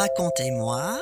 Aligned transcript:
Racontez-moi. 0.00 0.98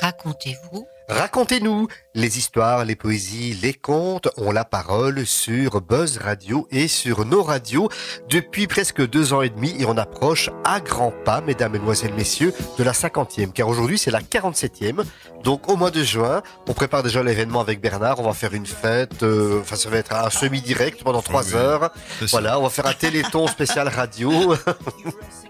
Racontez-vous. 0.00 0.88
Racontez-nous 1.10 1.88
les 2.14 2.38
histoires, 2.38 2.84
les 2.84 2.96
poésies, 2.96 3.56
les 3.62 3.72
contes 3.72 4.28
ont 4.36 4.50
la 4.50 4.64
parole 4.64 5.24
sur 5.26 5.80
Buzz 5.80 6.18
Radio 6.18 6.66
et 6.72 6.88
sur 6.88 7.24
nos 7.24 7.44
radios 7.44 7.88
depuis 8.28 8.66
presque 8.66 9.06
deux 9.08 9.32
ans 9.32 9.42
et 9.42 9.48
demi 9.48 9.76
et 9.78 9.86
on 9.86 9.96
approche 9.96 10.50
à 10.64 10.80
grands 10.80 11.12
pas, 11.24 11.40
mesdames, 11.40 11.72
mesdemoiselles, 11.72 12.14
messieurs, 12.14 12.52
de 12.78 12.82
la 12.84 12.92
cinquantième 12.94 13.52
car 13.52 13.68
aujourd'hui 13.68 13.96
c'est 13.96 14.10
la 14.10 14.20
47e. 14.20 15.04
Donc 15.44 15.68
au 15.70 15.76
mois 15.76 15.90
de 15.92 16.02
juin, 16.02 16.42
on 16.66 16.74
prépare 16.74 17.02
déjà 17.02 17.22
l'événement 17.22 17.60
avec 17.60 17.80
Bernard, 17.80 18.18
on 18.18 18.24
va 18.24 18.34
faire 18.34 18.54
une 18.54 18.66
fête, 18.66 19.22
euh, 19.22 19.60
enfin 19.60 19.76
ça 19.76 19.88
va 19.88 19.98
être 19.98 20.12
un 20.12 20.30
semi-direct 20.30 21.02
pendant 21.04 21.22
trois 21.22 21.54
heures. 21.54 21.90
Voilà, 22.30 22.58
on 22.58 22.64
va 22.64 22.70
faire 22.70 22.86
un 22.86 22.92
téléthon 22.92 23.46
spécial 23.48 23.88
radio. 23.88 24.54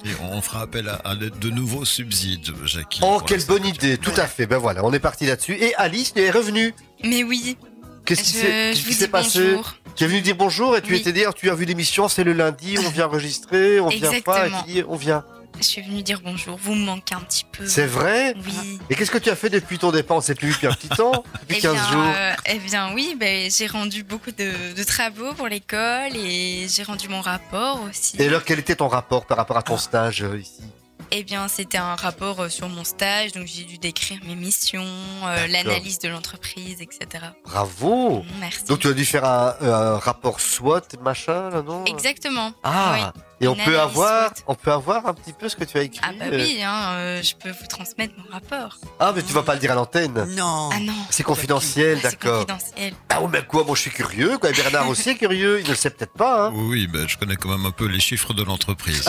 et 0.05 0.11
on 0.31 0.43
fera 0.43 0.63
appel 0.63 0.89
à, 1.05 1.15
de 1.17 1.51
nouveaux 1.51 1.87
subsides, 1.87 2.53
Jackie. 2.65 3.01
Oh, 3.03 3.21
quelle 3.27 3.45
bonne 3.47 3.65
idée, 3.65 3.97
tout 3.97 4.13
à 4.17 4.27
fait. 4.27 4.47
Ben 4.47 4.59
voilà, 4.59 4.85
on 4.85 4.93
est 4.93 5.01
parti 5.01 5.27
là-dessus. 5.27 5.50
Et 5.55 5.75
Alice 5.77 6.13
est 6.17 6.31
revenue. 6.31 6.75
Mais 7.05 7.23
oui. 7.23 7.57
Qu'est-ce 8.05 8.83
qui 8.87 8.95
s'est 8.95 9.09
passé 9.09 9.57
Tu 9.97 10.05
es 10.05 10.07
venu 10.07 10.21
dire 10.21 10.37
bonjour 10.37 10.77
et 10.77 10.83
tu 10.83 10.97
étais 10.97 11.13
dire, 11.13 11.35
tu 11.35 11.51
as 11.51 11.55
vu 11.55 11.65
l'émission, 11.65 12.09
c'est 12.09 12.25
le 12.25 12.33
lundi, 12.33 12.77
on 12.85 12.91
vient 12.91 13.07
enregistrer, 13.07 13.81
on 13.81 13.89
vient 13.89 14.21
pas, 14.21 14.49
et 14.69 14.85
on 14.85 14.97
vient. 14.97 15.25
Je 15.59 15.65
suis 15.65 15.83
venue 15.83 16.03
dire 16.03 16.21
bonjour, 16.25 16.57
vous 16.57 16.75
me 16.75 16.85
manquez 16.85 17.15
un 17.15 17.21
petit 17.21 17.45
peu. 17.45 17.67
C'est 17.67 17.87
vrai 17.87 18.35
Oui. 18.47 18.79
Et 18.89 18.95
qu'est-ce 18.95 19.11
que 19.11 19.19
tu 19.19 19.29
as 19.31 19.37
fait 19.37 19.51
depuis 19.51 19.79
ton 19.79 19.91
départ? 19.91 20.17
On 20.17 20.21
s'est 20.21 20.35
plus 20.35 20.49
vu 20.49 20.55
depuis 20.55 20.69
un 20.69 20.73
petit 20.73 20.89
temps 20.89 21.25
Depuis 21.41 21.61
15 21.61 21.77
eh 21.77 21.93
jours 21.93 22.03
euh, 22.03 22.33
Eh 22.47 22.59
bien 22.61 22.95
oui, 22.95 23.15
ben, 23.19 23.51
j'ai 23.51 23.67
rendu 23.67 24.03
beaucoup 24.03 24.31
de, 24.31 24.85
travaux 24.85 25.35
pour 25.35 25.49
l'école 25.49 26.17
et 26.17 26.67
j'ai 26.69 26.83
rendu 26.83 27.09
mon 27.09 27.21
rapport 27.21 27.83
aussi. 27.89 28.17
Et 28.19 28.29
alors 28.29 28.45
quel 28.45 28.59
était 28.59 28.77
ton 28.77 28.89
rapport 28.89 29.27
par 29.27 29.37
rapport 29.37 29.59
à 29.59 29.63
ton 29.63 29.77
stage 29.77 30.23
euh, 30.23 30.39
ici? 30.39 30.63
Eh 31.11 31.25
bien, 31.25 31.49
c'était 31.49 31.79
un 31.79 31.95
rapport 31.95 32.41
euh, 32.41 32.49
sur 32.49 32.69
mon 32.69 32.85
stage, 32.85 33.33
donc 33.33 33.47
j'ai 33.47 33.65
dû 33.65 33.79
décrire 33.79 34.21
mes 34.25 34.37
missions, 34.37 34.85
euh, 35.25 35.47
l'analyse 35.47 35.99
de 35.99 36.09
l'entreprise, 36.09 36.81
etc. 36.81 37.25
Bravo 37.45 38.25
Merci. 38.39 38.65
Donc 38.65 38.81
tu 38.81 38.89
as 38.89 38.93
dû 38.93 39.05
faire 39.05 39.25
un, 39.25 39.99
rapport 39.99 40.41
SWOT, 40.41 40.81
machin, 41.03 41.51
là, 41.51 41.63
non? 41.63 41.85
Exactement. 41.85 42.53
Ah 42.63 43.13
Et 43.43 43.49
on 43.49 43.55
peut, 43.55 43.81
avoir, 43.81 44.33
on 44.47 44.55
peut 44.55 44.71
avoir 44.71 45.07
un 45.07 45.15
petit 45.15 45.33
peu 45.33 45.49
ce 45.49 45.57
que 45.57 45.65
tu 45.65 45.79
as 45.79 45.83
écrit 45.83 46.01
Ah 46.03 46.13
bah 46.19 46.27
oui, 46.31 46.61
hein, 46.63 47.23
je 47.23 47.35
peux 47.35 47.49
vous 47.51 47.67
transmettre 47.69 48.13
mon 48.19 48.31
rapport. 48.31 48.77
Ah, 48.99 49.13
mais 49.17 49.23
tu 49.23 49.33
vas 49.33 49.43
pas 49.43 49.55
le 49.55 49.61
dire 49.61 49.73
à 49.73 49.75
l'antenne 49.75 50.27
Non. 50.37 50.69
Ah 50.71 50.79
non. 50.81 50.93
C'est 51.09 51.23
confidentiel, 51.23 51.99
ah, 52.01 52.11
d'accord. 52.11 52.45
C'est 52.47 52.55
confidentiel. 52.55 52.95
Ah 53.09 53.21
mais 53.33 53.43
quoi, 53.43 53.65
moi 53.65 53.75
je 53.75 53.81
suis 53.83 53.91
curieux, 53.91 54.37
quoi. 54.39 54.51
Bernard 54.53 54.89
aussi 54.89 55.11
est 55.11 55.15
curieux, 55.15 55.61
il 55.61 55.65
ne 55.65 55.71
le 55.71 55.75
sait 55.75 55.89
peut-être 55.89 56.13
pas. 56.13 56.49
Hein. 56.49 56.53
Oui, 56.55 56.87
ben, 56.87 57.09
je 57.09 57.17
connais 57.17 57.37
quand 57.37 57.49
même 57.49 57.65
un 57.65 57.71
peu 57.71 57.87
les 57.87 58.01
chiffres 58.01 58.35
de 58.35 58.43
l'entreprise. 58.43 59.09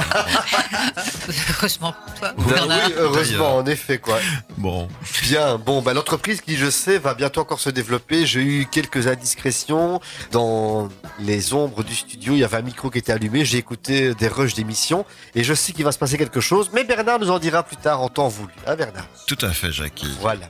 Heureusement 1.60 1.94
toi. 2.20 2.34
oui, 2.38 2.94
heureusement, 2.98 3.58
en 3.58 3.66
effet, 3.66 3.98
quoi. 3.98 4.18
Bon. 4.58 4.88
Bien, 5.24 5.58
bon, 5.58 5.82
bah, 5.82 5.94
l'entreprise 5.94 6.42
qui, 6.42 6.56
je 6.56 6.70
sais, 6.70 6.98
va 6.98 7.14
bientôt 7.14 7.42
encore 7.42 7.60
se 7.60 7.70
développer. 7.70 8.26
J'ai 8.26 8.42
eu 8.42 8.66
quelques 8.66 9.08
indiscrétions 9.08 10.00
dans 10.32 10.90
les 11.20 11.54
ombres 11.54 11.84
du 11.84 11.96
studio. 11.96 12.34
Il 12.34 12.40
y 12.40 12.44
avait 12.44 12.58
un 12.58 12.62
micro 12.62 12.90
qui 12.90 13.00
était 13.00 13.12
allumé. 13.12 13.44
J'ai 13.46 13.58
écouté 13.58 14.14
des 14.22 14.28
rushs 14.28 14.54
d'émissions 14.54 15.04
et 15.36 15.44
je 15.44 15.54
sais 15.54 15.74
qu'il 15.74 15.84
va 15.84 15.92
se 15.92 15.98
passer 15.98 16.18
quelque 16.18 16.40
chose. 16.40 16.70
Mais 16.74 16.84
Bernard 16.84 17.20
nous 17.20 17.32
en 17.32 17.40
dira 17.40 17.64
plus 17.64 17.76
tard 17.76 18.02
en 18.02 18.08
temps 18.08 18.28
voulu. 18.28 18.54
Hein, 18.68 18.76
Bernard 18.76 19.08
Tout 19.28 19.38
à 19.42 19.50
fait, 19.50 19.72
Jackie. 19.72 20.16
Voilà. 20.22 20.48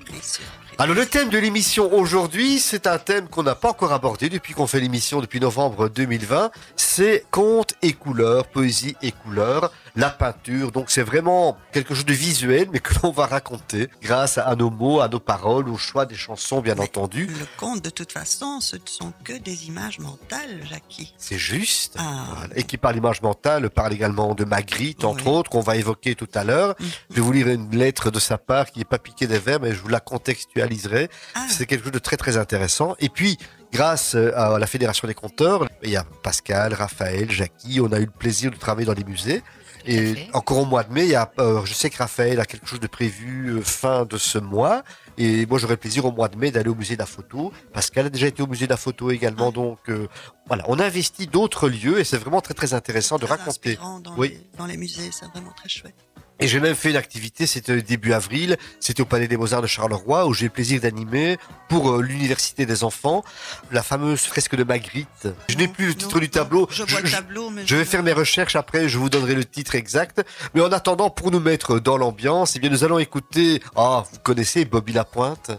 Alors 0.78 0.96
le 0.96 1.06
thème 1.06 1.30
de 1.30 1.38
l'émission 1.38 1.94
aujourd'hui, 1.94 2.60
c'est 2.60 2.86
un 2.88 2.98
thème 2.98 3.28
qu'on 3.28 3.44
n'a 3.44 3.56
pas 3.56 3.70
encore 3.70 3.94
abordé 3.94 4.30
depuis 4.30 4.54
qu'on 4.54 4.68
fait 4.68 4.80
l'émission 4.80 5.22
depuis 5.22 5.40
novembre 5.40 5.90
2020. 5.90 6.52
C'est 6.76 7.24
contes 7.32 7.74
et 7.82 7.94
couleurs, 7.94 8.48
poésie 8.48 8.96
et 9.02 9.12
couleurs 9.12 9.72
la 9.96 10.10
peinture. 10.10 10.72
Donc 10.72 10.90
c'est 10.90 11.04
vraiment 11.04 11.58
quelque 11.72 11.94
chose 11.94 12.06
de 12.06 12.14
visuel, 12.14 12.68
mais 12.72 12.80
que 12.80 12.94
l'on 13.04 13.12
va 13.12 13.26
raconter 13.26 13.90
grâce 14.02 14.38
à 14.38 14.56
nos 14.56 14.70
mots, 14.70 15.02
à 15.02 15.08
nos 15.08 15.20
paroles, 15.20 15.70
au 15.70 15.78
choix 15.78 16.06
des 16.06 16.16
chansons, 16.16 16.62
bien 16.62 16.78
entendu. 16.78 17.28
Le 17.28 17.46
conte, 17.58 17.84
de 17.84 17.90
toute 17.90 18.12
façon, 18.12 18.60
ce 18.60 18.76
ne 18.76 18.82
sont 18.86 19.14
que 19.24 19.34
des 19.34 19.68
images 19.68 20.00
mentales, 20.00 20.62
Jackie. 20.70 21.14
C'est 21.18 21.38
juste. 21.38 21.96
Ah. 22.00 22.26
Et 22.56 22.64
qui 22.64 22.78
parle 22.78 22.96
d'image 22.96 23.22
mentale 23.22 23.70
parle 23.70 23.94
également 23.94 24.36
de 24.36 24.46
Magritte, 24.46 25.04
entre 25.04 25.28
autres, 25.28 25.50
qu'on 25.50 25.62
va 25.62 25.76
évoquer 25.76 26.16
tout 26.16 26.30
à 26.34 26.44
l'heure. 26.44 26.76
Mm. 26.80 26.86
Je 27.10 27.16
vais 27.16 27.22
vous 27.22 27.32
lire 27.32 27.48
une 27.48 27.76
lettre 27.76 28.12
de 28.12 28.20
sa 28.20 28.38
part 28.38 28.72
qui 28.72 28.80
n'est 28.80 28.86
pas 28.86 29.00
piquée 29.00 29.28
des 29.28 29.40
vers, 29.40 29.60
mais 29.60 29.74
je 29.74 29.82
vous 29.82 29.90
la 29.90 30.00
contextualiserai. 30.00 31.10
Ah. 31.36 31.46
C'est 31.50 31.66
quelque 31.66 31.84
chose 31.84 31.92
de 31.92 32.00
très 32.00 32.18
très 32.18 32.38
intéressant. 32.38 32.96
Et 33.00 33.10
puis, 33.10 33.38
grâce 33.72 34.16
à 34.16 34.58
la 34.60 34.68
Fédération 34.68 35.08
des 35.08 35.14
conteurs, 35.14 35.68
il 35.84 35.92
y 35.92 35.96
a 35.96 36.04
Pascal, 36.24 36.74
Raphaël, 36.74 37.32
Jackie, 37.32 37.80
on 37.82 37.92
a 37.92 38.00
eu 38.00 38.06
le 38.06 38.12
plaisir 38.12 38.52
de 38.52 38.58
travailler 38.58 38.86
dans 38.86 38.94
les 38.94 39.04
musées. 39.04 39.44
Et 39.86 40.28
encore 40.34 40.60
au 40.60 40.66
mois 40.66 40.84
de 40.84 40.94
mai, 40.94 41.06
il 41.06 41.12
y 41.12 41.16
a, 41.16 41.32
euh, 41.40 41.64
je 41.66 41.74
sais 41.74 41.90
que 41.90 41.98
Raphaël 41.98 42.40
a 42.40 42.46
quelque 42.46 42.68
chose 42.68 42.80
de 42.80 42.88
prévu 42.88 43.50
euh, 43.50 43.62
fin 43.62 44.06
de 44.06 44.18
ce 44.18 44.38
mois. 44.38 44.84
Et 45.18 45.46
moi, 45.46 45.60
j'aurais 45.60 45.78
plaisir 45.78 46.06
au 46.06 46.12
mois 46.12 46.30
de 46.30 46.38
mai 46.38 46.52
d'aller 46.52 46.70
au 46.70 46.76
musée 46.76 46.96
de 46.96 47.00
la 47.00 47.06
photo. 47.06 47.52
Pascal 47.74 48.08
a 48.08 48.10
déjà 48.10 48.28
été 48.28 48.42
au 48.42 48.48
musée 48.48 48.66
de 48.66 48.72
la 48.72 48.78
photo 48.78 49.12
également. 49.12 49.50
Ah. 49.50 49.52
Donc, 49.52 49.80
euh, 49.90 50.08
voilà, 50.48 50.64
on 50.68 50.80
investit 50.80 51.28
d'autres 51.28 51.70
lieux 51.70 52.00
et 52.00 52.04
c'est 52.04 52.18
vraiment 52.18 52.42
très, 52.42 52.54
très 52.54 52.74
intéressant 52.74 53.18
de 53.18 53.26
raconter. 53.26 53.76
Dans, 53.76 54.02
oui. 54.18 54.40
dans 54.58 54.66
les 54.66 54.78
musées, 54.78 55.10
c'est 55.12 55.28
vraiment 55.28 55.52
très 55.52 55.70
chouette. 55.70 55.96
Et 56.44 56.48
j'ai 56.48 56.60
même 56.60 56.74
fait 56.74 56.90
une 56.90 56.96
activité, 56.96 57.46
c'était 57.46 57.84
début 57.84 58.14
avril, 58.14 58.58
c'était 58.80 59.02
au 59.02 59.06
Palais 59.06 59.28
des 59.28 59.38
Beaux-Arts 59.38 59.62
de 59.62 59.68
Charleroi, 59.68 60.26
où 60.26 60.34
j'ai 60.34 60.46
le 60.46 60.52
plaisir 60.52 60.82
d'animer 60.82 61.38
pour 61.70 61.92
euh, 61.92 62.02
l'Université 62.02 62.66
des 62.66 62.84
enfants 62.84 63.24
la 63.72 63.84
fameuse 63.84 64.22
fresque 64.22 64.56
de 64.56 64.64
Magritte. 64.64 65.28
Je 65.50 65.56
n'ai 65.56 65.68
plus 65.68 65.90
le 65.90 65.94
titre 65.96 66.20
du 66.20 66.30
tableau. 66.30 66.68
Je, 66.72 66.82
vois 66.82 67.02
le 67.02 67.12
tableau, 67.12 67.52
mais 67.52 67.62
je, 67.68 67.76
vais 67.76 67.86
faire 67.86 68.02
mes 68.02 68.12
recherches 68.12 68.56
après, 68.56 68.90
je 68.90 68.98
vous 68.98 69.08
donnerai 69.08 69.36
le 69.36 69.46
titre 69.46 69.76
exact. 69.76 70.26
Mais 70.56 70.62
en 70.62 70.72
attendant, 70.72 71.12
pour 71.12 71.30
nous 71.30 71.40
mettre 71.40 71.80
dans 71.80 71.98
l'ambiance, 71.98 72.56
eh 72.56 72.60
bien, 72.60 72.72
nous 72.72 72.84
allons 72.84 72.98
écouter, 72.98 73.62
ah, 73.76 74.04
vous 74.12 74.18
connaissez 74.24 74.66
Bobby 74.66 74.94
Lapointe? 74.94 75.52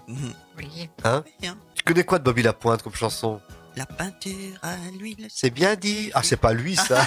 Oui. 0.59 0.89
Hein? 1.05 1.23
Tu 1.77 1.85
connais 1.85 2.03
quoi 2.03 2.19
de 2.19 2.25
Bobby 2.25 2.43
Lapointe 2.43 2.83
comme 2.83 2.97
chanson? 2.97 3.41
La 3.77 3.87
peinture 3.87 4.59
à 4.63 4.75
l'huile. 4.99 5.29
C'est 5.31 5.51
bien 5.51 5.75
dit. 5.77 6.11
Ah, 6.15 6.23
c'est 6.23 6.37
pas 6.37 6.53
lui, 6.53 6.77
ça. 6.77 7.07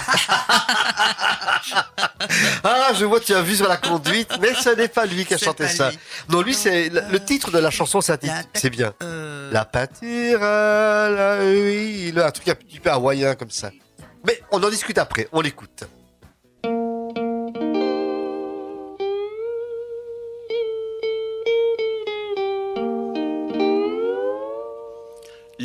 ah, 2.64 2.92
je 2.94 3.04
vois, 3.04 3.20
tu 3.20 3.34
as 3.34 3.42
vu 3.42 3.54
sur 3.54 3.68
la 3.68 3.76
conduite, 3.76 4.32
mais 4.40 4.52
ce 4.54 4.70
n'est 4.70 4.88
pas 4.88 5.06
lui 5.06 5.24
qui 5.24 5.34
a 5.34 5.38
chanté 5.38 5.68
ça. 5.68 5.92
Non, 6.28 6.42
lui, 6.42 6.54
c'est 6.54 6.88
le 6.88 7.24
titre 7.24 7.50
de 7.50 7.58
la 7.58 7.70
chanson, 7.70 8.00
c'est 8.00 8.20
C'est 8.54 8.70
bien. 8.70 8.94
Euh. 9.02 9.50
La 9.52 9.64
peinture 9.64 10.42
à 10.42 11.38
l'huile. 11.42 12.18
Un 12.18 12.30
truc 12.30 12.48
un 12.48 12.54
petit 12.54 12.80
peu 12.80 12.90
hawaïen 12.90 13.34
comme 13.36 13.50
ça. 13.50 13.70
Mais 14.24 14.40
on 14.50 14.60
en 14.62 14.68
discute 14.68 14.98
après. 14.98 15.28
On 15.32 15.40
l'écoute. 15.40 15.84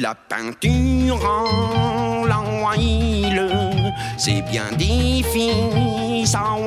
La 0.01 0.15
peinture 0.15 1.23
en 1.23 2.25
la 2.25 2.41
c'est 4.17 4.41
bien 4.41 4.71
difficile, 4.75 6.25
ça 6.25 6.57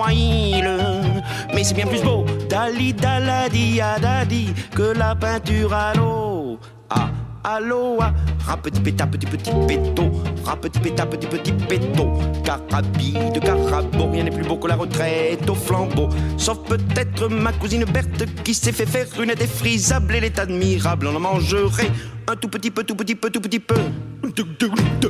mais 1.52 1.64
c'est 1.64 1.74
bien 1.74 1.86
plus 1.86 2.00
beau, 2.00 2.24
dali 2.48 2.94
daladi 2.94 3.80
adadi, 3.80 4.54
que 4.72 4.96
la 4.96 5.16
peinture 5.16 5.74
à 5.74 5.94
l'eau. 5.94 6.60
Ah, 6.90 7.08
Allo, 7.46 7.98
ah, 8.00 8.14
rap 8.46 8.62
petit 8.62 8.80
péta, 8.80 9.06
petit 9.06 9.26
petit 9.26 9.50
péto, 9.68 10.10
rap 10.46 10.62
petit 10.62 10.80
péta, 10.80 11.04
petit 11.04 11.26
petit 11.26 11.52
péto, 11.52 12.18
carabide, 12.42 13.38
carabo, 13.38 14.10
rien 14.10 14.24
n'est 14.24 14.30
plus 14.30 14.44
beau 14.44 14.56
que 14.56 14.66
la 14.66 14.76
retraite 14.76 15.46
au 15.50 15.54
flambeau, 15.54 16.08
sauf 16.38 16.60
peut-être 16.66 17.28
ma 17.28 17.52
cousine 17.52 17.84
Berthe 17.84 18.24
qui 18.44 18.54
s'est 18.54 18.72
fait 18.72 18.86
faire 18.86 19.08
une 19.20 19.34
défrisable, 19.34 20.14
elle 20.14 20.24
est 20.24 20.38
admirable, 20.38 21.08
on 21.08 21.16
en 21.16 21.20
mangerait 21.20 21.90
un 22.26 22.34
tout 22.34 22.48
petit 22.48 22.70
peu, 22.70 22.82
tout 22.82 22.94
petit 22.94 23.14
peu, 23.14 23.28
tout 23.28 23.42
petit 23.42 23.60
peu. 23.60 23.76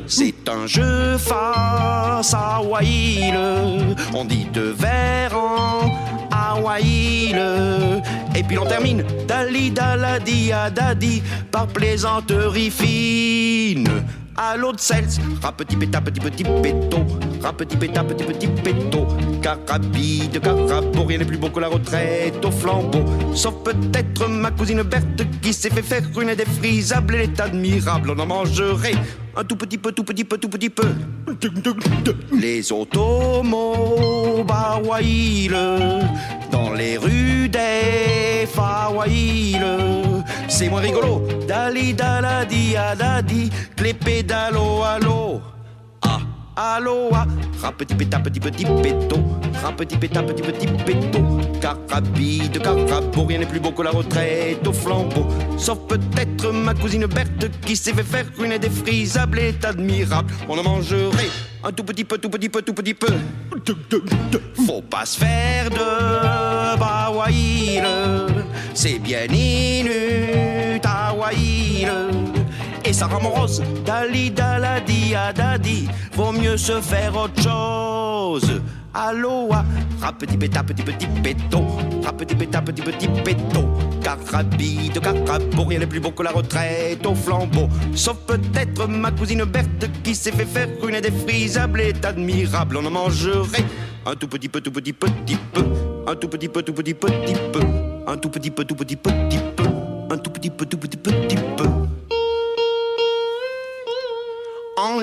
C'est 0.09 0.49
un 0.49 0.67
jeu 0.67 1.17
face 1.19 2.35
à 2.35 2.61
Waïl, 2.61 3.39
on 4.13 4.25
dit 4.25 4.47
de 4.53 4.75
verre 4.77 5.39
en 5.39 5.89
Et 8.37 8.43
puis 8.43 8.57
l'on 8.57 8.65
termine. 8.67 9.05
Dali 9.27 9.71
Daladi 9.71 10.53
Adadi 10.53 11.23
par 11.51 11.67
plaisanterie 11.67 12.71
fine. 12.71 13.89
À 14.37 14.57
l'autre 14.57 14.81
cels, 14.81 15.07
rap 15.41 15.57
petit 15.59 15.77
péta 15.77 16.01
petit 16.01 16.19
petit 16.19 16.43
péto, 16.43 16.99
rap 17.41 17.57
petit 17.57 17.77
péta 17.77 18.03
petit 18.03 18.25
petit 18.25 18.49
péto, 18.49 19.07
carabide, 19.41 20.41
carabo, 20.41 21.05
rien 21.05 21.19
n'est 21.19 21.25
plus 21.25 21.37
beau 21.37 21.51
que 21.51 21.61
la 21.61 21.69
retraite 21.69 22.45
au 22.45 22.51
flambeau, 22.51 23.05
sauf 23.33 23.55
peut-être 23.63 24.29
ma 24.29 24.51
cousine 24.51 24.83
Berthe 24.83 25.23
qui 25.41 25.53
s'est 25.53 25.71
fait 25.71 25.83
faire 25.83 26.03
une 26.21 26.35
défrisable, 26.35 27.15
elle 27.15 27.21
est 27.31 27.41
admirable, 27.41 28.11
on 28.11 28.19
en 28.19 28.27
mangerait 28.27 28.97
un 29.37 29.45
tout 29.45 29.55
petit 29.55 29.79
peu, 29.79 29.93
tout 29.93 30.03
petit 30.03 30.25
peu, 30.25 30.37
tout 30.37 30.49
petit 30.49 30.71
peu. 30.71 30.89
Les 32.33 32.73
automobiles 32.73 33.55
les 36.75 36.97
rues 36.97 37.49
des 37.49 38.47
Fawaïles. 38.47 40.25
C'est 40.49 40.69
moins 40.69 40.81
rigolo. 40.81 41.23
Dali 41.47 41.95
daladi 41.95 42.77
adadi, 42.77 43.51
les 43.83 43.95
pédalos 43.95 44.83
l'eau. 45.03 45.41
Ah, 46.03 46.77
Aloha, 46.77 47.27
petit 47.77 47.95
péta, 47.95 48.21
petit 48.21 48.39
petit 48.39 48.65
péto, 48.65 49.17
petit 49.77 49.97
péta, 49.97 50.23
petit 50.23 50.43
petit 50.43 50.67
péto, 50.67 51.19
carabide, 51.61 52.63
carabo, 52.63 53.25
rien 53.27 53.39
n'est 53.39 53.47
plus 53.47 53.59
beau 53.59 53.73
que 53.73 53.83
la 53.83 53.91
retraite 53.91 54.67
au 54.67 54.73
flambeau, 54.73 55.27
sauf 55.57 55.79
peut-être 55.89 56.53
ma 56.53 56.75
cousine 56.75 57.07
Berthe 57.07 57.51
qui 57.63 57.75
s'est 57.75 57.93
fait 57.93 58.05
faire 58.05 58.27
une 58.39 58.57
défrisable 58.59 59.41
est 59.41 59.65
admirable. 59.65 60.33
On 60.49 60.59
en 60.59 60.63
mangerait 60.63 61.31
un 61.65 61.73
tout 61.73 61.85
petit 61.85 62.05
peu, 62.05 62.19
tout 62.19 62.31
petit 62.31 62.49
peu, 62.49 62.63
tout 62.63 62.75
petit 62.75 62.95
peu. 62.95 63.09
Faut 64.67 64.83
pas 64.83 65.07
se 65.07 65.19
faire 65.19 65.71
de 65.71 66.44
c'est 68.75 68.99
bien 68.99 69.25
inutile 69.25 70.85
et 72.85 72.93
ça 72.93 73.07
rend 73.07 73.23
morose. 73.23 73.63
Dali 73.85 74.31
daladi 74.31 75.15
adadi, 75.15 75.89
vaut 76.13 76.33
mieux 76.33 76.57
se 76.57 76.81
faire 76.81 77.17
autre 77.17 77.41
chose. 77.43 78.61
Aloha, 78.93 79.65
petit 80.19 80.37
péta, 80.37 80.63
petit 80.63 80.83
petit 80.83 81.07
péto, 81.23 81.65
petit 82.17 82.35
péta, 82.35 82.63
petit 82.63 82.83
petit 82.83 83.09
péto, 83.09 83.69
carabide, 84.05 85.01
carabo, 85.01 85.65
rien 85.65 85.79
n'est 85.79 85.87
plus 85.87 85.99
beau 85.99 86.11
que 86.11 86.23
la 86.23 86.31
retraite 86.31 87.05
au 87.07 87.15
flambeau. 87.15 87.69
Sauf 87.95 88.19
peut-être 88.27 88.87
ma 88.87 89.11
cousine 89.11 89.45
Berthe 89.45 89.91
qui 90.03 90.15
s'est 90.15 90.31
fait 90.31 90.45
faire 90.45 90.69
une 90.87 91.01
défrisable 91.01 91.81
est 91.81 92.05
admirable. 92.05 92.77
On 92.77 92.85
en 92.85 92.91
mangerait 92.91 93.65
un 94.07 94.15
tout 94.15 94.29
petit 94.29 94.49
peu, 94.49 94.61
tout 94.61 94.71
petit 94.71 94.93
petit 94.93 95.37
peu, 95.53 95.65
un 96.07 96.15
tout 96.15 96.29
petit 96.29 96.49
peu, 96.49 96.63
tout 96.63 96.75
petit 96.75 96.95
petit 96.95 97.35
peu, 97.53 97.61
un 98.07 98.17
tout 98.19 98.29
petit 98.29 98.51
peu, 98.51 98.65
tout 98.65 98.75
petit 98.77 98.97
petit 98.97 99.39
peu, 99.57 99.65
un 100.11 100.19
tout 100.19 100.31
petit 100.31 100.51
peu, 100.51 100.67
tout 100.67 100.79
petit 100.79 100.99
petit 100.99 101.37
peu. 101.57 101.65
En 104.77 105.01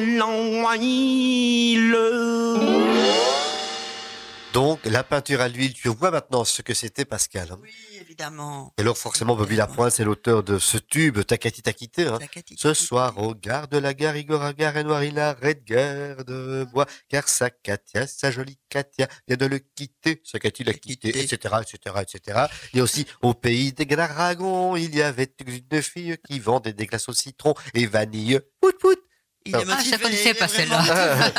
Donc, 4.54 4.80
la 4.86 5.04
peinture 5.04 5.42
à 5.42 5.48
l'huile, 5.48 5.74
tu 5.74 5.88
vois 5.88 6.12
maintenant 6.12 6.44
ce 6.44 6.62
que 6.62 6.74
c'était, 6.74 7.06
Pascal. 7.06 7.48
Hein? 7.52 7.58
Oui, 7.64 7.91
évidemment. 8.22 8.74
Et 8.78 8.82
alors, 8.82 8.98
forcément, 8.98 9.36
Bobby 9.36 9.56
Lapointe, 9.56 9.92
c'est 9.92 10.04
l'auteur 10.04 10.44
de 10.44 10.60
ce 10.60 10.78
tube, 10.78 11.24
Takati 11.24 11.62
Takité. 11.62 12.08
Hein. 12.08 12.20
Ce 12.56 12.74
soir, 12.74 13.18
au 13.18 13.34
gare 13.34 13.68
de 13.68 13.78
la 13.78 13.94
gare, 13.94 14.18
Igor 14.18 14.42
Agar 14.42 14.78
et 14.78 14.84
Noir, 14.84 15.04
il 15.04 15.20
arrête 15.20 15.64
guerre 15.64 16.24
de 16.26 16.66
bois, 16.72 16.86
car 17.10 17.28
sa 17.28 17.50
Katia, 17.50 18.08
sa 18.08 18.32
jolie 18.32 18.60
Katia, 18.70 19.08
vient 19.28 19.38
de 19.38 19.46
le 19.46 19.60
quitter. 19.60 20.22
Sa 20.24 20.40
Katia 20.40 20.66
l'a 20.66 20.74
quitté, 20.74 21.10
etc., 21.10 21.56
etc., 21.62 21.96
etc. 22.02 22.46
Il 22.74 22.78
y 22.78 22.80
a 22.80 22.84
aussi, 22.84 23.06
au 23.22 23.34
pays 23.34 23.74
des 23.74 23.86
dragons, 23.86 24.76
il 24.76 24.96
y 24.96 25.02
avait 25.02 25.34
une 25.46 25.82
fille 25.82 26.18
qui 26.28 26.40
vendait 26.40 26.74
des 26.74 26.86
glaces 26.86 27.10
au 27.10 27.14
citron 27.14 27.54
et 27.74 27.86
vanille. 27.86 28.40
Pout, 28.60 28.78
pout. 28.80 29.00
Il 29.46 29.56
ah, 29.56 29.60
je 29.84 29.92
ne 29.92 29.98
connaissais 30.02 30.34
pas 30.34 30.48
celle-là. 30.48 31.32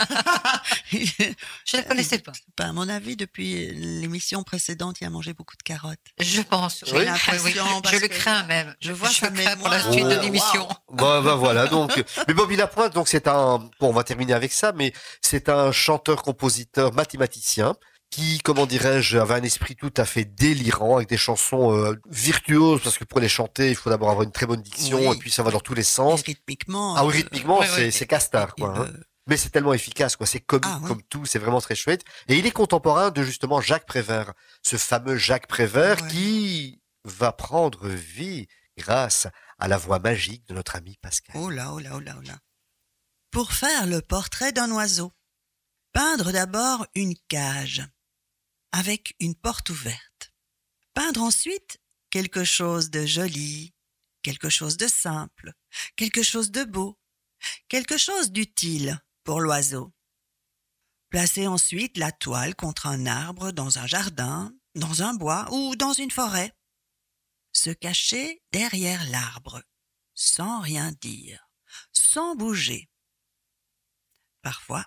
je 0.90 1.76
ne 1.76 1.82
connaissais 1.82 2.19
pas. 2.19 2.32
À 2.58 2.72
mon 2.72 2.88
avis, 2.88 3.16
depuis 3.16 3.72
l'émission 3.72 4.43
précédente, 4.43 5.00
il 5.00 5.04
a 5.06 5.10
mangé 5.10 5.34
beaucoup 5.34 5.56
de 5.56 5.62
carottes. 5.62 5.99
Je 6.19 6.43
pense. 6.43 6.84
Oui. 6.93 7.04
Je 7.04 7.96
le 7.99 8.08
crains 8.08 8.43
même. 8.44 8.75
Je 8.81 8.93
vois 8.93 9.08
je 9.08 9.20
crains 9.20 9.56
pour 9.56 9.69
la 9.69 9.81
suite 9.81 10.06
de 10.06 10.20
l'émission. 10.20 10.69
Bah, 10.90 11.20
bah, 11.20 11.34
voilà. 11.34 11.66
Donc, 11.66 12.02
mais 12.26 12.34
Bobby 12.34 12.56
Lapointe, 12.56 12.94
donc 12.94 13.08
c'est 13.08 13.28
un. 13.28 13.58
Bon, 13.81 13.88
on 13.88 13.93
va 13.93 14.04
terminer 14.04 14.32
avec 14.32 14.52
ça, 14.52 14.72
mais 14.72 14.93
c'est 15.20 15.49
un 15.49 15.72
chanteur, 15.72 16.22
compositeur, 16.22 16.93
mathématicien 16.93 17.76
qui, 18.12 18.41
comment 18.41 18.67
dirais-je, 18.67 19.17
avait 19.17 19.35
un 19.35 19.43
esprit 19.43 19.75
tout 19.75 19.93
à 19.97 20.05
fait 20.05 20.26
délirant 20.26 20.97
avec 20.97 21.09
des 21.09 21.17
chansons 21.17 21.75
euh, 21.75 21.99
virtuoses 22.11 22.82
parce 22.85 22.99
que 22.99 23.05
pour 23.05 23.20
les 23.20 23.29
chanter, 23.29 23.70
il 23.70 23.75
faut 23.75 23.88
d'abord 23.88 24.11
avoir 24.11 24.23
une 24.23 24.32
très 24.32 24.44
bonne 24.44 24.61
diction 24.61 25.14
et 25.14 25.17
puis 25.17 25.31
ça 25.31 25.43
va 25.43 25.50
dans 25.50 25.61
tous 25.61 25.73
les 25.73 25.82
sens. 25.82 26.20
Et 26.20 26.25
rythmiquement. 26.26 26.94
Ah 26.94 27.06
oui, 27.06 27.14
rythmiquement, 27.14 27.62
c'est 27.62 27.91
c'est 27.91 28.06
castar 28.06 28.55
quoi. 28.55 28.79
Hein. 28.79 28.93
Mais 29.26 29.38
c'est 29.38 29.49
tellement 29.49 29.73
efficace 29.73 30.17
quoi, 30.17 30.26
c'est 30.26 30.41
comique 30.41 30.67
ah, 30.67 30.81
comme 30.87 31.03
tout, 31.05 31.25
c'est 31.25 31.38
vraiment 31.38 31.62
très 31.62 31.75
chouette. 31.75 32.03
Et 32.29 32.37
il 32.37 32.44
est 32.44 32.53
contemporain 32.53 33.11
de 33.11 33.23
justement 33.23 33.62
Jacques 33.62 33.87
Prévert, 33.87 34.35
ce 34.62 34.76
fameux 34.76 35.17
Jacques 35.17 35.47
Prévert 35.47 36.06
qui 36.09 36.82
va 37.05 37.32
prendre 37.32 37.88
vie 37.88 38.47
grâce 38.76 39.26
à 39.59 39.69
la 39.69 39.79
voix 39.79 40.00
magique 40.00 40.47
de 40.49 40.55
notre 40.55 40.76
ami 40.76 40.99
Pascal. 41.00 41.37
Oh 41.38 41.49
là, 41.49 41.73
oh 41.73 41.79
là, 41.79 41.93
oh 41.94 42.00
là, 42.00 42.14
oh 42.19 42.23
là. 42.26 42.38
Pour 43.31 43.53
faire 43.53 43.87
le 43.87 44.03
portrait 44.03 44.53
d'un 44.53 44.70
oiseau, 44.70 45.12
peindre 45.94 46.31
d'abord 46.31 46.87
une 46.94 47.14
cage 47.29 47.82
avec 48.73 49.15
une 49.21 49.35
porte 49.35 49.71
ouverte. 49.71 50.33
Peindre 50.95 51.23
ensuite 51.23 51.79
quelque 52.11 52.45
chose 52.45 52.91
de 52.91 53.07
joli, 53.07 53.75
quelque 54.23 54.49
chose 54.49 54.77
de 54.77 54.89
simple, 54.89 55.53
quelque 55.97 56.23
chose 56.23 56.51
de 56.51 56.65
beau, 56.65 56.99
quelque 57.69 57.99
chose 57.99 58.33
d'utile 58.33 59.01
pour 59.25 59.41
l'oiseau. 59.41 59.93
Placer 61.11 61.47
ensuite 61.47 61.99
la 61.99 62.13
toile 62.13 62.55
contre 62.55 62.87
un 62.87 63.07
arbre 63.07 63.53
dans 63.53 63.79
un 63.79 63.87
jardin, 63.87 64.55
dans 64.75 65.03
un 65.03 65.15
bois 65.15 65.49
ou 65.53 65.77
dans 65.77 65.93
une 65.93 66.11
forêt. 66.11 66.57
Se 67.53 67.71
cacher 67.71 68.43
derrière 68.51 69.05
l'arbre, 69.11 69.63
sans 70.15 70.61
rien 70.61 70.93
dire, 70.93 71.51
sans 71.93 72.35
bouger. 72.35 72.89
Parfois, 74.41 74.87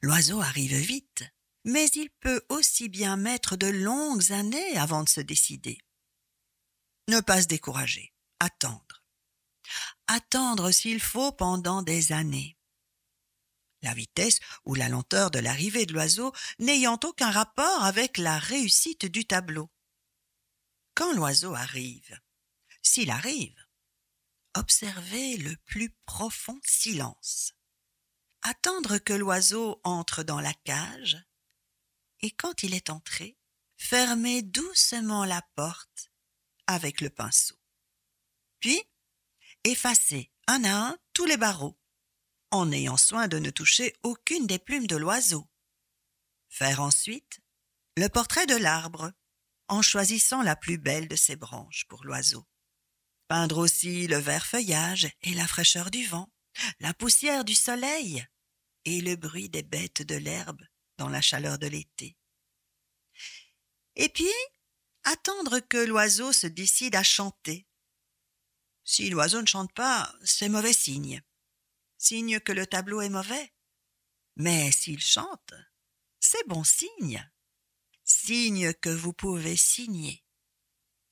l'oiseau 0.00 0.40
arrive 0.40 0.76
vite 0.76 1.24
mais 1.64 1.86
il 1.94 2.10
peut 2.20 2.44
aussi 2.48 2.88
bien 2.88 3.16
mettre 3.16 3.56
de 3.56 3.68
longues 3.68 4.32
années 4.32 4.76
avant 4.76 5.04
de 5.04 5.08
se 5.08 5.20
décider. 5.20 5.78
Ne 7.08 7.20
pas 7.20 7.42
se 7.42 7.46
décourager, 7.46 8.12
attendre. 8.40 9.04
Attendre 10.06 10.70
s'il 10.70 11.00
faut 11.00 11.32
pendant 11.32 11.82
des 11.82 12.12
années. 12.12 12.56
La 13.82 13.94
vitesse 13.94 14.38
ou 14.64 14.74
la 14.74 14.88
lenteur 14.88 15.30
de 15.30 15.40
l'arrivée 15.40 15.86
de 15.86 15.92
l'oiseau 15.92 16.32
n'ayant 16.58 16.98
aucun 17.02 17.30
rapport 17.30 17.84
avec 17.84 18.18
la 18.18 18.38
réussite 18.38 19.06
du 19.06 19.24
tableau. 19.26 19.70
Quand 20.94 21.12
l'oiseau 21.12 21.54
arrive, 21.54 22.20
s'il 22.82 23.10
arrive, 23.10 23.56
observez 24.54 25.36
le 25.38 25.56
plus 25.64 25.90
profond 26.06 26.60
silence. 26.64 27.54
Attendre 28.42 28.98
que 28.98 29.12
l'oiseau 29.12 29.80
entre 29.84 30.22
dans 30.22 30.40
la 30.40 30.52
cage 30.52 31.24
et 32.22 32.30
quand 32.30 32.62
il 32.62 32.74
est 32.74 32.90
entré, 32.90 33.36
fermez 33.76 34.42
doucement 34.42 35.24
la 35.24 35.42
porte 35.54 36.10
avec 36.66 37.00
le 37.00 37.10
pinceau. 37.10 37.56
Puis, 38.60 38.80
effacez 39.64 40.30
un 40.46 40.64
à 40.64 40.88
un 40.88 40.98
tous 41.12 41.24
les 41.24 41.36
barreaux, 41.36 41.78
en 42.50 42.70
ayant 42.70 42.96
soin 42.96 43.28
de 43.28 43.38
ne 43.38 43.50
toucher 43.50 43.92
aucune 44.02 44.46
des 44.46 44.58
plumes 44.58 44.86
de 44.86 44.96
l'oiseau. 44.96 45.48
Faire 46.48 46.80
ensuite 46.80 47.40
le 47.96 48.08
portrait 48.08 48.46
de 48.46 48.56
l'arbre, 48.56 49.12
en 49.68 49.82
choisissant 49.82 50.42
la 50.42 50.56
plus 50.56 50.78
belle 50.78 51.08
de 51.08 51.16
ses 51.16 51.36
branches 51.36 51.86
pour 51.88 52.04
l'oiseau. 52.04 52.46
Peindre 53.28 53.58
aussi 53.58 54.06
le 54.06 54.18
vert 54.18 54.46
feuillage 54.46 55.10
et 55.22 55.34
la 55.34 55.46
fraîcheur 55.46 55.90
du 55.90 56.06
vent, 56.06 56.30
la 56.80 56.92
poussière 56.92 57.44
du 57.44 57.54
soleil 57.54 58.24
et 58.84 59.00
le 59.00 59.16
bruit 59.16 59.48
des 59.48 59.62
bêtes 59.62 60.02
de 60.02 60.16
l'herbe 60.16 60.62
dans 60.98 61.08
la 61.08 61.20
chaleur 61.20 61.58
de 61.58 61.66
l'été. 61.66 62.16
Et 63.96 64.08
puis, 64.08 64.32
attendre 65.04 65.60
que 65.60 65.78
l'oiseau 65.78 66.32
se 66.32 66.46
décide 66.46 66.94
à 66.94 67.02
chanter. 67.02 67.66
Si 68.84 69.10
l'oiseau 69.10 69.40
ne 69.40 69.46
chante 69.46 69.72
pas, 69.72 70.14
c'est 70.24 70.48
mauvais 70.48 70.72
signe. 70.72 71.22
Signe 71.98 72.40
que 72.40 72.52
le 72.52 72.66
tableau 72.66 73.00
est 73.00 73.08
mauvais. 73.08 73.52
Mais 74.36 74.72
s'il 74.72 75.00
chante, 75.00 75.54
c'est 76.20 76.46
bon 76.48 76.64
signe. 76.64 77.30
Signe 78.04 78.72
que 78.74 78.88
vous 78.88 79.12
pouvez 79.12 79.56
signer. 79.56 80.24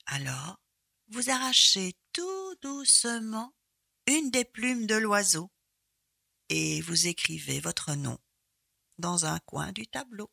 Alors, 0.07 0.61
vous 1.09 1.31
arrachez 1.31 1.95
tout 2.13 2.55
doucement 2.63 3.55
une 4.07 4.31
des 4.31 4.45
plumes 4.45 4.87
de 4.87 4.97
l'oiseau 4.97 5.51
et 6.49 6.81
vous 6.81 7.07
écrivez 7.07 7.61
votre 7.61 7.95
nom 7.95 8.19
dans 8.99 9.25
un 9.25 9.39
coin 9.41 9.73
du 9.73 9.87
tableau. 9.87 10.31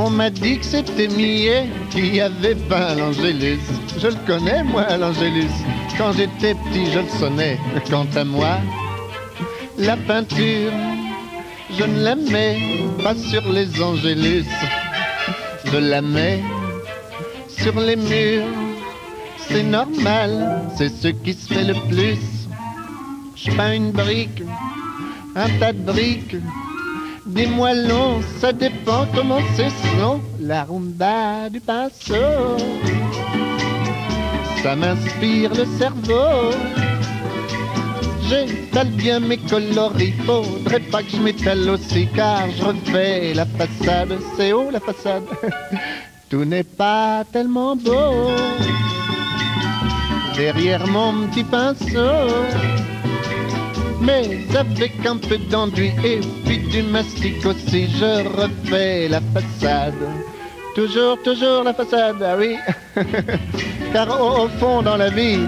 On 0.00 0.10
m'a 0.10 0.30
dit 0.30 0.58
que 0.60 0.64
c'était 0.64 1.08
Millet 1.08 1.66
qui 1.90 2.20
avait 2.20 2.54
peint 2.54 2.94
l'Angélus. 2.94 3.58
Je 3.98 4.06
le 4.06 4.26
connais, 4.28 4.62
moi, 4.62 4.96
l'Angélus. 4.96 5.50
Quand 5.98 6.12
j'étais 6.12 6.54
petit, 6.54 6.86
je 6.92 7.00
le 7.00 7.08
sonnais. 7.18 7.58
Quant 7.90 8.06
à 8.14 8.22
moi, 8.22 8.58
la 9.76 9.96
peinture, 9.96 10.70
je 11.76 11.82
ne 11.82 12.04
l'aimais 12.04 12.58
pas 13.02 13.16
sur 13.16 13.50
les 13.50 13.82
Angélus. 13.82 14.46
Je 15.64 15.78
la 15.78 16.00
mets 16.00 16.44
sur 17.48 17.78
les 17.80 17.96
murs. 17.96 18.46
C'est 19.48 19.64
normal, 19.64 20.62
c'est 20.76 20.90
ce 20.90 21.08
qui 21.08 21.34
se 21.34 21.52
fait 21.52 21.64
le 21.64 21.74
plus. 21.88 22.20
Je 23.34 23.50
peins 23.50 23.72
une 23.72 23.90
brique, 23.90 24.44
un 25.34 25.48
tas 25.58 25.72
de 25.72 25.82
briques. 25.82 26.36
Des 27.28 27.46
moellons, 27.46 28.20
ça 28.40 28.52
dépend 28.52 29.06
comment 29.14 29.40
c'est 29.54 29.68
son 29.98 30.20
La 30.40 30.64
rumba 30.64 31.50
du 31.50 31.60
pinceau, 31.60 32.56
ça 34.62 34.74
m'inspire 34.74 35.50
le 35.54 35.66
cerveau. 35.78 36.50
j'étale 38.28 38.88
bien 38.88 39.20
mes 39.20 39.36
coloris. 39.36 40.14
Faudrait 40.24 40.80
pas 40.80 41.02
que 41.02 41.10
je 41.10 41.16
m'étale 41.18 41.68
aussi, 41.68 42.08
car 42.16 42.50
je 42.50 42.64
refais 42.64 43.34
la 43.34 43.44
façade. 43.44 44.18
C'est 44.36 44.52
haut 44.54 44.70
la 44.70 44.80
façade. 44.80 45.24
Tout 46.30 46.44
n'est 46.46 46.64
pas 46.64 47.24
tellement 47.30 47.76
beau. 47.76 48.30
Derrière 50.34 50.86
mon 50.86 51.26
petit 51.28 51.44
pinceau. 51.44 52.77
Mais 54.00 54.46
avec 54.56 55.04
un 55.06 55.16
peu 55.16 55.38
d'enduit 55.50 55.92
et 56.04 56.20
puis 56.44 56.58
du 56.58 56.82
mastic 56.82 57.44
aussi, 57.44 57.88
je 57.88 58.26
refais 58.28 59.08
la 59.08 59.20
façade. 59.20 59.94
Toujours, 60.74 61.20
toujours 61.22 61.64
la 61.64 61.74
façade, 61.74 62.22
ah 62.22 62.36
oui. 62.38 62.56
Car 63.92 64.08
au, 64.20 64.48
fond, 64.60 64.82
dans 64.82 64.96
la 64.96 65.10
vie, 65.10 65.40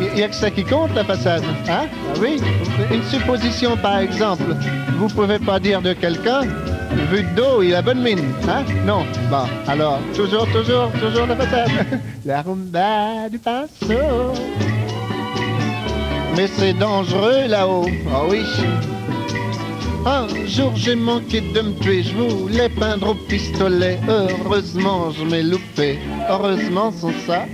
il 0.00 0.14
n'y 0.14 0.22
a 0.22 0.28
que 0.28 0.34
ça 0.34 0.50
qui 0.50 0.62
compte, 0.62 0.94
la 0.94 1.02
façade. 1.02 1.42
Hein? 1.68 1.86
Ah 1.88 2.18
oui. 2.20 2.40
Une 2.92 3.02
supposition, 3.02 3.76
par 3.76 3.98
exemple. 3.98 4.54
Vous 4.96 5.08
pouvez 5.08 5.40
pas 5.40 5.58
dire 5.58 5.82
de 5.82 5.92
quelqu'un, 5.92 6.42
vu 7.10 7.22
de 7.22 7.34
dos, 7.34 7.62
il 7.62 7.74
a 7.74 7.82
bonne 7.82 8.00
mine. 8.00 8.32
Hein? 8.48 8.64
Non. 8.84 9.04
Bon, 9.28 9.46
alors, 9.66 9.98
toujours, 10.14 10.46
toujours, 10.52 10.92
toujours 10.92 11.26
la 11.26 11.34
façade. 11.34 11.70
la 12.24 12.42
rumba 12.42 13.28
du 13.28 13.38
pinceau. 13.40 14.32
Mais 16.36 16.48
c'est 16.48 16.74
dangereux 16.74 17.46
là-haut. 17.48 17.86
Ah 18.12 18.24
oui. 18.28 18.42
Un 20.04 20.26
jour 20.46 20.72
j'ai 20.76 20.94
manqué 20.94 21.40
de 21.40 21.60
me 21.62 21.72
tuer, 21.80 22.02
je 22.02 22.14
voulais 22.14 22.68
peindre 22.68 23.08
au 23.08 23.14
pistolet. 23.14 23.98
Heureusement 24.06 25.10
je 25.10 25.24
m'ai 25.24 25.42
loupé, 25.42 25.98
heureusement 26.28 26.92
sans 26.92 27.12
ça. 27.26 27.46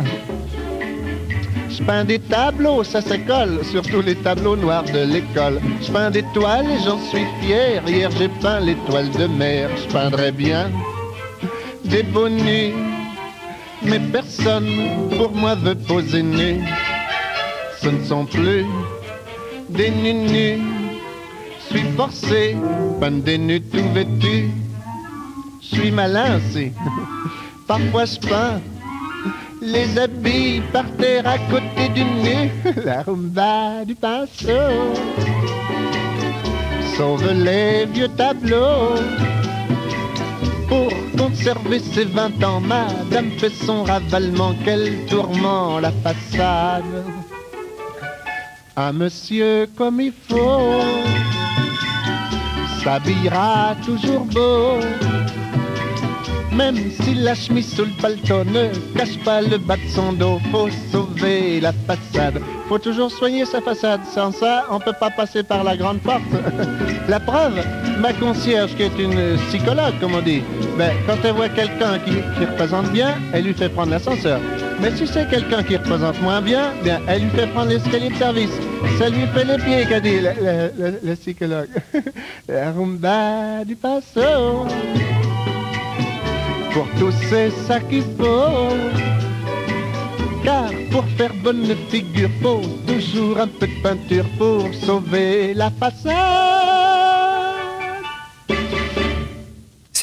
Je 1.71 1.83
peins 1.83 2.05
des 2.05 2.19
tableaux, 2.19 2.83
ça 2.83 3.01
s'école, 3.01 3.65
surtout 3.65 4.03
les 4.03 4.17
tableaux 4.17 4.57
noirs 4.57 4.85
de 4.85 5.05
l'école. 5.05 5.61
Je 5.81 5.91
peins 5.91 6.11
des 6.11 6.25
toiles 6.35 6.67
et 6.67 6.85
j'en 6.85 6.99
suis 7.09 7.25
fier. 7.41 7.83
Hier 7.87 8.11
j'ai 8.19 8.29
peint 8.29 8.61
l'étoile 8.61 9.11
de 9.13 9.27
mer, 9.29 9.71
je 9.77 9.93
peindrais 9.93 10.33
bien 10.33 10.71
des 11.85 12.03
beaux 12.03 12.29
nus. 12.29 12.75
Mais 13.85 14.01
personne 14.13 14.69
pour 15.17 15.33
moi 15.33 15.55
veut 15.55 15.75
poser 15.77 16.23
nu. 16.23 16.63
Ce 17.83 17.89
ne 17.89 18.05
sont 18.05 18.27
plus 18.27 18.65
des 19.69 19.91
nus 19.91 20.15
nus 20.15 20.61
suis 21.73 21.85
forcé, 21.97 22.57
peine 23.01 23.23
des 23.23 23.39
nus 23.39 23.61
tout 23.61 23.89
vêtus. 23.95 24.51
Je 25.61 25.77
suis 25.77 25.91
malin 25.91 26.37
aussi. 26.37 26.73
Parfois 27.67 28.05
je 28.05 28.19
peins 28.21 28.61
les 29.61 29.99
habits 29.99 30.61
par 30.73 30.85
terre 30.99 31.27
à 31.27 31.39
côté 31.39 31.89
du 31.95 32.05
nu. 32.05 32.51
La 32.85 33.03
rumba 33.03 33.85
du 33.85 33.95
pinceau 33.95 34.69
sauve 36.97 37.33
les 37.33 37.87
vieux 37.87 38.09
tableaux. 38.09 38.95
Pour 40.69 40.89
conserver 41.19 41.79
ses 41.79 42.05
vingt 42.05 42.43
ans, 42.45 42.61
madame 42.61 43.31
fait 43.39 43.53
son 43.67 43.85
ravalement. 43.85 44.55
Quel 44.65 45.07
tourment 45.07 45.81
la 45.81 45.93
façade. 46.03 46.85
Un 48.77 48.93
monsieur 48.93 49.69
comme 49.77 50.01
il 50.01 50.13
faut 50.29 50.81
s'habillera 52.83 53.77
toujours 53.85 54.25
beau. 54.25 54.81
Même 56.53 56.77
si 57.01 57.15
la 57.15 57.35
chemise 57.35 57.75
sous 57.75 57.85
le 57.85 57.91
paletot 58.01 58.45
ne 58.45 58.69
cache 58.97 59.19
pas 59.25 59.43
le 59.43 59.59
bas 59.59 59.77
de 59.77 59.89
son 59.89 60.15
dos, 60.15 60.41
faut 60.51 60.69
sauver 60.91 61.61
la 61.61 61.73
façade. 61.73 62.41
Faut 62.69 62.79
toujours 62.79 63.11
soigner 63.11 63.45
sa 63.45 63.61
façade. 63.61 64.01
Sans 64.07 64.33
ça, 64.33 64.65
on 64.71 64.79
peut 64.79 64.93
pas 64.99 65.11
passer 65.11 65.43
par 65.43 65.65
la 65.65 65.77
grande 65.77 66.01
porte. 66.01 66.23
la 67.09 67.21
preuve, 67.21 67.63
ma 68.01 68.13
concierge, 68.15 68.75
qui 68.75 68.85
est 68.85 68.99
une 68.99 69.37
psychologue, 69.49 69.95
comme 70.01 70.15
on 70.15 70.23
dit, 70.23 70.43
ben, 70.79 70.93
quand 71.07 71.17
elle 71.25 71.35
voit 71.35 71.51
quelqu'un 71.51 71.99
qui, 71.99 72.13
qui 72.13 72.45
représente 72.45 72.91
bien, 72.91 73.15
elle 73.33 73.45
lui 73.45 73.55
fait 73.55 73.69
prendre 73.69 73.91
l'ascenseur. 73.91 74.41
Mais 74.83 74.91
si 74.97 75.07
c'est 75.07 75.31
quelqu'un 75.31 75.63
qui 75.63 75.77
représente 75.77 76.21
moins 76.23 76.41
bien, 76.43 76.73
bien, 76.83 77.01
elle 77.07 77.23
lui 77.23 77.31
fait 77.31 77.47
prendre 77.47 77.69
l'escalier 77.69 78.09
de 78.09 78.17
service. 78.17 78.51
Ça 78.99 79.09
lui 79.11 79.29
fait 79.29 79.45
les 79.45 79.57
pieds, 79.57 79.87
qu'a 79.87 80.01
dit 80.01 80.19
le, 80.19 81.15
psychologue. 81.15 81.69
la 82.49 82.73
rumba 82.73 83.65
du 83.65 83.77
passo. 83.77 84.67
Pour 86.73 86.89
tous, 86.99 87.15
c'est 87.31 87.51
ça 87.69 87.79
qu'il 87.79 88.03
faut. 88.19 88.75
Car 90.43 90.73
pour 90.91 91.05
faire 91.17 91.33
bonne 91.45 91.77
figure, 91.89 92.31
faut 92.43 92.63
toujours 92.85 93.39
un 93.39 93.47
peu 93.47 93.69
de 93.69 93.83
peinture 93.85 94.27
pour 94.37 94.69
sauver 94.75 95.55
la 95.55 95.71
façade. 95.71 96.73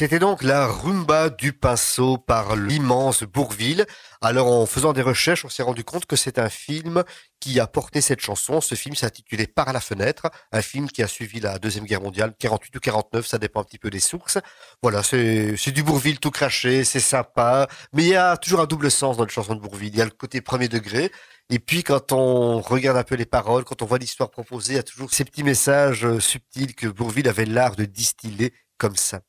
C'était 0.00 0.18
donc 0.18 0.42
la 0.42 0.66
rumba 0.66 1.28
du 1.28 1.52
pinceau 1.52 2.16
par 2.16 2.56
l'immense 2.56 3.22
Bourville. 3.22 3.84
Alors 4.22 4.48
en 4.48 4.66
faisant 4.66 4.92
des 4.92 5.00
recherches, 5.00 5.46
on 5.46 5.48
s'est 5.48 5.62
rendu 5.62 5.82
compte 5.82 6.04
que 6.04 6.14
c'est 6.14 6.38
un 6.38 6.50
film 6.50 7.04
qui 7.40 7.58
a 7.58 7.66
porté 7.66 8.02
cette 8.02 8.20
chanson. 8.20 8.60
Ce 8.60 8.74
film 8.74 8.94
s'intitulait 8.94 9.46
Par 9.46 9.72
la 9.72 9.80
fenêtre, 9.80 10.30
un 10.52 10.60
film 10.60 10.90
qui 10.90 11.02
a 11.02 11.06
suivi 11.06 11.40
la 11.40 11.58
Deuxième 11.58 11.86
Guerre 11.86 12.02
mondiale, 12.02 12.34
48 12.38 12.76
ou 12.76 12.80
49, 12.80 13.26
ça 13.26 13.38
dépend 13.38 13.62
un 13.62 13.64
petit 13.64 13.78
peu 13.78 13.88
des 13.88 13.98
sources. 13.98 14.36
Voilà, 14.82 15.02
c'est 15.02 15.70
du 15.72 15.82
Bourville 15.82 16.20
tout 16.20 16.30
craché, 16.30 16.84
c'est 16.84 17.00
sympa, 17.00 17.66
mais 17.94 18.02
il 18.02 18.08
y 18.10 18.16
a 18.16 18.36
toujours 18.36 18.60
un 18.60 18.66
double 18.66 18.90
sens 18.90 19.16
dans 19.16 19.24
les 19.24 19.30
chansons 19.30 19.54
de 19.54 19.60
Bourville. 19.60 19.94
Il 19.94 19.98
y 19.98 20.02
a 20.02 20.04
le 20.04 20.10
côté 20.10 20.42
premier 20.42 20.68
degré, 20.68 21.10
et 21.48 21.58
puis 21.58 21.82
quand 21.82 22.12
on 22.12 22.60
regarde 22.60 22.98
un 22.98 23.04
peu 23.04 23.14
les 23.14 23.24
paroles, 23.24 23.64
quand 23.64 23.80
on 23.80 23.86
voit 23.86 23.98
l'histoire 23.98 24.30
proposée, 24.30 24.74
il 24.74 24.76
y 24.76 24.80
a 24.80 24.82
toujours 24.82 25.14
ces 25.14 25.24
petits 25.24 25.44
messages 25.44 26.04
euh, 26.04 26.20
subtils 26.20 26.74
que 26.74 26.88
Bourville 26.88 27.28
avait 27.28 27.46
l'art 27.46 27.74
de 27.74 27.86
distiller 27.86 28.52
comme 28.76 28.96
ça. 28.96 29.22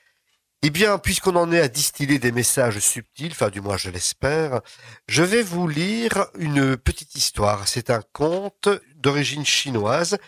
Eh 0.64 0.70
bien, 0.70 1.00
puisqu'on 1.00 1.36
en 1.38 1.52
est 1.52 1.60
à 1.60 1.68
distiller 1.68 2.20
des 2.20 2.32
messages 2.32 2.78
subtils, 2.78 3.32
enfin 3.32 3.50
du 3.50 3.62
moins 3.62 3.78
je 3.78 3.90
l'espère, 3.90 4.62
je 5.08 5.24
vais 5.24 5.42
vous 5.42 5.68
lire 5.68 6.28
une 6.38 6.78
petite 6.78 7.16
histoire. 7.16 7.68
C'est 7.68 7.90
un 7.90 8.04
conte 8.14 8.70
d'origine 8.96 9.46
chinoise 9.46 10.20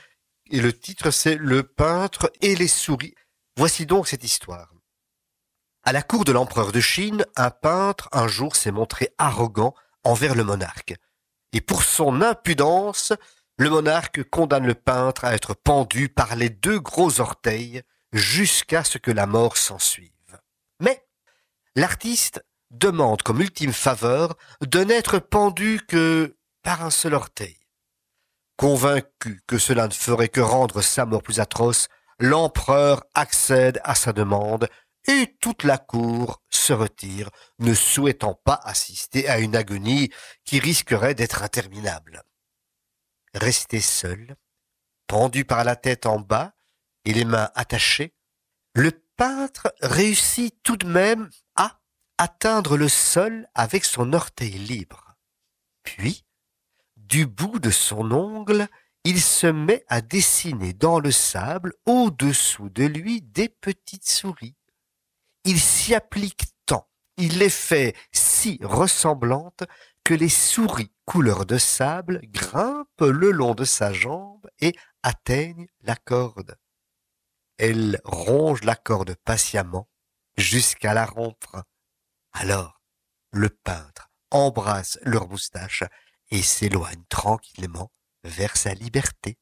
et 0.49 0.59
le 0.59 0.73
titre 0.73 1.11
c'est 1.11 1.35
Le 1.35 1.61
peintre 1.61 2.31
et 2.41 2.55
les 2.55 2.67
souris. 2.67 3.13
Voici 3.57 3.85
donc 3.85 4.07
cette 4.07 4.23
histoire. 4.23 4.73
À 5.83 5.91
la 5.91 6.01
cour 6.01 6.25
de 6.25 6.31
l'empereur 6.31 6.71
de 6.71 6.79
Chine, 6.79 7.25
un 7.35 7.51
peintre 7.51 8.09
un 8.11 8.27
jour 8.27 8.55
s'est 8.55 8.71
montré 8.71 9.09
arrogant 9.19 9.75
envers 10.03 10.33
le 10.33 10.43
monarque. 10.43 10.95
Et 11.51 11.61
pour 11.61 11.83
son 11.83 12.23
impudence, 12.23 13.13
le 13.57 13.69
monarque 13.69 14.23
condamne 14.23 14.65
le 14.65 14.73
peintre 14.73 15.25
à 15.25 15.35
être 15.35 15.53
pendu 15.53 16.09
par 16.09 16.35
les 16.35 16.49
deux 16.49 16.79
gros 16.79 17.19
orteils 17.19 17.83
jusqu'à 18.13 18.83
ce 18.83 18.97
que 18.97 19.11
la 19.11 19.27
mort 19.27 19.57
s'ensuive. 19.57 20.12
L'artiste 21.75 22.43
demande 22.69 23.23
comme 23.23 23.41
ultime 23.41 23.73
faveur 23.73 24.35
de 24.61 24.79
n'être 24.83 25.19
pendu 25.19 25.81
que 25.87 26.37
par 26.61 26.83
un 26.85 26.91
seul 26.91 27.13
orteil. 27.13 27.57
Convaincu 28.57 29.41
que 29.47 29.57
cela 29.57 29.87
ne 29.87 29.93
ferait 29.93 30.29
que 30.29 30.39
rendre 30.39 30.81
sa 30.81 31.05
mort 31.05 31.23
plus 31.23 31.39
atroce, 31.39 31.87
l'empereur 32.19 33.03
accède 33.15 33.81
à 33.83 33.95
sa 33.95 34.13
demande 34.13 34.69
et 35.07 35.35
toute 35.41 35.63
la 35.63 35.77
cour 35.77 36.41
se 36.49 36.73
retire, 36.73 37.29
ne 37.59 37.73
souhaitant 37.73 38.35
pas 38.35 38.59
assister 38.63 39.27
à 39.27 39.39
une 39.39 39.55
agonie 39.55 40.11
qui 40.45 40.59
risquerait 40.59 41.15
d'être 41.15 41.43
interminable. 41.43 42.21
Resté 43.33 43.81
seul, 43.81 44.35
pendu 45.07 45.43
par 45.43 45.63
la 45.63 45.75
tête 45.75 46.05
en 46.05 46.19
bas 46.19 46.53
et 47.03 47.13
les 47.13 47.25
mains 47.25 47.49
attachées, 47.55 48.13
le 48.75 48.91
peintre 49.15 49.73
réussit 49.81 50.55
tout 50.63 50.77
de 50.77 50.87
même 50.87 51.29
à 51.55 51.79
atteindre 52.17 52.77
le 52.77 52.89
sol 52.89 53.47
avec 53.53 53.85
son 53.85 54.13
orteil 54.13 54.57
libre. 54.57 55.15
Puis, 55.83 56.25
du 56.97 57.25
bout 57.25 57.59
de 57.59 57.69
son 57.69 58.11
ongle, 58.11 58.67
il 59.03 59.21
se 59.21 59.47
met 59.47 59.83
à 59.87 60.01
dessiner 60.01 60.73
dans 60.73 60.99
le 60.99 61.11
sable 61.11 61.73
au-dessous 61.85 62.69
de 62.69 62.85
lui 62.85 63.21
des 63.21 63.49
petites 63.49 64.09
souris. 64.09 64.55
Il 65.43 65.59
s'y 65.59 65.93
applique 65.93 66.45
tant, 66.65 66.87
il 67.17 67.39
les 67.39 67.49
fait 67.49 67.95
si 68.13 68.59
ressemblantes 68.63 69.63
que 70.05 70.13
les 70.13 70.29
souris 70.29 70.91
couleur 71.05 71.45
de 71.45 71.57
sable 71.57 72.21
grimpent 72.25 73.01
le 73.01 73.31
long 73.31 73.55
de 73.55 73.65
sa 73.65 73.91
jambe 73.91 74.47
et 74.59 74.73
atteignent 75.01 75.67
la 75.81 75.95
corde. 75.95 76.55
Elle 77.57 77.99
ronge 78.03 78.63
la 78.63 78.75
corde 78.75 79.15
patiemment 79.23 79.87
jusqu'à 80.37 80.93
la 80.93 81.05
rompre. 81.05 81.63
Alors, 82.33 82.81
le 83.31 83.49
peintre 83.49 84.09
embrasse 84.31 84.97
leur 85.03 85.27
moustache 85.27 85.83
et 86.31 86.41
s'éloigne 86.41 87.03
tranquillement 87.09 87.91
vers 88.23 88.57
sa 88.57 88.73
liberté. 88.73 89.37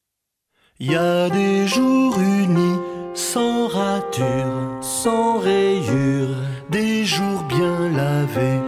Il 0.78 0.92
y 0.92 0.96
a 0.96 1.30
des 1.30 1.66
jours 1.66 2.18
unis, 2.18 2.80
sans 3.14 3.68
rature, 3.68 4.82
sans 4.82 5.38
rayures, 5.38 6.36
des 6.70 7.04
jours 7.04 7.44
bien 7.44 7.88
lavés 7.90 8.60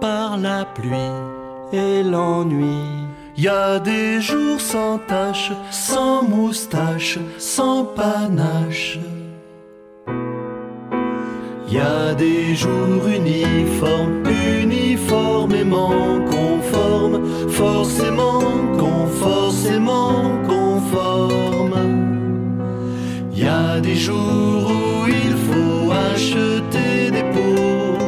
par 0.00 0.38
la 0.38 0.64
pluie 0.64 1.12
et 1.72 2.02
l'ennui. 2.02 3.07
Y 3.40 3.46
a 3.46 3.78
des 3.78 4.20
jours 4.20 4.60
sans 4.60 4.98
tache, 4.98 5.52
sans 5.70 6.24
moustache, 6.24 7.20
sans 7.38 7.84
panache. 7.84 8.98
Y 11.70 11.78
a 11.78 12.14
des 12.14 12.56
jours 12.56 13.06
uniformes, 13.06 14.24
uniformément 14.60 16.18
conformes, 16.28 17.48
forcément, 17.48 18.42
conforcément 18.76 20.14
conformes. 20.48 21.78
Y 23.32 23.46
a 23.46 23.78
des 23.78 23.94
jours 23.94 24.68
où 24.68 25.06
il 25.06 25.34
faut 25.46 25.92
acheter 26.12 27.12
des 27.12 27.26
pots 27.34 27.98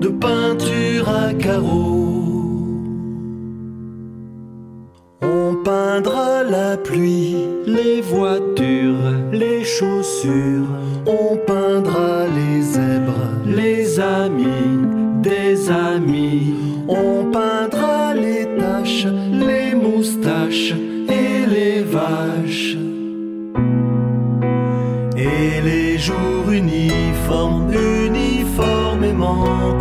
de 0.00 0.08
peinture 0.08 1.08
à 1.08 1.32
carreaux. 1.34 1.83
Peindra 5.64 6.42
la 6.42 6.76
pluie, 6.76 7.36
les 7.66 8.00
voitures, 8.00 9.12
les 9.32 9.64
chaussures. 9.64 10.68
On 11.06 11.36
peindra 11.36 12.26
les 12.38 12.62
zèbres, 12.62 13.30
les 13.46 14.00
amis, 14.00 14.78
des 15.22 15.70
amis. 15.70 16.54
On 16.88 17.30
peindra 17.30 18.14
les 18.14 18.46
taches, 18.58 19.06
les 19.32 19.74
moustaches 19.74 20.74
et 21.08 21.46
les 21.46 21.82
vaches. 21.82 22.76
Et 25.16 25.60
les 25.62 25.98
jours 25.98 26.50
uniformes, 26.50 27.72
uniformément 27.72 29.78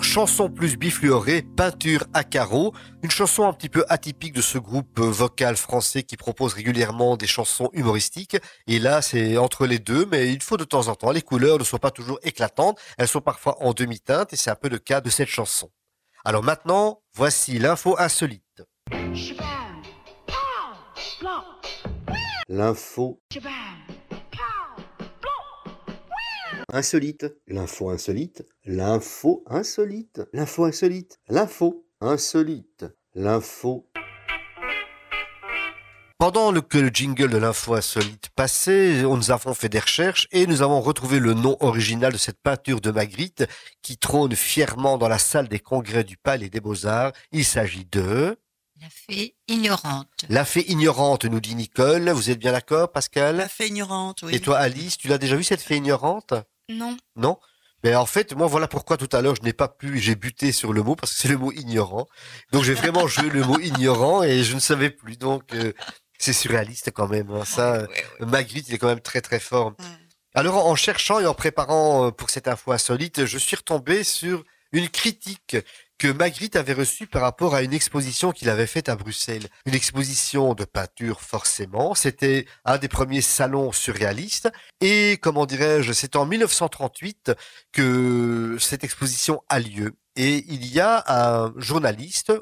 chanson 0.00 0.50
plus 0.50 0.76
bifluorée, 0.76 1.42
peinture 1.42 2.04
à 2.14 2.24
carreaux, 2.24 2.72
une 3.02 3.10
chanson 3.10 3.46
un 3.46 3.52
petit 3.52 3.68
peu 3.68 3.84
atypique 3.88 4.32
de 4.32 4.40
ce 4.40 4.58
groupe 4.58 4.98
vocal 5.00 5.56
français 5.56 6.02
qui 6.02 6.16
propose 6.16 6.54
régulièrement 6.54 7.16
des 7.16 7.26
chansons 7.26 7.70
humoristiques. 7.72 8.36
Et 8.66 8.78
là, 8.78 9.02
c'est 9.02 9.36
entre 9.36 9.66
les 9.66 9.78
deux, 9.78 10.06
mais 10.10 10.32
il 10.32 10.42
faut 10.42 10.56
de 10.56 10.64
temps 10.64 10.88
en 10.88 10.94
temps. 10.94 11.10
Les 11.10 11.22
couleurs 11.22 11.58
ne 11.58 11.64
sont 11.64 11.78
pas 11.78 11.90
toujours 11.90 12.18
éclatantes, 12.22 12.78
elles 12.98 13.08
sont 13.08 13.20
parfois 13.20 13.62
en 13.62 13.72
demi-teinte 13.72 14.32
et 14.32 14.36
c'est 14.36 14.50
un 14.50 14.56
peu 14.56 14.68
le 14.68 14.78
cas 14.78 15.00
de 15.00 15.10
cette 15.10 15.28
chanson. 15.28 15.70
Alors 16.24 16.42
maintenant, 16.42 17.02
voici 17.14 17.58
l'info 17.58 17.96
insolite. 17.98 18.62
L'info 22.48 23.20
insolite, 26.72 27.26
l'info 27.46 27.90
insolite, 27.90 28.44
l'info 28.64 29.42
insolite, 29.46 30.22
l'info 30.32 30.64
insolite, 30.64 31.18
l'info 31.28 31.84
insolite, 32.00 32.86
l'info. 33.14 33.86
Pendant 36.18 36.52
que 36.60 36.76
le 36.76 36.88
jingle 36.88 37.30
de 37.30 37.38
l'info 37.38 37.74
insolite 37.74 38.28
passait, 38.36 39.02
nous 39.02 39.30
avons 39.30 39.54
fait 39.54 39.70
des 39.70 39.78
recherches 39.78 40.28
et 40.32 40.46
nous 40.46 40.60
avons 40.60 40.82
retrouvé 40.82 41.18
le 41.18 41.32
nom 41.32 41.56
original 41.60 42.12
de 42.12 42.18
cette 42.18 42.40
peinture 42.42 42.82
de 42.82 42.90
Magritte 42.90 43.46
qui 43.80 43.96
trône 43.96 44.36
fièrement 44.36 44.98
dans 44.98 45.08
la 45.08 45.18
salle 45.18 45.48
des 45.48 45.60
congrès 45.60 46.04
du 46.04 46.18
Palais 46.18 46.50
des 46.50 46.60
Beaux-Arts. 46.60 47.12
Il 47.32 47.44
s'agit 47.44 47.86
de... 47.90 48.36
La 48.82 48.88
fée 48.88 49.34
ignorante. 49.48 50.24
La 50.30 50.44
fée 50.46 50.70
ignorante, 50.70 51.26
nous 51.26 51.40
dit 51.40 51.54
Nicole. 51.54 52.08
Vous 52.10 52.30
êtes 52.30 52.38
bien 52.38 52.52
d'accord, 52.52 52.90
Pascal? 52.92 53.36
La 53.36 53.48
fée 53.48 53.68
ignorante, 53.68 54.22
oui. 54.22 54.34
Et 54.34 54.40
toi, 54.40 54.58
Alice, 54.58 54.96
tu 54.96 55.08
l'as 55.08 55.18
déjà 55.18 55.36
vu 55.36 55.44
cette 55.44 55.60
fée 55.60 55.76
ignorante? 55.76 56.32
Non. 56.70 56.96
Non? 57.16 57.38
Mais 57.82 57.94
en 57.94 58.06
fait, 58.06 58.34
moi, 58.34 58.46
voilà 58.46 58.68
pourquoi 58.68 58.96
tout 58.96 59.08
à 59.12 59.22
l'heure, 59.22 59.36
je 59.36 59.42
n'ai 59.42 59.52
pas 59.52 59.68
pu, 59.68 59.98
j'ai 59.98 60.14
buté 60.14 60.52
sur 60.52 60.72
le 60.72 60.82
mot, 60.82 60.96
parce 60.96 61.14
que 61.14 61.18
c'est 61.20 61.28
le 61.28 61.38
mot 61.38 61.50
ignorant. 61.52 62.06
Donc, 62.52 62.64
j'ai 62.64 62.74
vraiment 62.74 63.06
joué 63.06 63.30
le 63.30 63.42
mot 63.42 63.58
ignorant 63.58 64.22
et 64.22 64.42
je 64.42 64.54
ne 64.54 64.60
savais 64.60 64.90
plus. 64.90 65.16
Donc, 65.16 65.54
euh, 65.54 65.72
c'est 66.18 66.34
surréaliste 66.34 66.90
quand 66.92 67.08
même. 67.08 67.30
Hein. 67.30 67.44
Ça, 67.44 67.86
Magritte, 68.20 68.68
il 68.68 68.74
est 68.74 68.78
quand 68.78 68.88
même 68.88 69.00
très, 69.00 69.22
très 69.22 69.40
fort. 69.40 69.72
Alors, 70.34 70.66
en 70.66 70.76
cherchant 70.76 71.20
et 71.20 71.26
en 71.26 71.34
préparant 71.34 72.06
euh, 72.06 72.10
pour 72.10 72.28
cette 72.28 72.48
info 72.48 72.72
insolite, 72.72 73.24
je 73.24 73.38
suis 73.38 73.56
retombé 73.56 74.04
sur 74.04 74.44
une 74.72 74.88
critique 74.88 75.56
que 75.98 76.08
Magritte 76.08 76.56
avait 76.56 76.72
reçu 76.72 77.06
par 77.06 77.20
rapport 77.20 77.54
à 77.54 77.62
une 77.62 77.74
exposition 77.74 78.32
qu'il 78.32 78.48
avait 78.48 78.66
faite 78.66 78.88
à 78.88 78.96
Bruxelles. 78.96 79.48
Une 79.66 79.74
exposition 79.74 80.54
de 80.54 80.64
peinture, 80.64 81.20
forcément. 81.20 81.94
C'était 81.94 82.46
un 82.64 82.78
des 82.78 82.88
premiers 82.88 83.20
salons 83.20 83.70
surréalistes. 83.70 84.50
Et, 84.80 85.18
comment 85.20 85.44
dirais-je, 85.44 85.92
c'est 85.92 86.16
en 86.16 86.24
1938 86.24 87.32
que 87.72 88.56
cette 88.58 88.82
exposition 88.82 89.42
a 89.50 89.60
lieu. 89.60 89.94
Et 90.16 90.44
il 90.48 90.66
y 90.66 90.80
a 90.80 91.04
un 91.06 91.52
journaliste, 91.58 92.32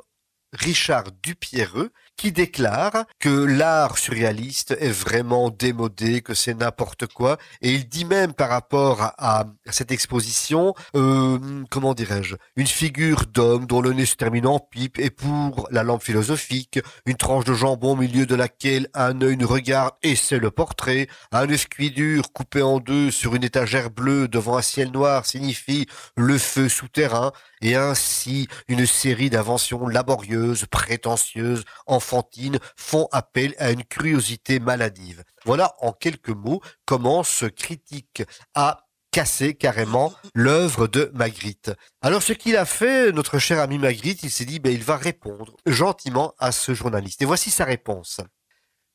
Richard 0.52 1.10
Dupierreux, 1.22 1.90
qui 2.18 2.32
déclare 2.32 3.06
que 3.20 3.28
l'art 3.28 3.96
surréaliste 3.96 4.76
est 4.80 4.90
vraiment 4.90 5.48
démodé, 5.50 6.20
que 6.20 6.34
c'est 6.34 6.52
n'importe 6.52 7.06
quoi, 7.06 7.38
et 7.62 7.72
il 7.72 7.88
dit 7.88 8.04
même 8.04 8.34
par 8.34 8.50
rapport 8.50 9.14
à, 9.16 9.46
cette 9.70 9.92
exposition, 9.92 10.74
euh, 10.96 11.38
comment 11.70 11.94
dirais-je, 11.94 12.34
une 12.56 12.66
figure 12.66 13.24
d'homme 13.26 13.66
dont 13.66 13.80
le 13.80 13.92
nez 13.92 14.04
se 14.04 14.16
termine 14.16 14.46
en 14.46 14.58
pipe, 14.58 14.98
et 14.98 15.10
pour 15.10 15.68
la 15.70 15.84
lampe 15.84 16.02
philosophique, 16.02 16.80
une 17.06 17.16
tranche 17.16 17.44
de 17.44 17.54
jambon 17.54 17.92
au 17.92 17.96
milieu 17.96 18.26
de 18.26 18.34
laquelle 18.34 18.88
un 18.94 19.20
œil 19.22 19.36
nous 19.36 19.48
regarde, 19.48 19.94
et 20.02 20.16
c'est 20.16 20.40
le 20.40 20.50
portrait, 20.50 21.06
un 21.32 21.48
œuf 21.48 21.66
dur 21.78 22.32
coupé 22.32 22.62
en 22.62 22.80
deux 22.80 23.12
sur 23.12 23.36
une 23.36 23.44
étagère 23.44 23.90
bleue 23.90 24.26
devant 24.26 24.56
un 24.56 24.62
ciel 24.62 24.90
noir 24.90 25.24
signifie 25.24 25.86
le 26.16 26.36
feu 26.36 26.68
souterrain, 26.68 27.30
et 27.60 27.76
ainsi 27.76 28.48
une 28.68 28.86
série 28.86 29.30
d'inventions 29.30 29.86
laborieuses, 29.86 30.66
prétentieuses, 30.66 31.64
en 31.86 31.98
enfantine 31.98 32.58
font 32.76 33.08
appel 33.10 33.54
à 33.58 33.72
une 33.72 33.84
curiosité 33.84 34.60
maladive. 34.60 35.24
Voilà 35.44 35.74
en 35.80 35.92
quelques 35.92 36.28
mots 36.28 36.62
comment 36.86 37.24
ce 37.24 37.46
critique 37.46 38.22
a 38.54 38.86
cassé 39.10 39.54
carrément 39.54 40.14
l'œuvre 40.32 40.86
de 40.86 41.10
Magritte. 41.12 41.72
Alors 42.02 42.22
ce 42.22 42.32
qu'il 42.32 42.56
a 42.56 42.64
fait, 42.64 43.10
notre 43.10 43.38
cher 43.40 43.58
ami 43.58 43.78
Magritte, 43.78 44.22
il 44.22 44.30
s'est 44.30 44.44
dit, 44.44 44.60
ben, 44.60 44.72
il 44.72 44.84
va 44.84 44.96
répondre 44.96 45.56
gentiment 45.66 46.34
à 46.38 46.52
ce 46.52 46.72
journaliste. 46.72 47.20
Et 47.20 47.24
voici 47.24 47.50
sa 47.50 47.64
réponse. 47.64 48.20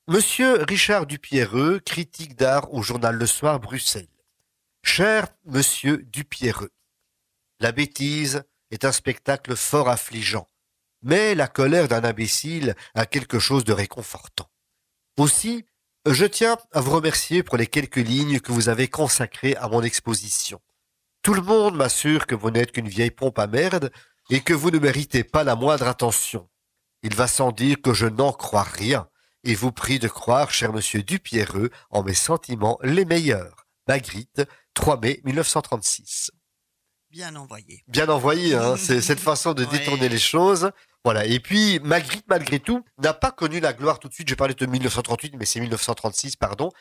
Monsieur 0.08 0.64
Richard 0.64 1.06
Dupierreux, 1.06 1.80
critique 1.80 2.36
d'art 2.36 2.74
au 2.74 2.82
journal 2.82 3.16
Le 3.16 3.26
Soir, 3.26 3.60
Bruxelles. 3.60 4.08
Cher 4.82 5.28
Monsieur 5.46 5.98
Dupierreux, 5.98 6.72
la 7.60 7.72
bêtise 7.72 8.44
est 8.74 8.86
un 8.86 8.92
spectacle 8.92 9.56
fort 9.56 9.88
affligeant, 9.88 10.50
mais 11.04 11.36
la 11.36 11.48
colère 11.48 11.88
d'un 11.88 12.04
imbécile 12.04 12.76
a 12.96 13.06
quelque 13.06 13.40
chose 13.40 13.64
de 13.64 13.74
réconfortant. 13.74 14.50
Aussi, 15.18 15.66
je 16.06 16.26
tiens 16.26 16.58
à 16.72 16.82
vous 16.82 16.92
remercier 16.92 17.44
pour 17.44 17.56
les 17.56 17.68
quelques 17.68 17.98
lignes 17.98 18.40
que 18.40 18.52
vous 18.52 18.70
avez 18.70 18.88
consacrées 18.88 19.56
à 19.58 19.68
mon 19.70 19.84
exposition. 19.84 20.60
Tout 21.22 21.34
le 21.36 21.42
monde 21.42 21.76
m'assure 21.76 22.26
que 22.26 22.36
vous 22.36 22.52
n'êtes 22.52 22.72
qu'une 22.72 22.90
vieille 22.90 23.12
pompe 23.12 23.40
à 23.40 23.48
merde 23.48 23.92
et 24.30 24.42
que 24.42 24.54
vous 24.54 24.72
ne 24.72 24.80
méritez 24.80 25.24
pas 25.24 25.44
la 25.44 25.56
moindre 25.56 25.88
attention. 25.88 26.50
Il 27.04 27.16
va 27.16 27.28
sans 27.28 27.52
dire 27.52 27.78
que 27.82 27.94
je 27.94 28.08
n'en 28.08 28.34
crois 28.34 28.64
rien 28.64 29.08
et 29.44 29.56
vous 29.56 29.72
prie 29.72 30.00
de 30.00 30.08
croire, 30.08 30.52
cher 30.52 30.74
monsieur 30.74 31.04
Dupierreux, 31.04 31.70
en 31.90 32.04
mes 32.04 32.14
sentiments 32.14 32.80
les 32.82 33.06
meilleurs. 33.06 33.68
Magritte, 33.88 34.42
3 34.74 35.00
mai 35.00 35.22
1936. 35.26 36.32
Bien 37.14 37.36
envoyé. 37.36 37.84
Bien 37.88 38.10
envoyé, 38.10 38.56
hein. 38.56 38.76
c'est 38.78 39.00
cette 39.00 39.20
façon 39.20 39.54
de 39.54 39.64
détourner 39.66 40.02
Ouais. 40.04 40.10
les 40.10 40.18
choses. 40.18 40.72
Voilà. 41.06 41.26
Et 41.26 41.40
puis, 41.40 41.80
Magritte, 41.84 42.26
malgré 42.28 42.60
tout, 42.60 42.84
n'a 42.98 43.14
pas 43.14 43.30
connu 43.32 43.60
la 43.60 43.72
gloire 43.74 44.00
tout 44.00 44.08
de 44.10 44.14
suite. 44.16 44.28
Je 44.28 44.34
parlais 44.34 44.56
de 44.56 44.66
1938, 44.66 45.36
mais 45.38 45.46
c'est 45.46 45.60
1936, 45.60 46.38
pardon. 46.38 46.72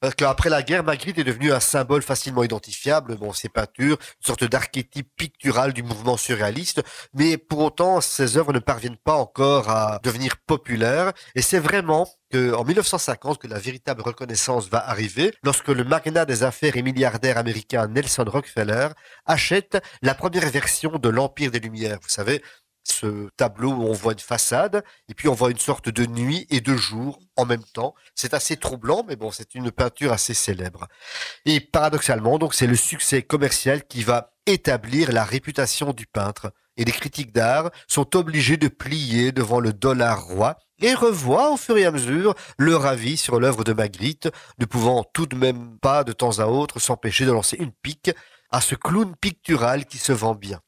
Parce 0.00 0.14
qu'après 0.14 0.48
la 0.48 0.62
guerre, 0.62 0.84
Magritte 0.84 1.18
est 1.18 1.24
devenu 1.24 1.52
un 1.52 1.58
symbole 1.60 2.02
facilement 2.02 2.44
identifiable. 2.44 3.16
Bon, 3.16 3.32
ses 3.32 3.48
peintures, 3.48 3.98
une 4.00 4.26
sorte 4.26 4.44
d'archétype 4.44 5.08
pictural 5.16 5.72
du 5.72 5.82
mouvement 5.82 6.16
surréaliste. 6.16 6.82
Mais 7.14 7.36
pour 7.36 7.58
autant, 7.58 8.00
ses 8.00 8.36
œuvres 8.36 8.52
ne 8.52 8.60
parviennent 8.60 8.96
pas 8.96 9.16
encore 9.16 9.68
à 9.70 9.98
devenir 10.04 10.36
populaires. 10.46 11.12
Et 11.34 11.42
c'est 11.42 11.58
vraiment 11.58 12.08
que, 12.30 12.54
en 12.54 12.64
1950 12.64 13.38
que 13.38 13.46
la 13.46 13.58
véritable 13.58 14.02
reconnaissance 14.02 14.68
va 14.68 14.88
arriver 14.88 15.32
lorsque 15.42 15.68
le 15.68 15.84
magnat 15.84 16.24
des 16.24 16.42
affaires 16.42 16.76
et 16.76 16.82
milliardaire 16.82 17.38
américain 17.38 17.88
Nelson 17.88 18.24
Rockefeller 18.26 18.88
achète 19.26 19.82
la 20.02 20.14
première 20.14 20.48
version 20.48 20.92
de 20.98 21.08
l'Empire 21.08 21.50
des 21.50 21.60
Lumières. 21.60 21.98
Vous 22.02 22.08
savez, 22.08 22.42
ce 22.90 23.28
tableau 23.36 23.70
où 23.70 23.84
on 23.84 23.92
voit 23.92 24.12
une 24.12 24.18
façade 24.18 24.82
et 25.08 25.14
puis 25.14 25.28
on 25.28 25.34
voit 25.34 25.50
une 25.50 25.58
sorte 25.58 25.88
de 25.88 26.06
nuit 26.06 26.46
et 26.50 26.60
de 26.60 26.76
jour 26.76 27.18
en 27.36 27.46
même 27.46 27.64
temps. 27.64 27.94
C'est 28.14 28.34
assez 28.34 28.56
troublant, 28.56 29.04
mais 29.06 29.16
bon, 29.16 29.30
c'est 29.30 29.54
une 29.54 29.70
peinture 29.70 30.12
assez 30.12 30.34
célèbre. 30.34 30.88
Et 31.44 31.60
paradoxalement, 31.60 32.38
donc, 32.38 32.54
c'est 32.54 32.66
le 32.66 32.76
succès 32.76 33.22
commercial 33.22 33.84
qui 33.86 34.02
va 34.02 34.32
établir 34.46 35.12
la 35.12 35.24
réputation 35.24 35.92
du 35.92 36.06
peintre. 36.06 36.52
Et 36.76 36.84
les 36.84 36.92
critiques 36.92 37.32
d'art 37.32 37.70
sont 37.88 38.16
obligés 38.16 38.56
de 38.56 38.68
plier 38.68 39.32
devant 39.32 39.60
le 39.60 39.72
dollar 39.72 40.24
roi 40.24 40.56
et 40.80 40.94
revoient 40.94 41.52
au 41.52 41.56
fur 41.56 41.76
et 41.76 41.84
à 41.84 41.90
mesure 41.90 42.34
leur 42.56 42.86
avis 42.86 43.16
sur 43.16 43.40
l'œuvre 43.40 43.64
de 43.64 43.72
Magritte, 43.72 44.30
ne 44.58 44.64
pouvant 44.64 45.04
tout 45.12 45.26
de 45.26 45.36
même 45.36 45.76
pas 45.80 46.04
de 46.04 46.12
temps 46.12 46.38
à 46.38 46.46
autre 46.46 46.78
s'empêcher 46.78 47.26
de 47.26 47.32
lancer 47.32 47.56
une 47.58 47.72
pique 47.72 48.12
à 48.50 48.60
ce 48.60 48.74
clown 48.74 49.14
pictural 49.16 49.86
qui 49.86 49.98
se 49.98 50.12
vend 50.12 50.34
bien. 50.34 50.60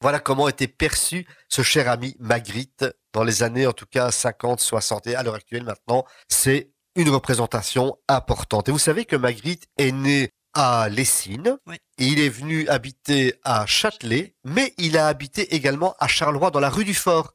Voilà 0.00 0.20
comment 0.20 0.48
était 0.48 0.68
perçu 0.68 1.26
ce 1.48 1.62
cher 1.62 1.90
ami 1.90 2.14
Magritte 2.20 2.84
dans 3.12 3.24
les 3.24 3.42
années, 3.42 3.66
en 3.66 3.72
tout 3.72 3.86
cas 3.86 4.10
50, 4.10 4.60
60 4.60 5.06
et 5.08 5.16
à 5.16 5.22
l'heure 5.22 5.34
actuelle 5.34 5.64
maintenant, 5.64 6.04
c'est 6.28 6.70
une 6.94 7.08
représentation 7.10 7.96
importante. 8.08 8.68
Et 8.68 8.72
vous 8.72 8.78
savez 8.78 9.04
que 9.04 9.16
Magritte 9.16 9.66
est 9.76 9.92
né 9.92 10.30
à 10.54 10.88
Lessines 10.88 11.58
Oui. 11.66 11.76
et 11.98 12.06
il 12.06 12.20
est 12.20 12.28
venu 12.28 12.68
habiter 12.68 13.34
à 13.44 13.66
Châtelet, 13.66 14.34
mais 14.44 14.72
il 14.78 14.96
a 14.96 15.06
habité 15.08 15.54
également 15.54 15.94
à 15.98 16.08
Charleroi 16.08 16.50
dans 16.50 16.60
la 16.60 16.70
rue 16.70 16.84
du 16.84 16.94
Fort. 16.94 17.34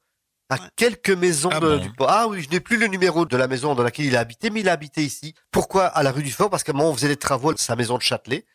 À 0.50 0.56
Ouais. 0.56 0.62
quelques 0.76 1.10
maisons 1.10 1.50
Ah 1.52 1.60
de, 1.60 1.78
bon 1.78 1.82
du 1.82 1.92
port. 1.94 2.08
Ah 2.10 2.28
oui, 2.28 2.42
je 2.44 2.50
n'ai 2.50 2.60
plus 2.60 2.78
le 2.78 2.88
numéro 2.88 3.26
de 3.26 3.38
la 3.38 3.48
maison 3.48 3.76
dans 3.76 3.84
laquelle 3.84 4.06
il 4.06 4.16
a 4.16 4.20
habité, 4.20 4.50
mais 4.50 4.60
il 4.60 4.70
a 4.70 4.74
habité 4.74 5.02
ici. 5.04 5.34
Pourquoi 5.52 5.86
à 5.86 6.04
la 6.04 6.12
rue 6.12 6.24
du 6.24 6.32
Fort? 6.32 6.50
Parce 6.50 6.64
qu'à 6.64 6.74
un 6.74 6.76
moment, 6.76 6.90
on 6.90 6.94
faisait 6.94 7.08
des 7.08 7.16
travaux 7.18 7.52
à 7.52 7.56
sa 7.58 7.76
maison 7.76 7.98
de 7.98 8.02
Châtelet. 8.04 8.46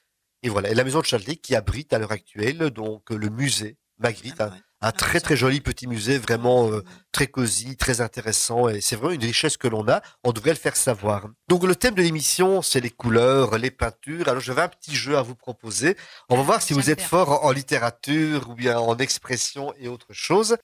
Et 0.42 0.48
voilà, 0.50 0.68
et 0.70 0.74
la 0.74 0.84
maison 0.84 1.00
de 1.00 1.06
Châtelet 1.06 1.36
qui 1.36 1.54
abrite 1.56 1.92
à 1.92 1.98
l'heure 1.98 2.12
actuelle 2.12 2.58
donc 2.70 3.10
le 3.10 3.28
musée 3.30 3.76
Magritte, 3.98 4.40
un, 4.40 4.50
Ouais. 4.50 4.56
un 4.80 4.92
très 4.92 5.20
très 5.20 5.36
joli 5.36 5.60
petit 5.60 5.86
musée, 5.88 6.18
vraiment 6.18 6.70
euh, 6.70 6.84
très 7.12 7.26
cosy, 7.26 7.76
très 7.76 8.00
intéressant, 8.00 8.68
et 8.68 8.80
c'est 8.80 8.94
vraiment 8.96 9.12
une 9.14 9.24
richesse 9.24 9.56
que 9.56 9.66
l'on 9.68 9.88
a. 9.88 10.00
On 10.24 10.32
devrait 10.32 10.50
le 10.52 10.56
faire 10.56 10.76
savoir. 10.76 11.28
Donc 11.48 11.64
le 11.64 11.74
thème 11.74 11.94
de 11.94 12.02
l'émission, 12.02 12.62
c'est 12.62 12.80
les 12.80 12.90
couleurs, 12.90 13.58
les 13.58 13.70
peintures. 13.72 14.28
Alors 14.28 14.40
j'avais 14.40 14.62
un 14.62 14.68
petit 14.68 14.94
jeu 14.94 15.16
à 15.18 15.22
vous 15.22 15.34
proposer. 15.34 15.96
On 16.28 16.36
va 16.36 16.42
voir 16.42 16.62
si 16.62 16.74
vous 16.74 16.90
êtes 16.90 17.00
fort 17.02 17.44
en, 17.44 17.48
en 17.48 17.50
littérature 17.52 18.48
ou 18.50 18.54
bien 18.54 18.78
en 18.78 18.96
expression 18.98 19.74
et 19.78 19.88
autre 19.88 20.12
chose. 20.12 20.56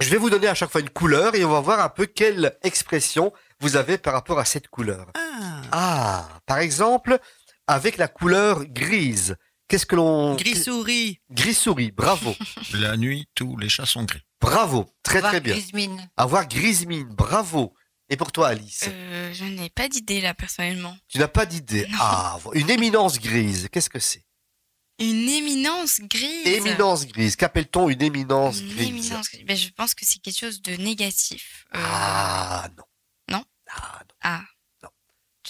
Je 0.00 0.10
vais 0.10 0.16
vous 0.16 0.28
donner 0.30 0.48
à 0.48 0.54
chaque 0.54 0.70
fois 0.70 0.80
une 0.80 0.90
couleur 0.90 1.36
et 1.36 1.44
on 1.44 1.50
va 1.52 1.60
voir 1.60 1.78
un 1.80 1.88
peu 1.88 2.06
quelle 2.06 2.58
expression 2.64 3.32
vous 3.60 3.76
avez 3.76 3.96
par 3.96 4.12
rapport 4.14 4.40
à 4.40 4.44
cette 4.44 4.66
couleur. 4.66 5.06
Ah, 5.14 5.60
Ah, 5.70 6.28
par 6.46 6.58
exemple, 6.58 7.18
avec 7.68 7.96
la 7.96 8.08
couleur 8.08 8.64
grise. 8.64 9.36
Qu'est-ce 9.68 9.86
que 9.86 9.96
l'on... 9.96 10.34
gris-souris. 10.36 11.20
Gris 11.30 11.54
souris, 11.54 11.90
bravo. 11.92 12.34
La 12.74 12.96
nuit, 12.96 13.26
tous 13.34 13.56
les 13.56 13.68
chats 13.68 13.86
sont 13.86 14.04
gris. 14.04 14.20
Bravo, 14.40 14.86
très 15.02 15.20
très 15.22 15.40
bien. 15.40 15.54
grise 15.54 15.72
mine. 15.72 16.10
Avoir 16.16 16.46
grise 16.46 16.84
mine, 16.86 17.08
bravo. 17.08 17.74
Et 18.10 18.16
pour 18.18 18.30
toi, 18.30 18.48
Alice, 18.48 18.84
Euh, 18.88 19.32
je 19.32 19.44
n'ai 19.46 19.70
pas 19.70 19.88
d'idée 19.88 20.20
là 20.20 20.34
personnellement. 20.34 20.94
tu 21.08 21.18
n'as 21.18 21.28
pas 21.28 21.46
d'idée. 21.46 21.86
Ah, 21.98 22.38
une 22.52 22.68
éminence 22.68 23.18
grise, 23.18 23.68
qu'est-ce 23.72 23.88
que 23.88 23.98
c'est? 23.98 24.24
Une 25.00 25.28
éminence 25.28 26.00
grise. 26.02 26.46
Éminence 26.46 27.06
grise, 27.06 27.34
qu'appelle-t-on 27.34 27.88
une 27.88 28.02
éminence 28.02 28.60
Une 28.60 28.68
grise? 28.68 28.88
éminence. 28.88 29.26
Ben, 29.46 29.56
je 29.56 29.70
pense 29.70 29.94
que 29.94 30.04
c'est 30.04 30.20
quelque 30.20 30.38
chose 30.38 30.60
de 30.60 30.74
négatif. 30.76 31.64
Euh, 31.74 31.80
Ah 31.82 32.68
non. 32.76 32.84
Non? 33.30 33.44
Ah 33.74 34.00
non. 34.02 34.14
ah. 34.22 34.42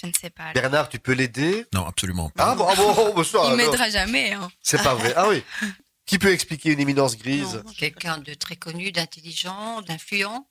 Non. 0.06 0.12
Je 0.12 0.18
ne 0.18 0.20
sais 0.20 0.30
pas. 0.30 0.42
alors. 0.44 0.54
Bernard, 0.54 0.88
tu 0.88 0.98
peux 0.98 1.12
l'aider? 1.12 1.66
Non, 1.72 1.86
absolument 1.86 2.30
pas. 2.30 2.50
Ah 2.50 2.54
bon, 2.54 2.66
ah 2.68 2.74
bon, 2.74 2.94
oh, 2.98 3.12
bah, 3.14 3.24
ça, 3.24 3.38
Il 3.50 3.56
m'aidera 3.56 3.88
jamais. 3.90 4.32
Hein. 4.32 4.50
C'est 4.62 4.82
pas 4.82 4.94
vrai. 4.94 5.12
Ah 5.16 5.28
oui. 5.28 5.42
Qui 6.06 6.18
peut 6.18 6.32
expliquer 6.32 6.72
une 6.72 6.80
éminence 6.80 7.16
grise? 7.16 7.62
Non. 7.64 7.72
Quelqu'un 7.72 8.18
de 8.18 8.34
très 8.34 8.56
connu, 8.56 8.92
d'intelligent, 8.92 9.80
d'influent? 9.82 10.46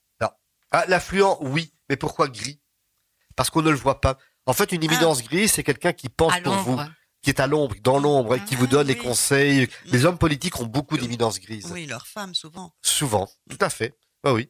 Ah, 0.76 0.86
l'affluent, 0.88 1.38
oui. 1.42 1.72
Mais 1.88 1.98
pourquoi 1.98 2.28
gris? 2.28 2.60
Parce 3.36 3.52
qu'on 3.52 3.62
ne 3.62 3.70
le 3.70 3.76
voit 3.76 4.02
pas. 4.02 4.18
En 4.48 4.54
fait, 4.54 4.72
une 4.72 4.84
éminence 4.84 5.22
grise, 5.22 5.52
c'est 5.52 5.64
quelqu'un 5.64 5.94
qui 5.94 6.10
pense 6.10 6.34
À 6.34 6.42
pour 6.42 6.56
vous, 6.56 6.80
qui 7.22 7.30
est 7.30 7.40
à 7.40 7.46
l'ombre, 7.46 7.76
dans 7.84 8.00
l'ombre, 8.00 8.38
et 8.38 8.44
qui 8.44 8.56
vous 8.56 8.66
Ah, 8.66 8.72
donne 8.72 8.88
les 8.88 8.96
oui. 8.96 9.00
conseils. 9.00 9.70
Les 9.86 10.06
hommes 10.06 10.18
politiques 10.18 10.60
ont 10.60 10.66
beaucoup 10.66 10.98
d'éminence 10.98 11.40
grise. 11.40 11.70
Oui, 11.72 11.86
leurs 11.86 12.08
femmes, 12.08 12.34
souvent. 12.34 12.74
Souvent. 12.82 13.30
Tout 13.52 13.60
à 13.62 13.70
fait. 13.70 13.96
Ah 14.24 14.34
oui. 14.34 14.50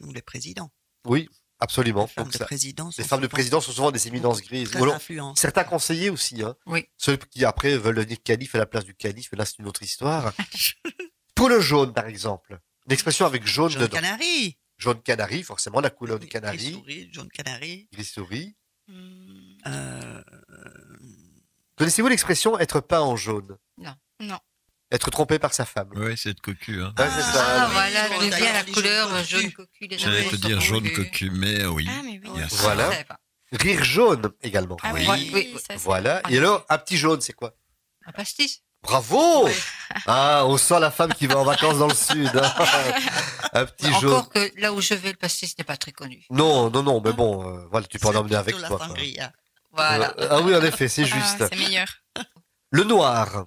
Ou 0.00 0.10
les 0.10 0.22
présidents. 0.22 0.70
Oui, 1.04 1.28
absolument. 1.60 2.02
Les 2.02 2.08
femmes 2.08 2.24
Donc 2.24 2.32
de 2.32 2.38
ça- 2.38 2.44
président. 2.44 2.86
les 2.96 3.02
sont 3.04 3.08
femmes 3.08 3.20
de 3.20 3.26
président 3.26 3.60
sont 3.60 3.72
souvent 3.72 3.90
des 3.90 4.06
éminences 4.08 4.40
grises. 4.42 4.70
Très 4.70 4.82
alors, 4.82 5.00
certains 5.36 5.64
conseillers 5.64 6.10
aussi. 6.10 6.42
Hein. 6.42 6.54
Oui. 6.66 6.86
Ceux 6.96 7.16
qui 7.16 7.44
après 7.44 7.76
veulent 7.76 7.96
devenir 7.96 8.18
calife 8.22 8.54
à 8.54 8.58
la 8.58 8.66
place 8.66 8.84
du 8.84 8.94
calife, 8.94 9.30
là 9.32 9.44
c'est 9.44 9.58
une 9.58 9.66
autre 9.66 9.82
histoire. 9.82 10.32
Pour 11.34 11.48
le 11.48 11.60
jaune, 11.60 11.92
par 11.92 12.06
exemple. 12.06 12.58
Une 12.86 12.92
expression 12.92 13.26
avec 13.26 13.46
jaune 13.46 13.70
Jaune 13.70 13.82
dedans. 13.82 13.96
canari. 13.96 14.58
Jaune 14.78 15.00
canari, 15.02 15.42
forcément 15.42 15.80
la 15.80 15.90
couleur 15.90 16.18
du 16.18 16.26
canari. 16.28 16.56
gris-souris, 16.56 17.08
jaune 17.12 17.28
canari. 17.28 17.88
Gris 17.92 18.04
souris. 18.04 18.56
Hmm, 18.88 19.56
Euh, 19.66 20.22
Connaissez-vous 21.76 22.08
l'expression 22.08 22.58
être 22.58 22.80
peint 22.80 23.00
en 23.00 23.16
jaune? 23.16 23.56
Non. 24.20 24.38
Être 24.90 25.10
trompé 25.10 25.38
par 25.38 25.52
sa 25.52 25.66
femme. 25.66 25.90
Ouais, 25.96 26.14
c'est 26.16 26.32
de 26.32 26.40
cocu. 26.40 26.82
Hein. 26.82 26.94
Ouais, 26.98 27.08
ça. 27.10 27.22
Ah, 27.36 27.66
oui, 27.66 27.72
voilà, 27.74 28.08
bien 28.20 28.28
d'ailleurs, 28.30 28.52
la 28.54 28.62
les 28.62 28.72
couleur 28.72 29.24
jaune 29.24 29.52
cocu. 29.52 29.88
J'allais 29.98 30.24
te 30.24 30.36
dire 30.36 30.60
jaune 30.60 30.90
cocu. 30.92 31.30
mais 31.30 31.66
oui. 31.66 31.86
Ah, 31.90 32.00
mais 32.04 32.18
oui. 32.24 32.30
Ça. 32.48 32.56
Voilà. 32.62 32.90
Rire 33.52 33.84
jaune 33.84 34.30
également. 34.42 34.76
Ah 34.82 34.92
Oui. 34.94 35.04
oui, 35.08 35.30
Oui, 35.34 35.52
ça, 35.56 35.60
c'est- 35.70 35.76
Voilà. 35.76 36.22
Et 36.30 36.38
alors, 36.38 36.64
un 36.70 36.78
petit 36.78 36.96
jaune, 36.96 37.20
c'est 37.20 37.32
quoi? 37.34 37.54
Un 38.06 38.12
pastis. 38.12 38.62
Bravo 38.82 39.48
Ah, 40.06 40.42
on 40.46 40.56
sent 40.56 40.78
la 40.80 40.90
femme 40.90 41.12
qui 41.12 41.26
va 41.26 41.38
en 41.38 41.44
vacances 41.44 41.78
dans 41.78 41.88
le 41.88 41.94
sud. 41.94 42.30
hein. 42.34 42.54
un 43.52 43.66
petit 43.66 43.92
jaune. 44.00 44.12
Encore 44.12 44.30
que 44.30 44.52
là 44.60 44.72
où 44.72 44.80
je 44.80 44.94
vais, 44.94 45.10
le 45.10 45.16
pastis 45.16 45.56
n'est 45.58 45.64
pas 45.64 45.76
très 45.76 45.92
connu. 45.92 46.24
Non, 46.30 46.70
non, 46.70 46.82
non, 46.82 47.00
mais 47.04 47.12
bon, 47.12 47.46
euh, 47.58 47.66
voilà, 47.70 47.86
tu 47.86 47.98
peux 47.98 48.08
en 48.08 48.14
emmener 48.14 48.36
avec 48.36 48.56
toi. 48.56 48.68
la 48.78 48.86
sangria. 48.86 49.32
Voilà. 49.72 50.14
Euh, 50.18 50.28
ah 50.30 50.40
oui, 50.40 50.54
en 50.54 50.62
effet, 50.62 50.88
c'est 50.88 51.02
Ah, 51.02 51.06
juste. 51.06 51.36
c'est 51.50 51.56
meilleur. 51.56 51.88
Le 52.70 52.84
noir. 52.84 53.46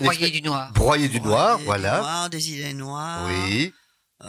Broyer 0.00 0.30
du 0.30 0.42
noir. 0.42 0.72
Broyer 0.72 1.08
du 1.08 1.20
noir, 1.20 1.58
Des 1.58 1.64
voilà. 1.64 1.98
noirs, 1.98 2.30
des 2.30 2.52
idées 2.52 2.74
noires. 2.74 3.26
Oui. 3.26 3.72
Euh, 4.22 4.28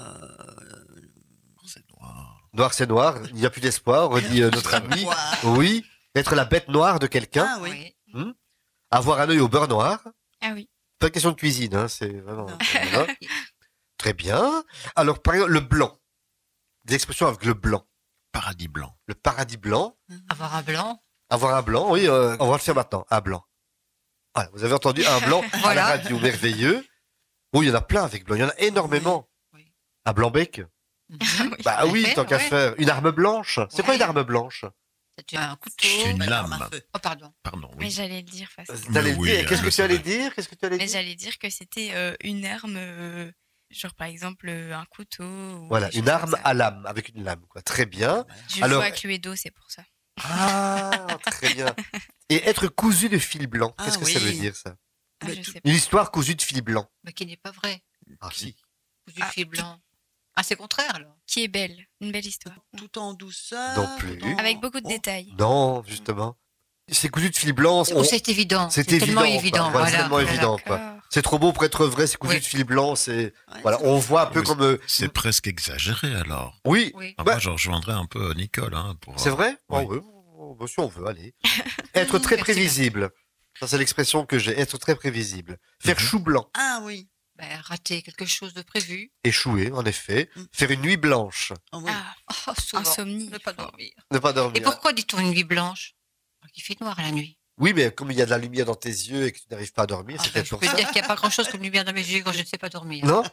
C'est 1.65 1.83
noir. 1.97 2.41
Noir, 2.53 2.73
c'est 2.73 2.87
noir. 2.87 3.17
Il 3.29 3.35
n'y 3.35 3.45
a 3.45 3.49
plus 3.49 3.61
d'espoir, 3.61 4.09
redit 4.09 4.43
euh, 4.43 4.49
notre 4.51 4.73
ami. 4.73 5.03
noir. 5.03 5.37
Oui. 5.43 5.85
Être 6.15 6.35
la 6.35 6.45
bête 6.45 6.67
noire 6.67 6.99
de 6.99 7.07
quelqu'un. 7.07 7.47
Ah 7.47 7.59
oui. 7.61 7.95
Avoir 8.91 9.21
un 9.21 9.29
œil 9.29 9.39
au 9.39 9.47
beurre 9.47 9.67
noir. 9.69 10.01
Ah 10.41 10.51
oui. 10.53 10.69
Pas 10.99 11.07
une 11.07 11.13
question 11.13 11.31
de 11.31 11.35
cuisine, 11.35 11.73
hein, 11.75 11.87
c'est 11.87 12.19
vraiment. 12.19 12.47
Voilà. 12.91 13.07
Très 13.97 14.13
bien. 14.13 14.63
Alors, 14.95 15.21
par 15.21 15.35
exemple, 15.35 15.51
le 15.53 15.59
blanc. 15.61 15.97
Des 16.85 16.95
expressions 16.95 17.27
avec 17.27 17.45
le 17.45 17.53
blanc. 17.53 17.85
paradis 18.31 18.67
blanc. 18.67 18.97
Le 19.07 19.13
paradis 19.13 19.57
blanc. 19.57 19.95
Avoir 20.29 20.55
un 20.55 20.61
blanc. 20.63 21.01
Avoir 21.29 21.55
un 21.55 21.61
blanc, 21.61 21.91
oui, 21.91 22.07
euh, 22.07 22.35
on 22.39 22.47
va 22.47 22.53
le 22.57 22.61
faire 22.61 22.75
maintenant. 22.75 23.05
Un 23.09 23.21
blanc. 23.21 23.45
Voilà, 24.35 24.49
vous 24.53 24.63
avez 24.63 24.73
entendu 24.73 25.05
un 25.05 25.19
blanc 25.21 25.41
à 25.41 25.55
la 25.55 25.59
Voilà. 25.59 25.85
radio, 25.85 26.19
merveilleux. 26.19 26.85
Oh, 27.53 27.61
il 27.63 27.69
y 27.69 27.71
en 27.71 27.75
a 27.75 27.81
plein 27.81 28.03
avec 28.03 28.23
blanc, 28.25 28.35
il 28.35 28.41
y 28.41 28.43
en 28.43 28.49
a 28.49 28.57
énormément. 28.59 29.29
Oui. 29.53 29.61
Oui. 29.65 29.73
Un 30.05 30.13
blanc 30.13 30.31
bec 30.31 30.61
Mhm. 31.09 31.55
Bah 31.65 31.85
oui, 31.87 32.07
tant 32.15 32.23
qu'à 32.23 32.37
ouais. 32.37 32.43
faire. 32.49 32.73
Une 32.77 32.89
arme 32.89 33.11
blanche. 33.11 33.59
C'est 33.69 33.81
quoi 33.83 33.89
Ouais. 33.89 33.95
une 33.97 34.01
arme 34.01 34.23
blanche? 34.23 34.63
C'est 35.29 35.37
un 35.37 35.55
couteau. 35.57 35.75
C'est 35.81 36.11
une 36.11 36.23
lame. 36.23 36.53
à. 36.53 36.69
Oh, 36.95 36.99
pardon. 36.99 37.33
Pardon, 37.43 37.69
Mais 37.77 37.85
oui. 37.85 37.91
j'allais 37.91 38.21
le 38.21 38.21
dire 38.21 38.49
oui, 39.17 39.29
dire. 39.29 39.45
Qu'est-ce 39.49 39.61
que 39.61 39.69
tu 39.69 39.81
allais 39.81 39.99
dire? 39.99 40.33
Qu'est-ce 40.33 40.47
que 40.47 40.55
tu 40.55 40.65
allais 40.65 40.77
Mais 40.77 40.85
dire? 40.85 40.93
j'allais 40.93 41.15
dire 41.15 41.37
que 41.37 41.49
c'était 41.49 41.89
euh, 41.93 42.15
une 42.23 42.45
arme, 42.45 42.75
euh, 42.77 43.29
genre 43.69 43.93
par 43.95 44.07
exemple 44.07 44.47
euh, 44.47 44.73
un 44.73 44.85
couteau. 44.85 45.23
ou 45.25 45.67
Voilà, 45.67 45.93
une 45.93 46.07
arme 46.07 46.37
à 46.45 46.53
lame, 46.53 46.85
avec 46.85 47.09
une 47.09 47.25
lame, 47.25 47.45
quoi. 47.49 47.61
Très 47.61 47.85
bien. 47.85 48.25
Je 48.47 48.63
Alors- 48.63 48.81
à 48.81 48.91
Cluedo, 48.91 49.35
c'est 49.35 49.51
pour 49.51 49.69
ça. 49.69 49.83
Ah, 50.23 50.91
très 51.25 51.53
bien. 51.53 51.75
Et 52.31 52.47
être 52.47 52.67
cousu 52.67 53.09
de 53.09 53.17
fil 53.17 53.47
blanc, 53.47 53.73
Ah 53.77 53.85
qu'est-ce 53.85 53.97
que 53.97 54.05
ça 54.05 54.19
veut 54.19 54.31
dire 54.31 54.55
ça? 54.55 54.75
Ah, 55.23 55.27
tout-. 55.27 55.51
Une 55.65 55.75
histoire 55.75 56.11
cousue 56.11 56.35
de 56.35 56.41
fil 56.41 56.61
blanc. 56.61 56.89
Mais 57.03 57.13
qui 57.13 57.25
n'est 57.25 57.37
pas 57.37 57.51
vrai. 57.51 57.83
Ah 58.21 58.29
si. 58.33 58.55
Du 59.13 59.21
Ah, 59.21 59.29
fil 59.31 59.45
blanc. 59.45 59.79
Ah, 60.35 60.43
c'est 60.43 60.55
contraire 60.55 60.95
alors. 60.95 61.15
Qui 61.27 61.43
est 61.43 61.47
belle, 61.49 61.77
une 61.99 62.11
belle 62.11 62.25
histoire. 62.25 62.55
Tout 62.77 62.97
en 62.97 63.13
douceur. 63.13 63.77
Non 63.77 63.97
plus. 63.97 64.17
Avec 64.39 64.59
beaucoup 64.61 64.79
de 64.79 64.85
Oh, 64.85 64.89
détails. 64.89 65.33
Non, 65.37 65.83
justement. 65.85 66.37
C'est 66.89 67.09
cousu 67.09 67.29
de 67.29 67.35
fil 67.37 67.53
blanc. 67.53 67.83
Oh, 67.89 67.93
on- 67.97 68.03
c'est 68.03 68.27
évident. 68.29 68.69
c'est 68.69 68.83
tellement 68.83 69.23
évident. 69.25 69.69
Voilà, 69.71 69.87
c'est 69.87 69.97
Voilà. 69.97 70.09
tellement 70.09 70.19
évident. 70.19 70.57
C'est 71.09 71.21
trop 71.21 71.37
beau 71.39 71.51
pour 71.51 71.63
être 71.65 71.85
vrai, 71.85 72.07
c'est 72.07 72.17
cousu 72.17 72.35
Oui. 72.35 72.39
de 72.39 72.45
fil 72.45 72.63
blanc, 72.63 72.95
c'est 72.95 73.33
ouais, 73.53 73.61
voilà, 73.61 73.77
on 73.83 73.97
voit 73.97 74.23
un 74.23 74.31
peu 74.31 74.41
comme 74.41 74.61
euh, 74.61 74.77
C'est 74.87 75.09
presque 75.11 75.47
exagéré 75.47 76.15
alors. 76.15 76.57
oui, 76.65 76.91
Oui. 76.95 77.13
Ah, 77.17 77.23
Bah- 77.25 77.33
Moi, 77.33 77.39
je 77.39 77.49
rejoindrais 77.49 77.93
un 77.93 78.05
peu 78.05 78.33
Nicole. 78.33 78.73
Hein, 78.73 78.95
pour, 79.01 79.19
c'est 79.19 79.29
vrai? 79.29 79.57
Oui. 79.69 79.83
Oh, 79.85 79.93
oui, 79.93 79.99
oh, 80.41 80.55
bah, 80.55 80.65
si 80.67 80.79
on 80.79 80.87
veut, 80.87 81.07
allez. 81.07 81.33
être 81.93 82.19
très 82.19 82.37
prévisible. 82.37 83.11
Ça 83.59 83.67
c'est 83.67 83.77
l'expression 83.77 84.25
que 84.25 84.39
j'ai, 84.39 84.57
être 84.59 84.77
très 84.77 84.95
prévisible. 84.95 85.57
Faire 85.79 85.95
Mhm. 85.99 86.05
chou 86.05 86.19
blanc, 86.19 86.49
Ah 86.53 86.79
oui. 86.83 87.07
Ben, 87.35 87.59
rater 87.61 88.01
quelque 88.03 88.25
chose 88.25 88.53
de 88.53 88.61
prévu. 88.61 89.11
échouer 89.23 89.71
en 89.71 89.83
effet, 89.85 90.29
Mm. 90.35 90.43
faire 90.51 90.71
une 90.71 90.81
nuit 90.81 90.97
blanche, 90.97 91.53
Oh, 91.71 91.79
oui. 91.83 91.91
Ah, 91.93 92.15
Oh, 92.47 92.51
souvent. 92.59 92.81
insomnie. 92.81 93.29
Ne 93.29 93.37
pas 93.39 93.53
dormir. 93.53 93.91
ne 94.11 94.19
pas 94.19 94.33
dormir. 94.33 94.57
Et 94.57 94.61
pourquoi 94.61 94.93
dit-on 94.93 95.19
une 95.19 95.31
nuit 95.31 95.43
blanche? 95.43 95.93
Qu'il 96.53 96.63
fait 96.63 96.79
noir 96.81 96.99
la 96.99 97.11
nuit. 97.11 97.37
Oui, 97.57 97.73
mais 97.73 97.91
comme 97.91 98.09
il 98.11 98.17
y 98.17 98.21
a 98.21 98.25
de 98.25 98.31
la 98.31 98.37
lumière 98.39 98.65
dans 98.65 98.75
tes 98.75 98.89
yeux 98.89 99.25
et 99.27 99.31
que 99.31 99.37
tu 99.37 99.45
n'arrives 99.51 99.71
pas 99.73 99.83
à 99.83 99.87
dormir, 99.87 100.17
Ah, 100.19 100.23
c'est 100.23 100.29
ben, 100.29 100.33
peut-être 100.33 100.45
je 100.45 100.49
pour 100.49 100.59
peux 100.59 100.65
ça. 100.67 100.73
dire 100.73 100.87
qu'il 100.91 100.99
n'y 101.01 101.05
a 101.05 101.07
pas 101.07 101.15
grand-chose 101.15 101.47
comme 101.51 101.61
lumière 101.61 101.85
dans 101.85 101.93
mes 101.93 102.01
yeux 102.07 102.23
quand 102.23 102.31
je 102.31 102.39
ne 102.41 102.45
sais 102.45 102.57
pas 102.57 102.69
dormir. 102.69 103.05
Non? 103.05 103.23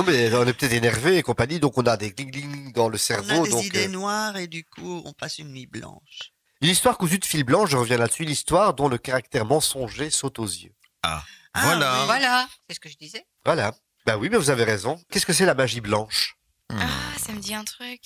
Non, 0.00 0.06
mais 0.06 0.34
on 0.34 0.46
est 0.46 0.54
peut-être 0.54 0.72
énervé 0.72 1.18
et 1.18 1.22
compagnie, 1.22 1.60
donc 1.60 1.76
on 1.76 1.82
a 1.82 1.94
des 1.98 2.10
gling 2.12 2.72
dans 2.72 2.88
le 2.88 2.94
On 2.94 2.98
cerveau. 2.98 3.42
a 3.42 3.44
des 3.44 3.50
donc, 3.50 3.64
idées 3.66 3.84
euh, 3.84 3.88
noires 3.88 4.34
et 4.38 4.46
du 4.46 4.64
coup, 4.64 5.02
on 5.04 5.12
passe 5.12 5.38
une 5.40 5.48
nuit 5.52 5.66
blanche. 5.66 6.32
Une 6.62 6.70
histoire 6.70 6.96
cousue 6.96 7.18
de 7.18 7.24
fil 7.26 7.44
blanc, 7.44 7.66
je 7.66 7.76
reviens 7.76 7.98
là-dessus, 7.98 8.22
une 8.22 8.30
histoire 8.30 8.72
dont 8.72 8.88
le 8.88 8.96
caractère 8.96 9.44
mensonger 9.44 10.08
saute 10.08 10.38
aux 10.38 10.46
yeux. 10.46 10.74
Ah, 11.02 11.22
Voilà. 11.54 12.00
oui. 12.00 12.06
Voilà, 12.06 12.48
c'est 12.66 12.76
ce 12.76 12.80
que 12.80 12.88
je 12.88 12.96
disais. 12.96 13.26
Voilà. 13.44 13.74
Bah 14.06 14.16
oui, 14.16 14.30
mais 14.30 14.38
vous 14.38 14.48
avez 14.48 14.64
raison. 14.64 14.98
Qu'est-ce 15.10 15.26
que 15.26 15.34
c'est 15.34 15.44
la 15.44 15.54
magie 15.54 15.82
blanche? 15.82 16.36
Hmm. 16.70 16.78
Ah, 16.80 17.18
ça 17.18 17.32
me 17.34 17.38
dit 17.40 17.52
un 17.54 17.64
truc. 17.64 18.00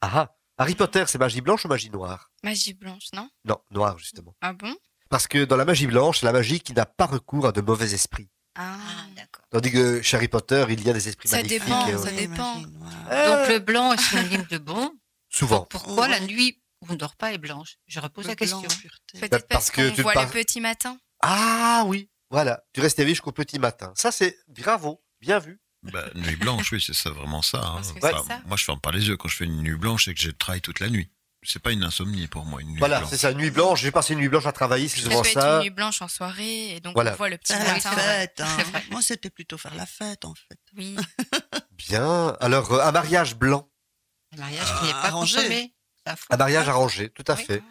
Ah 0.00 0.10
ah. 0.14 0.36
Harry 0.58 0.74
Potter, 0.74 1.04
c'est 1.06 1.18
magie 1.18 1.40
blanche 1.40 1.64
ou 1.64 1.68
magie 1.68 1.90
noire? 1.90 2.30
Magie 2.42 2.74
blanche, 2.74 3.04
non? 3.14 3.30
Non, 3.44 3.58
noire 3.70 3.96
justement. 3.96 4.34
Ah 4.40 4.52
bon? 4.54 4.74
Parce 5.08 5.28
que 5.28 5.44
dans 5.44 5.56
la 5.56 5.64
magie 5.64 5.86
blanche, 5.86 6.18
c'est 6.20 6.26
la 6.26 6.32
magie 6.32 6.58
qui 6.58 6.72
n'a 6.72 6.84
pas 6.86 7.06
recours 7.06 7.46
à 7.46 7.52
de 7.52 7.60
mauvais 7.60 7.94
esprits. 7.94 8.28
Ah, 8.54 8.76
Ah, 8.78 9.06
d'accord. 9.16 9.44
Tandis 9.50 9.72
que 9.72 10.02
chez 10.02 10.16
Harry 10.16 10.28
Potter, 10.28 10.64
il 10.68 10.82
y 10.84 10.90
a 10.90 10.92
des 10.92 11.08
esprits 11.08 11.28
Ça 11.28 11.36
magnifiques. 11.36 11.62
dépend, 11.64 11.86
et, 11.88 11.98
ça 11.98 12.08
euh, 12.08 12.16
dépend. 12.16 12.54
magie 12.54 12.66
noire. 12.72 12.92
euh, 13.10 13.40
Donc 13.40 13.48
le 13.48 13.58
blanc 13.60 13.92
est 13.94 13.96
synonyme 14.00 14.46
de 14.50 14.58
bon. 14.58 14.92
Souvent. 15.30 15.66
Pourquoi 15.70 16.04
Ouais. 16.04 16.08
la 16.10 16.20
nuit 16.20 16.60
où 16.82 16.86
on 16.90 16.92
ne 16.92 16.98
dort 16.98 17.16
pas 17.16 17.32
est 17.32 17.38
blanche? 17.38 17.76
Je 17.86 18.00
repose 18.00 18.24
Le 18.24 18.30
la 18.30 18.36
question. 18.36 18.60
peut-être 18.62 18.80
Bah, 19.20 19.28
parce 19.30 19.42
parce 19.48 19.70
que 19.70 19.88
qu'on 19.88 19.94
tu 19.94 20.02
voit 20.02 20.12
pars- 20.12 20.24
le 20.26 20.30
petit 20.30 20.60
matin. 20.60 20.98
Ah 21.22 21.84
oui, 21.86 22.10
voilà. 22.30 22.62
Tu 22.74 22.80
restes 22.80 22.98
éveillé 22.98 23.14
jusqu'au 23.14 23.32
petit 23.32 23.58
matin. 23.58 23.92
Ça, 23.96 24.12
c'est 24.12 24.36
bravo. 24.48 25.02
Bien 25.20 25.38
vu. 25.38 25.60
Bah, 25.84 26.04
nuit 26.14 26.36
blanche, 26.36 26.70
oui, 26.72 26.80
c'est 26.84 26.94
ça, 26.94 27.10
vraiment 27.10 27.42
ça. 27.42 27.58
hein. 27.64 27.80
C'est 27.82 28.00
ça. 28.00 28.22
Moi, 28.46 28.56
je 28.56 28.64
ferme 28.64 28.80
pas 28.80 28.92
les 28.92 29.08
yeux 29.08 29.16
quand 29.16 29.28
je 29.28 29.36
fais 29.36 29.44
une 29.46 29.62
nuit 29.62 29.76
blanche 29.76 30.06
et 30.08 30.14
que 30.14 30.20
je 30.20 30.30
travaille 30.30 30.60
toute 30.60 30.78
la 30.80 30.88
nuit. 30.88 31.10
C'est 31.44 31.60
pas 31.60 31.72
une 31.72 31.82
insomnie 31.82 32.28
pour 32.28 32.44
moi, 32.44 32.60
une 32.60 32.68
nuit 32.68 32.78
Voilà, 32.78 33.04
c'est 33.06 33.16
ça. 33.16 33.34
Nuit 33.34 33.50
blanche. 33.50 33.80
J'ai 33.82 33.90
passé 33.90 34.12
une 34.12 34.20
nuit 34.20 34.28
blanche 34.28 34.46
à 34.46 34.52
travailler, 34.52 34.86
c'est 34.88 34.98
Ça 35.00 35.04
souvent 35.10 35.22
peut 35.22 35.28
être 35.28 35.40
ça. 35.40 35.56
une 35.56 35.62
nuit 35.62 35.70
blanche 35.70 36.00
en 36.00 36.06
soirée 36.08 36.76
et 36.76 36.80
donc 36.80 36.94
Voilà. 36.94 37.12
on 37.12 37.16
voit 37.16 37.28
le 37.28 37.36
petit 37.38 37.52
Faire 37.52 37.64
la 37.64 37.72
matin. 37.74 37.90
fête. 37.90 38.40
hein. 38.44 38.56
Moi, 38.92 39.02
c'était 39.02 39.30
plutôt 39.30 39.58
faire 39.58 39.74
la 39.74 39.86
fête, 39.86 40.24
en 40.24 40.34
fait. 40.34 40.58
Oui. 40.76 40.96
Bien. 41.72 42.36
Alors, 42.40 42.72
euh, 42.72 42.80
un 42.86 42.92
mariage 42.92 43.34
blanc. 43.36 43.68
Un 44.34 44.38
mariage 44.40 44.78
qui 44.80 44.86
n'est 44.86 44.92
pas 44.92 45.04
Arrangé. 45.08 45.36
consommé. 45.36 45.74
Un 46.30 46.36
mariage 46.36 46.68
arrangé, 46.68 47.10
tout 47.10 47.24
à 47.26 47.34
Oui. 47.34 47.44
fait. 47.44 47.62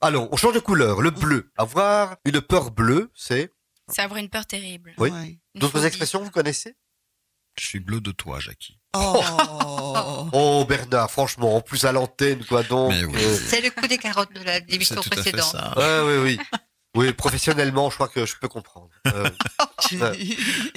Allons, 0.00 0.28
on 0.30 0.36
change 0.36 0.54
de 0.54 0.60
couleur. 0.60 1.00
Le 1.00 1.10
bleu. 1.10 1.50
Avoir 1.56 2.16
une 2.24 2.40
peur 2.40 2.70
bleue, 2.70 3.10
c'est. 3.14 3.52
C'est 3.88 4.02
avoir 4.02 4.18
une 4.20 4.28
peur 4.28 4.46
terrible. 4.46 4.94
Oui. 4.98 5.10
Ouais. 5.10 5.38
D'autres 5.54 5.84
expressions, 5.84 6.22
vous 6.22 6.30
connaissez? 6.30 6.76
Je 7.58 7.64
suis 7.66 7.80
bleu 7.80 8.00
de 8.00 8.10
toi, 8.12 8.38
Jackie. 8.40 8.78
Oh. 8.98 10.28
Oh, 10.32 10.64
Bernard, 10.68 11.10
franchement, 11.10 11.56
en 11.56 11.60
plus 11.60 11.84
à 11.84 11.92
l'antenne, 11.92 12.44
quoi, 12.44 12.62
donc. 12.64 12.90
Oui. 12.92 13.04
euh, 13.14 13.38
C'est 13.48 13.60
le 13.60 13.70
coup 13.70 13.86
des 13.86 13.96
carottes 13.96 14.32
de 14.34 14.42
la- 14.42 14.60
de 14.60 14.66
C'est 14.66 14.72
l'émission 14.72 14.96
tout 15.00 15.08
à 15.12 15.22
fait 15.22 15.30
précédente. 15.30 15.52
ça. 15.52 15.72
Ouais, 15.78 16.18
oui, 16.18 16.22
oui. 16.22 16.58
Oui, 16.96 17.12
professionnellement, 17.12 17.88
je 17.90 17.94
crois 17.94 18.08
que 18.08 18.26
je 18.26 18.34
peux 18.36 18.48
comprendre. 18.48 18.90
Euh, 19.06 19.30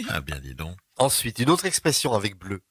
Ah 0.10 0.21
bien, 0.21 0.39
dis 0.39 0.53
donc. 0.55 0.77
ensuite, 0.97 1.39
une 1.39 1.49
autre 1.49 1.65
expression 1.65 2.13
avec 2.13 2.38
bleu. 2.38 2.62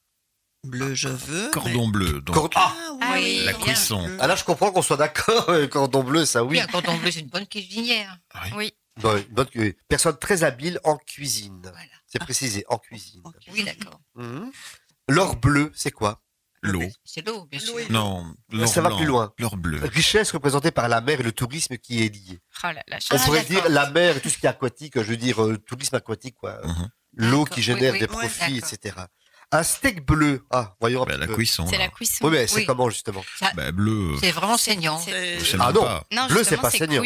Bleu, 0.65 0.93
je 0.95 1.09
veux. 1.09 1.49
Cordon 1.51 1.87
bleu, 1.87 2.21
donc. 2.21 2.35
Cordon- 2.35 2.59
Ah, 2.59 2.73
Ah 3.01 3.11
oui. 3.13 3.43
La 3.45 3.53
cuisson. 3.53 4.09
ah, 4.19 4.27
là, 4.27 4.35
je 4.35 4.43
comprends 4.43 4.71
qu'on 4.71 4.81
soit 4.81 4.97
d'accord. 4.97 5.45
euh, 5.49 5.67
Cordon 5.67 6.03
bleu, 6.03 6.25
ça, 6.25 6.43
Oui, 6.43 6.51
oui. 6.57 6.59
un 6.61 6.67
cordon 6.67 6.97
bleu, 6.97 7.11
c'est 7.11 7.19
une 7.21 7.27
bonne 7.29 7.47
cuisinière. 7.47 8.17
Oui. 8.55 8.73
Oui. 9.03 9.25
Bonne- 9.31 9.45
personne 9.87 10.17
très 10.17 10.43
habile 10.43 10.79
en 10.83 10.97
cuisine. 10.97 11.59
Voilà. 11.61 11.79
C'est 12.07 12.19
précisé, 12.19 12.65
en 12.67 12.77
cuisine. 12.77 13.21
Oui, 13.53 13.63
d'accord. 13.63 13.99
Mhm. 14.15 14.51
L'or 15.09 15.35
bleu, 15.37 15.71
c'est 15.75 15.91
quoi? 15.91 16.21
L'eau. 16.61 16.83
C'est 17.05 17.25
l'eau, 17.25 17.45
bien 17.45 17.59
sûr. 17.59 17.73
Non, 17.89 18.33
l'or 18.51 18.67
Ça 18.67 18.81
va 18.81 18.89
blanc. 18.89 18.97
plus 18.97 19.05
loin. 19.05 19.33
L'or 19.39 19.55
bleu. 19.55 19.79
Richesse 19.81 20.31
représentée 20.33 20.71
par 20.71 20.89
la 20.89 20.99
mer 20.99 21.21
et 21.21 21.23
le 21.23 21.31
tourisme 21.31 21.77
qui 21.77 22.03
est 22.03 22.09
lié. 22.13 22.39
Oh 22.63 22.67
là 22.67 22.83
là, 22.87 22.97
On 23.11 23.15
Ah, 23.15 23.19
pourrait 23.23 23.45
dire 23.45 23.69
la 23.69 23.89
mer 23.91 24.17
et 24.17 24.19
tout 24.19 24.27
ce 24.29 24.37
qui 24.37 24.45
est 24.45 24.49
aquatique, 24.49 24.95
je 25.01 25.07
veux 25.09 25.15
dire 25.17 25.41
euh, 25.41 25.57
tourisme 25.57 25.95
aquatique, 25.95 26.35
quoi. 26.35 26.59
Mhm. 26.65 26.89
L'eau 27.15 27.45
qui 27.45 27.61
génère 27.61 27.93
oui, 27.93 27.99
des 27.99 28.05
oui, 28.07 28.11
profits, 28.11 28.57
etc. 28.57 28.95
Un 29.53 29.63
steak 29.63 30.05
bleu. 30.05 30.43
Ah, 30.51 30.75
voyons 30.81 31.03
un 31.03 31.05
Bah, 31.05 31.13
petit 31.13 31.19
la 31.21 31.27
peu. 31.27 31.33
cuisson. 31.35 31.65
c'est 31.67 31.77
la 31.77 31.87
cuisson. 31.87 32.25
Oui, 32.25 32.31
mais 32.31 32.45
c'est 32.45 32.55
Oui. 32.57 32.65
comment 32.65 32.89
justement? 32.89 33.23
Ça- 33.39 33.51
Bah, 33.55 33.71
bleu. 33.71 34.15
C'est 34.19 34.31
vraiment 34.31 34.57
saignant. 34.57 35.01
Ah 35.59 35.71
non. 35.71 36.27
Bleu, 36.27 36.43
c'est 36.43 36.57
pas 36.57 36.69
saignant. 36.71 37.01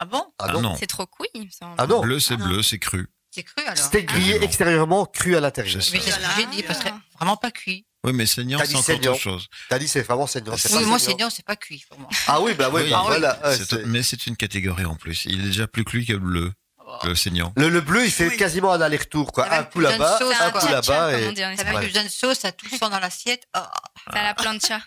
Ah 0.00 0.04
bon? 0.04 0.22
Ah 0.38 0.44
Ah 0.48 0.52
non. 0.52 0.60
non. 0.60 0.76
C'est 0.78 0.86
trop 0.86 1.06
cuit, 1.06 1.28
il 1.34 1.46
me 1.46 1.50
semble. 1.50 1.74
Ah 1.78 1.86
non. 1.86 2.02
Bleu, 2.02 2.20
c'est 2.20 2.34
Ah 2.34 2.44
bleu, 2.44 2.62
c'est 2.62 2.78
cru. 2.78 3.08
C'est 3.30 3.42
cru 3.42 3.62
alors. 3.64 3.76
Steak 3.76 4.06
grillé 4.06 4.38
Ah, 4.40 4.44
extérieurement, 4.44 5.04
cru 5.06 5.36
à 5.36 5.40
l'intérieur. 5.40 5.76
Mais 5.76 5.82
c'est 6.00 6.10
ce 6.10 6.16
que 6.16 6.22
j'ai 6.36 6.46
dit, 6.46 6.62
parce 6.62 6.78
que 6.80 6.88
vraiment 7.18 7.36
pas 7.36 7.50
cuit. 7.50 7.84
Oui, 8.04 8.12
mais 8.12 8.26
saignant, 8.26 8.58
T'as 8.58 8.64
c'est 8.64 8.70
dit 8.70 8.76
encore 8.76 8.84
saignant. 8.86 9.10
autre 9.12 9.20
chose. 9.20 9.48
T'as 9.68 9.78
dit 9.78 9.88
c'est 9.88 10.02
vraiment 10.02 10.26
saignant. 10.26 10.54
Oui, 10.54 10.60
pas 10.62 10.68
moi, 10.68 10.98
saignant. 10.98 10.98
saignant, 10.98 11.30
c'est 11.30 11.44
pas 11.44 11.56
cuit 11.56 11.84
pour 11.90 11.98
moi. 11.98 12.08
Ah 12.28 12.40
oui, 12.40 12.54
bah 12.54 12.70
oui, 12.72 12.82
Oui. 12.84 12.90
bah 12.90 12.96
Ah 12.98 13.02
oui. 13.02 13.06
voilà. 13.08 13.40
ouais, 13.44 13.56
C'est- 13.56 13.64
c'est- 13.64 13.84
mais 13.86 14.02
c'est 14.04 14.26
une 14.28 14.36
catégorie 14.36 14.84
en 14.84 14.94
plus. 14.94 15.24
Il 15.26 15.40
est 15.40 15.48
déjà 15.48 15.66
plus 15.66 15.84
cuit 15.84 16.06
que 16.06 16.12
le 16.12 16.20
bleu, 16.20 16.52
le 17.04 17.14
saignant. 17.16 17.52
le, 17.56 17.68
le 17.68 17.80
bleu, 17.80 18.04
il 18.04 18.10
fait 18.12 18.28
Oui. 18.28 18.36
quasiment 18.36 18.72
un 18.72 18.80
aller-retour, 18.80 19.32
quoi. 19.32 19.52
Un 19.52 19.64
coup 19.64 19.80
là-bas, 19.80 20.18
sauce, 20.18 20.34
un 20.40 20.50
quoi. 20.52 20.60
coup 20.60 20.66
là-bas, 20.68 20.82
Ça 20.82 20.92
va 20.94 21.06
avec 21.76 21.88
besoin 21.88 22.04
de 22.04 22.08
sauce, 22.08 22.38
ça 22.38 22.52
tout 22.52 22.68
sent 22.68 22.78
dans 22.88 23.00
l'assiette. 23.00 23.42
Oh. 23.56 23.60
T'as 24.12 24.22
la 24.22 24.34
plancha. 24.34 24.80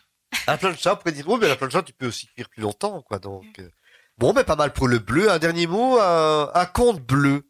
un 0.47 0.57
plancha. 0.57 0.93
On 0.93 0.95
pourrait 0.95 1.11
dire, 1.11 1.27
oui, 1.27 1.37
mais 1.41 1.49
la 1.49 1.57
plancha, 1.57 1.83
tu 1.83 1.91
peux 1.93 2.07
aussi 2.07 2.27
cuire 2.27 2.47
plus 2.49 2.61
longtemps, 2.61 3.01
quoi. 3.01 3.19
Donc, 3.19 3.43
euh. 3.59 3.69
bon, 4.17 4.31
mais 4.33 4.45
pas 4.45 4.55
mal 4.55 4.71
pour 4.71 4.87
le 4.87 4.99
bleu. 4.99 5.29
Un 5.29 5.37
dernier 5.37 5.67
mot, 5.67 5.99
un, 5.99 6.49
un 6.55 6.65
conte 6.65 7.01
bleu. 7.01 7.43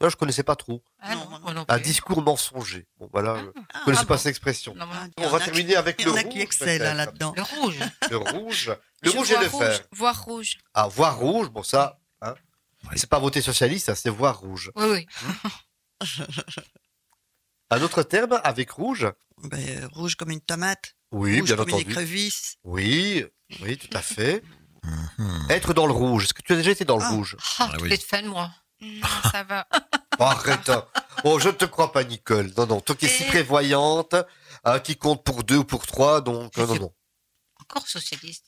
Là, 0.00 0.08
je 0.08 0.16
connaissais 0.16 0.42
pas 0.42 0.56
trop. 0.56 0.82
Ah 0.98 1.14
Non, 1.14 1.20
non, 1.24 1.30
moi 1.30 1.38
moi 1.40 1.52
non 1.54 1.64
Un 1.68 1.78
discours 1.78 2.22
mensonger. 2.22 2.86
Bon, 2.98 3.08
voilà. 3.12 3.36
Je 3.36 3.50
Ah, 3.74 3.80
connaissais 3.84 4.02
ah 4.04 4.06
pas 4.06 4.14
bon. 4.14 4.18
cette 4.18 4.30
expression. 4.30 4.74
On 5.18 5.28
va 5.28 5.38
qui- 5.38 5.44
terminer 5.44 5.76
avec 5.76 5.96
Il 5.98 6.02
y 6.02 6.04
le 6.06 6.12
en 6.12 6.16
a 6.16 6.20
rouge. 6.22 6.32
qui 6.32 6.40
excellent 6.40 6.84
hein, 6.86 6.94
là-dedans. 6.94 7.34
Le 7.36 7.42
rouge. 7.42 7.78
Le 8.10 8.16
rouge. 8.16 8.72
Le 9.02 9.10
Je 9.10 9.16
rouge 9.16 9.30
et 9.32 9.38
le 9.38 9.46
rouge, 9.46 9.62
fer. 9.66 9.80
Voir 9.92 10.24
rouge. 10.24 10.58
Ah, 10.72 10.88
voir 10.88 11.18
rouge, 11.18 11.50
bon 11.50 11.62
ça, 11.62 11.98
hein. 12.22 12.34
Oui. 12.84 12.90
c'est 12.96 13.10
pas 13.10 13.18
voter 13.18 13.42
socialiste, 13.42 13.94
c'est 13.94 14.08
voir 14.08 14.38
rouge. 14.40 14.70
Oui, 14.74 14.86
oui. 14.86 15.06
Un 17.70 17.82
autre 17.82 18.02
terme 18.02 18.40
avec 18.42 18.70
rouge? 18.70 19.06
Ben, 19.44 19.58
euh, 19.82 19.88
rouge 19.92 20.14
comme 20.16 20.30
une 20.30 20.40
tomate. 20.40 20.94
Oui, 21.12 21.40
rouge 21.40 21.48
bien 21.48 21.56
comme 21.56 21.68
une 21.68 21.74
entendu. 21.76 21.90
écrevisse. 21.92 22.56
Oui, 22.64 23.24
oui, 23.62 23.76
tout 23.78 23.94
à 23.96 24.00
fait. 24.02 24.42
Être 25.50 25.74
dans 25.74 25.86
le 25.86 25.92
rouge. 25.92 26.24
Est-ce 26.24 26.34
que 26.34 26.42
tu 26.42 26.52
as 26.54 26.56
déjà 26.56 26.70
été 26.70 26.84
dans 26.84 26.96
le 26.96 27.04
Ah. 27.04 27.10
rouge? 27.10 27.36
Ah, 27.58 27.70
Ah 27.72 27.76
oui. 27.80 27.96
fans, 27.98 28.22
moi. 28.24 28.50
Non, 28.82 29.06
ça 29.30 29.44
va. 29.44 29.66
Oh, 30.20 30.24
Arrête. 30.24 30.68
hein. 30.68 30.86
Oh, 31.24 31.38
je 31.38 31.48
ne 31.48 31.54
te 31.54 31.64
crois 31.64 31.92
pas, 31.92 32.04
Nicole. 32.04 32.52
Non, 32.56 32.66
non. 32.66 32.80
Toi 32.80 32.94
qui 32.94 33.06
es 33.06 33.08
si 33.08 33.24
prévoyante, 33.24 34.14
hein, 34.64 34.78
qui 34.80 34.96
compte 34.96 35.24
pour 35.24 35.42
deux 35.44 35.56
ou 35.58 35.64
pour 35.64 35.86
trois, 35.86 36.20
donc 36.20 36.52
Je 36.56 36.60
euh, 36.62 36.66
non, 36.66 36.74
non. 36.76 36.94
Encore 37.60 37.86
socialiste. 37.88 38.46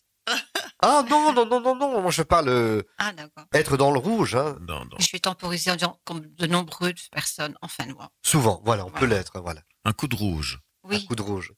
Ah 0.81 1.05
non, 1.09 1.33
non, 1.33 1.47
non, 1.47 1.61
non, 1.61 1.75
non. 1.75 2.01
Moi, 2.03 2.11
je 2.11 2.23
parle 2.23 2.49
euh, 2.49 2.83
Ah, 2.99 3.13
d'accord. 3.13 3.45
être 3.53 3.77
dans 3.77 3.91
le 3.91 3.99
rouge, 3.99 4.35
hein. 4.37 4.57
Non, 4.61 4.85
non. 4.85 4.97
Je 4.99 5.05
suis 5.07 5.21
temporisée 5.21 5.71
en 5.71 5.77
disant 5.77 5.99
comme 6.05 6.21
de 6.21 6.47
nombreuses 6.47 7.09
personnes 7.11 7.57
en 7.63 7.69
fin 7.69 7.87
de 7.87 7.93
mois. 7.93 8.11
Souvent, 8.23 8.61
voilà, 8.65 8.85
on 8.85 8.91
peut 8.91 9.01
Voilà. 9.01 9.17
l'être, 9.17 9.41
voilà. 9.41 9.63
Un 9.85 9.93
coup 9.93 10.09
de 10.09 10.17
rouge. 10.17 10.61
Un 10.85 10.89
Oui. 10.91 11.07
coup 11.07 11.15
de 11.17 11.23
rouge. 11.23 11.53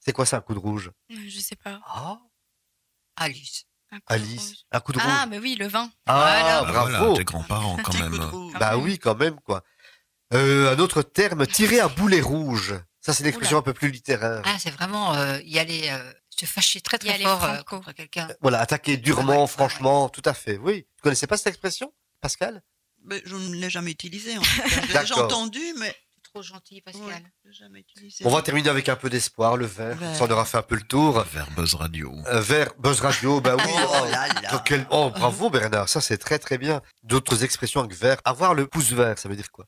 C'est 0.00 0.12
quoi 0.12 0.26
ça, 0.26 0.38
un 0.38 0.40
coup 0.40 0.54
de 0.54 0.58
rouge? 0.58 0.90
Je 1.10 1.38
sais 1.40 1.56
pas. 1.56 1.80
Ah. 1.86 2.18
Alice. 3.16 3.66
Alice, 4.06 4.64
un 4.72 4.80
coup 4.80 4.92
de 4.92 4.98
rouge. 4.98 5.08
Ah, 5.10 5.26
mais 5.26 5.38
oui, 5.38 5.56
le 5.56 5.66
vin. 5.68 5.90
Ah, 6.06 6.60
Ah, 6.60 6.64
bravo. 6.64 6.90
voilà, 6.90 7.16
tes 7.16 7.24
grands-parents 7.24 7.76
quand 7.82 7.94
même. 7.94 8.18
Bah 8.58 8.76
oui, 8.76 8.98
quand 8.98 9.16
même, 9.18 9.38
quoi. 9.40 9.62
Euh, 10.32 10.74
un 10.74 10.78
autre 10.78 11.02
terme, 11.02 11.46
tirer 11.46 11.80
un 11.80 11.88
boulet 11.88 12.20
rouge. 12.20 12.74
Ça, 13.00 13.12
c'est 13.12 13.22
une 13.22 13.28
expression 13.28 13.58
un 13.58 13.62
peu 13.62 13.72
plus 13.72 13.90
littéraire. 13.90 14.42
Ah, 14.44 14.56
c'est 14.58 14.70
vraiment 14.70 15.14
euh, 15.14 15.40
y 15.44 15.58
aller, 15.58 15.88
euh, 15.90 16.12
se 16.28 16.46
fâcher 16.46 16.80
très 16.80 16.98
Y 16.98 17.00
très 17.00 17.10
aller 17.14 17.24
fort 17.24 17.44
euh, 17.44 17.62
contre 17.62 17.92
quelqu'un. 17.92 18.28
Voilà, 18.40 18.60
attaquer 18.60 18.96
durement, 18.96 19.32
Ah 19.32 19.40
ouais, 19.40 19.46
franchement, 19.48 20.08
tout 20.08 20.22
à 20.24 20.34
fait. 20.34 20.58
Oui. 20.58 20.86
Tu 20.96 21.02
connaissais 21.02 21.26
pas 21.26 21.36
cette 21.36 21.48
expression, 21.48 21.92
Pascal? 22.20 22.62
Mais 23.04 23.22
je 23.24 23.34
ne 23.34 23.54
l'ai 23.56 23.70
jamais 23.70 23.90
utilisé. 23.90 24.36
En 24.36 24.42
tout 24.42 24.56
cas. 24.56 24.68
Je 24.68 24.76
l'ai 24.76 24.86
déjà 24.86 25.02
D'accord. 25.02 25.24
entendu, 25.24 25.62
mais 25.78 25.96
trop 26.32 26.42
gentil, 26.42 26.80
Pascal. 26.80 27.02
ouais. 27.06 27.84
On 28.24 28.30
va 28.30 28.42
terminer 28.42 28.68
avec 28.68 28.88
un 28.88 28.96
peu 28.96 29.10
d'espoir, 29.10 29.56
le 29.56 29.66
verre. 29.66 29.96
Vert. 29.96 30.14
Ça, 30.16 30.24
on 30.24 30.30
aura 30.30 30.44
fait 30.44 30.58
un 30.58 30.62
peu 30.62 30.76
le 30.76 30.82
tour. 30.82 31.20
Vers 31.24 31.50
Buzz 31.52 31.74
Radio. 31.74 32.12
Euh, 32.26 32.40
vers 32.40 32.72
Buzz 32.78 33.00
Radio, 33.00 33.40
bah 33.40 33.56
oui. 33.56 33.64
Oh 33.88 34.04
là 34.10 34.28
là. 34.40 34.62
Quel- 34.64 34.86
oh, 34.90 35.10
bravo 35.10 35.50
Bernard, 35.50 35.88
ça 35.88 36.00
c'est 36.00 36.18
très 36.18 36.38
très 36.38 36.58
bien. 36.58 36.80
D'autres 37.02 37.42
expressions 37.44 37.80
avec 37.80 37.94
vert. 37.96 38.18
Avoir 38.24 38.54
le 38.54 38.66
pouce 38.66 38.92
vert, 38.92 39.18
ça 39.18 39.28
veut 39.28 39.36
dire 39.36 39.50
quoi? 39.50 39.66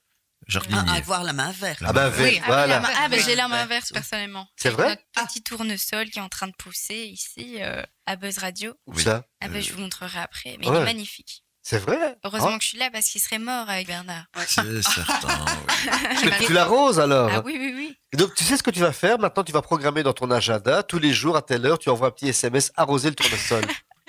Jardinier. 0.48 0.80
Ah, 0.88 0.94
avoir 0.94 1.22
la 1.22 1.32
main 1.32 1.52
verte. 1.52 1.80
La 1.80 1.90
Ah 1.90 1.92
bah 1.92 2.02
main 2.04 2.08
vert, 2.10 2.32
Oui, 2.32 2.40
Ah, 2.42 2.46
voilà. 2.46 2.66
la 2.66 2.82
ah, 2.98 3.08
bah, 3.08 3.16
j'ai 3.18 3.36
la 3.36 3.46
main 3.48 3.64
verte 3.66 3.92
personnellement. 3.92 4.46
C'est 4.56 4.70
vrai? 4.70 4.88
Notre 4.88 5.28
petit 5.28 5.42
tournesol 5.42 6.10
qui 6.10 6.18
est 6.18 6.22
en 6.22 6.28
train 6.28 6.48
de 6.48 6.54
pousser 6.58 6.94
ici 6.96 7.58
euh, 7.62 7.82
à 8.06 8.16
Buzz 8.16 8.38
Radio. 8.38 8.74
Où 8.86 8.94
Oui. 8.94 9.02
ça? 9.04 9.24
Ah 9.40 9.48
bah, 9.48 9.58
Euh, 9.58 9.60
je 9.60 9.72
vous 9.72 9.80
montrerai 9.80 10.18
après, 10.18 10.56
mais 10.58 10.68
ouais. 10.68 10.76
il 10.76 10.80
est 10.82 10.84
magnifique. 10.84 11.41
C'est 11.64 11.78
vrai 11.78 12.16
Heureusement 12.24 12.50
Ah, 12.54 12.58
que 12.58 12.64
je 12.64 12.68
suis 12.70 12.78
là 12.78 12.90
parce 12.90 13.06
qu'il 13.06 13.20
serait 13.20 13.38
mort 13.38 13.68
avec 13.70 13.86
Bernard. 13.86 14.24
C'est 14.48 14.82
certain. 14.82 15.44
oui. 15.84 16.28
mais 16.30 16.46
Tu 16.46 16.52
l'arroses 16.52 16.98
alors 16.98 17.30
Ah 17.32 17.42
oui, 17.44 17.56
oui, 17.58 17.72
oui. 17.76 17.96
Et 18.12 18.16
Donc 18.16 18.34
tu 18.34 18.42
sais 18.42 18.56
ce 18.56 18.62
que 18.64 18.70
tu 18.70 18.80
vas 18.80 18.92
faire? 18.92 19.18
Maintenant 19.20 19.44
tu 19.44 19.52
vas 19.52 19.62
programmer 19.62 20.02
dans 20.02 20.12
ton 20.12 20.30
agenda, 20.32 20.82
tous 20.82 20.98
les 20.98 21.12
jours 21.12 21.36
à 21.36 21.42
telle 21.42 21.64
heure, 21.64 21.78
tu 21.78 21.88
envoies 21.88 22.08
un 22.08 22.10
petit 22.10 22.28
SMS 22.28 22.72
arroser 22.76 23.10
le 23.10 23.14
tournesol. 23.14 23.64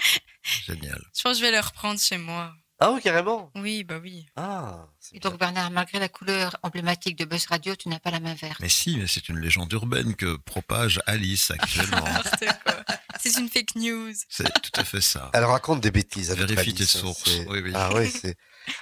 Génial. 0.65 0.99
Je 1.15 1.21
pense 1.21 1.33
que 1.33 1.37
je 1.39 1.41
vais 1.45 1.51
le 1.51 1.59
reprendre 1.59 1.99
chez 1.99 2.17
moi. 2.17 2.51
ah 2.79 2.91
oui, 2.91 3.01
carrément? 3.01 3.51
Oui, 3.55 3.83
bah 3.83 3.99
oui. 4.01 4.25
Ah, 4.35 4.87
Et 5.13 5.19
donc, 5.19 5.37
Bernard, 5.39 5.69
malgré 5.71 5.99
la 5.99 6.09
couleur 6.09 6.57
emblématique 6.63 7.17
de 7.17 7.23
Buzz 7.25 7.45
Radio, 7.45 7.75
tu 7.75 7.87
n'as 7.87 7.99
pas 7.99 8.11
la 8.11 8.19
main 8.19 8.33
verte. 8.33 8.59
Mais 8.59 8.67
si, 8.67 8.97
mais 8.97 9.07
c'est 9.07 9.29
une 9.29 9.39
légende 9.39 9.71
urbaine 9.71 10.15
que 10.15 10.35
propage 10.37 10.99
Alice 11.05 11.51
actuellement. 11.51 12.03
C'est 13.23 13.39
une 13.39 13.49
fake 13.49 13.75
news. 13.75 14.13
c'est 14.29 14.43
tout 14.61 14.71
à 14.79 14.83
fait 14.83 15.01
ça. 15.01 15.31
Elle 15.33 15.45
raconte 15.45 15.81
des 15.81 15.91
bêtises. 15.91 16.31
à 16.31 16.35
Vérifie 16.35 16.73
tes 16.73 16.85
sources. 16.85 17.39
Oui, 17.47 17.61
oui. 17.63 17.71
Ah 17.73 17.89
oui. 17.93 18.11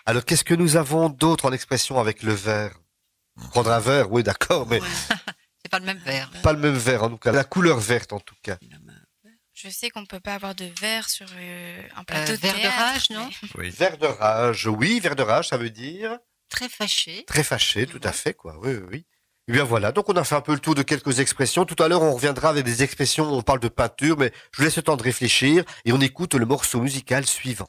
Alors 0.06 0.26
qu'est-ce 0.26 0.44
que 0.44 0.54
nous 0.54 0.76
avons 0.78 1.10
d'autre 1.10 1.46
en 1.46 1.52
expression 1.52 2.00
avec 2.00 2.24
le 2.24 2.34
verre 2.34 2.74
Prendre 3.52 3.72
un 3.72 3.80
verre, 3.80 4.12
oui, 4.12 4.24
d'accord, 4.24 4.68
mais 4.68 4.80
C'est 5.64 5.70
pas 5.70 5.80
le 5.80 5.86
même 5.86 6.00
verre. 6.00 6.30
pas 6.44 6.54
le 6.54 6.60
même 6.60 6.76
verre 6.76 7.04
en 7.04 7.10
tout 7.10 7.18
cas. 7.18 7.32
La 7.32 7.44
couleur 7.44 7.80
verte 7.80 8.14
en 8.14 8.20
tout 8.20 8.36
cas. 8.44 8.58
Je 9.54 9.70
sais 9.70 9.90
qu'on 9.92 10.02
ne 10.02 10.08
peut 10.08 10.20
pas 10.20 10.34
avoir 10.34 10.56
de 10.56 10.66
verre 10.82 11.08
sur 11.08 11.28
euh, 11.36 11.84
un 11.96 12.04
plateau 12.04 12.32
Euh, 12.32 12.36
de 12.36 12.42
verre 12.42 12.56
de 12.60 12.68
rage, 12.68 13.10
non? 13.12 13.30
Oui. 13.56 13.70
Vert 13.70 13.98
de 14.00 14.08
rage, 14.08 14.66
oui, 14.66 15.00
vert 15.00 15.16
de 15.16 15.22
rage, 15.22 15.50
ça 15.50 15.58
veut 15.58 15.70
dire 15.70 16.18
Très 16.50 16.68
fâché. 16.68 17.24
très 17.26 17.44
fâché, 17.44 17.86
tout 17.86 18.00
à 18.04 18.12
fait, 18.12 18.34
quoi. 18.34 18.58
Oui, 18.60 18.74
oui, 18.74 18.84
oui. 18.92 19.06
Eh 19.52 19.54
bien 19.54 19.66
voilà, 19.66 19.92
donc 19.92 20.08
on 20.08 20.14
a 20.14 20.24
fait 20.24 20.36
un 20.36 20.40
peu 20.40 20.54
le 20.54 20.60
tour 20.60 20.76
de 20.76 20.82
quelques 20.82 21.20
expressions. 21.20 21.66
Tout 21.66 21.84
à 21.84 21.90
l'heure, 21.90 22.04
on 22.04 22.14
reviendra 22.14 22.48
avec 22.48 22.64
des 22.64 22.84
expressions, 22.84 23.30
on 23.34 23.42
parle 23.42 23.60
de 23.60 23.68
peinture, 23.68 24.18
mais 24.18 24.32
je 24.54 24.60
vous 24.60 24.64
laisse 24.64 24.78
le 24.78 24.82
temps 24.82 24.96
de 24.96 25.04
réfléchir 25.04 25.66
et 25.84 25.92
on 25.92 26.00
écoute 26.00 26.36
le 26.36 26.46
morceau 26.46 26.80
musical 26.80 27.26
suivant. 27.26 27.68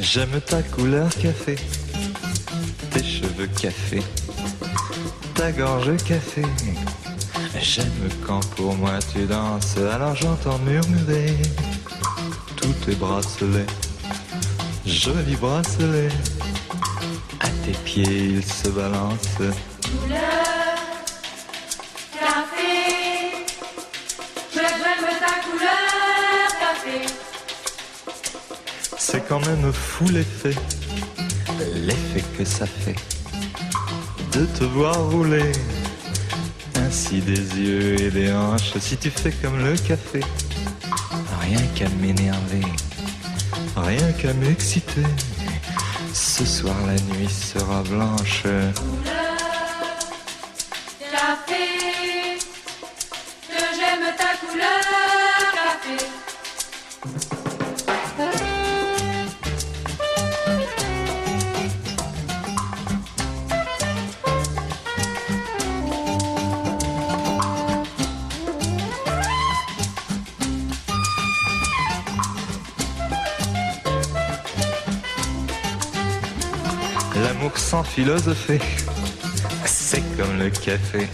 J'aime 0.00 0.38
ta 0.42 0.62
couleur 0.62 1.08
café, 1.16 1.56
tes 2.90 3.02
cheveux 3.02 3.46
café, 3.46 4.02
ta 5.34 5.50
gorge 5.50 5.96
café. 6.04 6.42
J'aime 7.68 8.08
quand 8.24 8.48
pour 8.54 8.76
moi 8.76 8.92
tu 9.12 9.26
danses, 9.26 9.76
alors 9.76 10.14
j'entends 10.14 10.56
murmurer 10.60 11.36
tous 12.56 12.72
tes 12.84 12.94
bracelets, 12.94 13.66
jolis 14.86 15.34
bracelets. 15.34 16.08
À 17.40 17.48
tes 17.64 17.72
pieds 17.84 18.36
ils 18.36 18.44
se 18.44 18.68
balancent. 18.68 19.42
C'est 28.96 29.26
quand 29.28 29.44
même 29.44 29.72
fou 29.72 30.04
l'effet, 30.08 30.54
l'effet 31.74 32.24
que 32.38 32.44
ça 32.44 32.66
fait 32.66 32.96
de 34.32 34.46
te 34.46 34.64
voir 34.64 35.10
rouler 35.10 35.50
ainsi 36.86 37.20
des 37.20 37.58
yeux 37.58 38.00
et 38.00 38.10
des 38.10 38.32
hanches. 38.32 38.78
Si 38.78 38.96
tu 38.96 39.10
fais 39.10 39.32
comme 39.42 39.58
le 39.58 39.76
café, 39.76 40.20
rien 41.40 41.60
qu'à 41.74 41.88
m'énerver, 42.00 42.66
rien 43.76 44.12
qu'à 44.12 44.32
m'exciter. 44.34 45.02
Ce 46.12 46.44
soir 46.44 46.76
la 46.86 46.94
nuit 47.14 47.28
sera 47.28 47.82
blanche. 47.82 48.44
C'est 79.64 80.02
comme 80.18 80.38
le 80.38 80.50
café, 80.50 81.08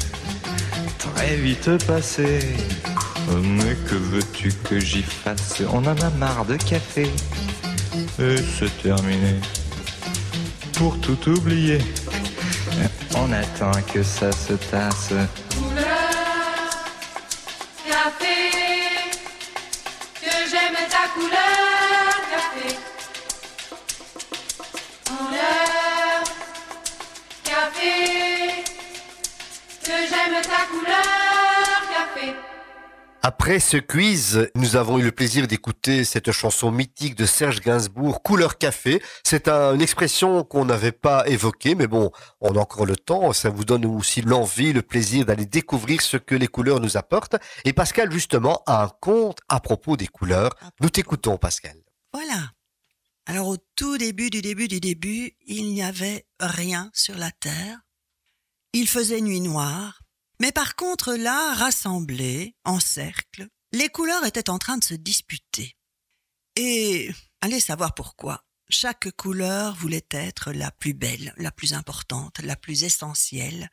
très 0.99 1.37
vite 1.37 1.87
passé. 1.87 2.57
Mais 3.41 3.77
que 3.89 3.95
veux-tu 3.95 4.53
que 4.69 4.81
j'y 4.81 5.05
fasse? 5.05 5.63
On 5.73 5.87
en 5.87 5.97
a 6.01 6.11
marre 6.19 6.45
de 6.45 6.57
café. 6.57 7.09
Et 8.19 8.37
c'est 8.59 8.83
terminé. 8.83 9.37
Pour 10.73 10.99
tout 11.01 11.29
oublier, 11.29 11.79
on 13.15 13.31
attend 13.33 13.81
que 13.95 14.03
ça 14.03 14.33
se 14.33 14.55
tasse. 14.55 15.13
Couleur 15.57 15.87
café, 17.87 18.37
que 20.21 20.35
j'aime 20.51 20.81
ta 20.91 21.07
couleur 21.15 21.52
j'aime 30.31 30.43
ta 30.43 30.67
couleur 30.67 31.83
café. 31.91 32.35
Après 33.25 33.61
ce 33.61 33.77
quiz, 33.77 34.51
nous 34.57 34.75
avons 34.75 34.99
eu 34.99 35.03
le 35.03 35.13
plaisir 35.13 35.47
d'écouter 35.47 36.03
cette 36.05 36.33
chanson 36.33 36.73
mythique 36.73 37.15
de 37.15 37.25
Serge 37.25 37.61
Gainsbourg, 37.61 38.21
Couleur 38.21 38.59
Café. 38.59 39.01
C'est 39.23 39.47
un- 39.47 39.75
une 39.75 39.81
expression 39.81 40.43
qu'on 40.43 40.65
n'avait 40.65 40.91
pas 40.91 41.29
évoquée, 41.29 41.77
mais 41.77 41.87
bon, 41.87 42.11
on 42.41 42.57
a 42.57 42.59
encore 42.59 42.85
le 42.85 42.97
temps. 42.97 43.33
Ça 43.33 43.49
vous 43.49 43.65
donne 43.65 43.85
aussi 43.87 44.23
l'envie, 44.23 44.73
le 44.73 44.83
plaisir 44.83 45.25
d'aller 45.25 45.47
découvrir 45.47 46.01
ce 46.03 46.17
que 46.17 46.35
les 46.35 46.49
couleurs 46.49 46.81
nous 46.81 46.97
apportent. 46.97 47.37
Et 47.65 47.73
Pascal, 47.73 48.11
justement, 48.11 48.61
a 48.67 48.83
un 48.83 48.89
conte 48.89 49.39
à 49.49 49.61
propos 49.61 49.97
des 49.97 50.09
couleurs. 50.09 50.51
Nous 50.81 50.91
t'écoutons, 50.91 51.37
Pascal. 51.39 51.77
Voilà. 52.13 52.51
Alors 53.27 53.47
au 53.47 53.57
tout 53.77 53.99
début 53.99 54.31
du 54.31 54.43
début 54.43 54.67
du 54.67 54.81
début, 54.81 55.37
il 55.47 55.73
n'y 55.73 55.85
avait 55.85 56.27
rien 56.41 56.91
sur 56.93 57.17
la 57.17 57.31
terre. 57.31 57.79
Il 58.73 58.89
faisait 58.89 59.21
nuit 59.21 59.41
noire. 59.41 60.02
Mais 60.41 60.53
par 60.53 60.77
contre 60.77 61.15
là, 61.15 61.55
rassemblés, 61.55 62.55
en 62.65 62.81
cercle, 62.81 63.49
les 63.73 63.89
couleurs 63.89 64.25
étaient 64.27 64.51
en 64.51 64.59
train 64.59 64.77
de 64.77 64.85
se 64.85 64.95
disputer. 64.95 65.77
Et 66.57 67.11
allez 67.41 67.61
savoir 67.61 67.95
pourquoi. 67.95 68.45
Chaque 68.69 69.11
couleur 69.13 69.75
voulait 69.77 70.07
être 70.11 70.53
la 70.53 70.71
plus 70.71 70.95
belle, 70.95 71.35
la 71.37 71.51
plus 71.51 71.75
importante, 71.75 72.41
la 72.41 72.57
plus 72.57 72.85
essentielle, 72.85 73.71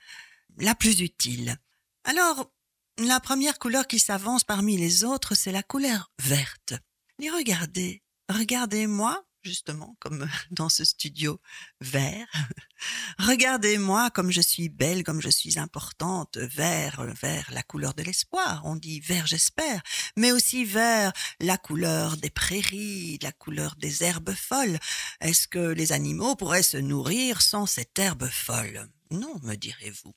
la 0.57 0.75
plus 0.75 1.01
utile. 1.01 1.57
Alors, 2.03 2.51
la 2.97 3.19
première 3.19 3.59
couleur 3.59 3.87
qui 3.87 3.99
s'avance 3.99 4.43
parmi 4.43 4.77
les 4.77 5.03
autres, 5.03 5.35
c'est 5.35 5.53
la 5.53 5.63
couleur 5.63 6.11
verte. 6.21 6.73
Et 7.21 7.29
regardez, 7.29 8.03
regardez-moi, 8.29 9.23
justement, 9.43 9.95
comme 9.99 10.27
dans 10.51 10.69
ce 10.69 10.83
studio 10.83 11.41
vert. 11.81 12.27
Regardez-moi 13.19 14.09
comme 14.11 14.31
je 14.31 14.41
suis 14.41 14.69
belle, 14.69 15.03
comme 15.03 15.21
je 15.21 15.29
suis 15.29 15.59
importante, 15.59 16.37
vert, 16.37 17.03
vert 17.21 17.49
la 17.51 17.63
couleur 17.63 17.93
de 17.93 18.03
l'espoir, 18.03 18.61
on 18.65 18.75
dit 18.75 18.99
vert 18.99 19.27
j'espère, 19.27 19.81
mais 20.15 20.31
aussi 20.31 20.65
vert 20.65 21.11
la 21.39 21.57
couleur 21.57 22.17
des 22.17 22.29
prairies, 22.29 23.19
la 23.21 23.31
couleur 23.31 23.75
des 23.77 24.03
herbes 24.03 24.33
folles. 24.33 24.79
Est-ce 25.21 25.47
que 25.47 25.59
les 25.73 25.91
animaux 25.91 26.35
pourraient 26.35 26.63
se 26.63 26.77
nourrir 26.77 27.41
sans 27.41 27.65
cette 27.65 27.97
herbe 27.99 28.29
folle? 28.29 28.89
Non, 29.11 29.39
me 29.43 29.55
direz-vous. 29.55 30.13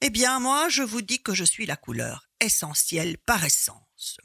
Eh 0.00 0.10
bien, 0.10 0.38
moi, 0.38 0.68
je 0.68 0.82
vous 0.82 1.02
dis 1.02 1.22
que 1.22 1.34
je 1.34 1.44
suis 1.44 1.66
la 1.66 1.76
couleur 1.76 2.28
essentielle 2.40 3.16
par 3.18 3.44
essence. 3.44 4.18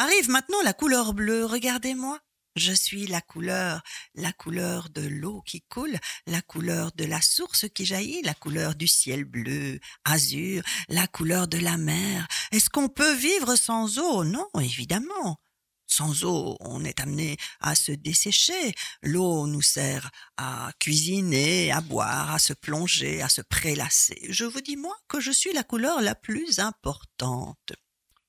Arrive 0.00 0.30
maintenant 0.30 0.62
la 0.62 0.74
couleur 0.74 1.12
bleue, 1.12 1.44
regardez-moi. 1.44 2.20
Je 2.54 2.72
suis 2.72 3.08
la 3.08 3.20
couleur, 3.20 3.82
la 4.14 4.32
couleur 4.32 4.90
de 4.90 5.00
l'eau 5.00 5.42
qui 5.42 5.62
coule, 5.62 5.98
la 6.28 6.40
couleur 6.40 6.92
de 6.92 7.04
la 7.04 7.20
source 7.20 7.66
qui 7.74 7.84
jaillit, 7.84 8.22
la 8.22 8.34
couleur 8.34 8.76
du 8.76 8.86
ciel 8.86 9.24
bleu, 9.24 9.80
azur, 10.04 10.62
la 10.88 11.08
couleur 11.08 11.48
de 11.48 11.58
la 11.58 11.76
mer. 11.76 12.28
Est-ce 12.52 12.70
qu'on 12.70 12.88
peut 12.88 13.12
vivre 13.12 13.56
sans 13.56 13.98
eau? 13.98 14.22
Non, 14.22 14.48
évidemment. 14.60 15.40
Sans 15.88 16.22
eau, 16.22 16.56
on 16.60 16.84
est 16.84 17.00
amené 17.00 17.36
à 17.58 17.74
se 17.74 17.90
dessécher. 17.90 18.74
L'eau 19.02 19.48
nous 19.48 19.62
sert 19.62 20.12
à 20.36 20.70
cuisiner, 20.78 21.72
à 21.72 21.80
boire, 21.80 22.30
à 22.30 22.38
se 22.38 22.52
plonger, 22.52 23.20
à 23.20 23.28
se 23.28 23.40
prélasser. 23.40 24.28
Je 24.28 24.44
vous 24.44 24.60
dis, 24.60 24.76
moi, 24.76 24.96
que 25.08 25.18
je 25.18 25.32
suis 25.32 25.52
la 25.52 25.64
couleur 25.64 26.00
la 26.02 26.14
plus 26.14 26.60
importante. 26.60 27.72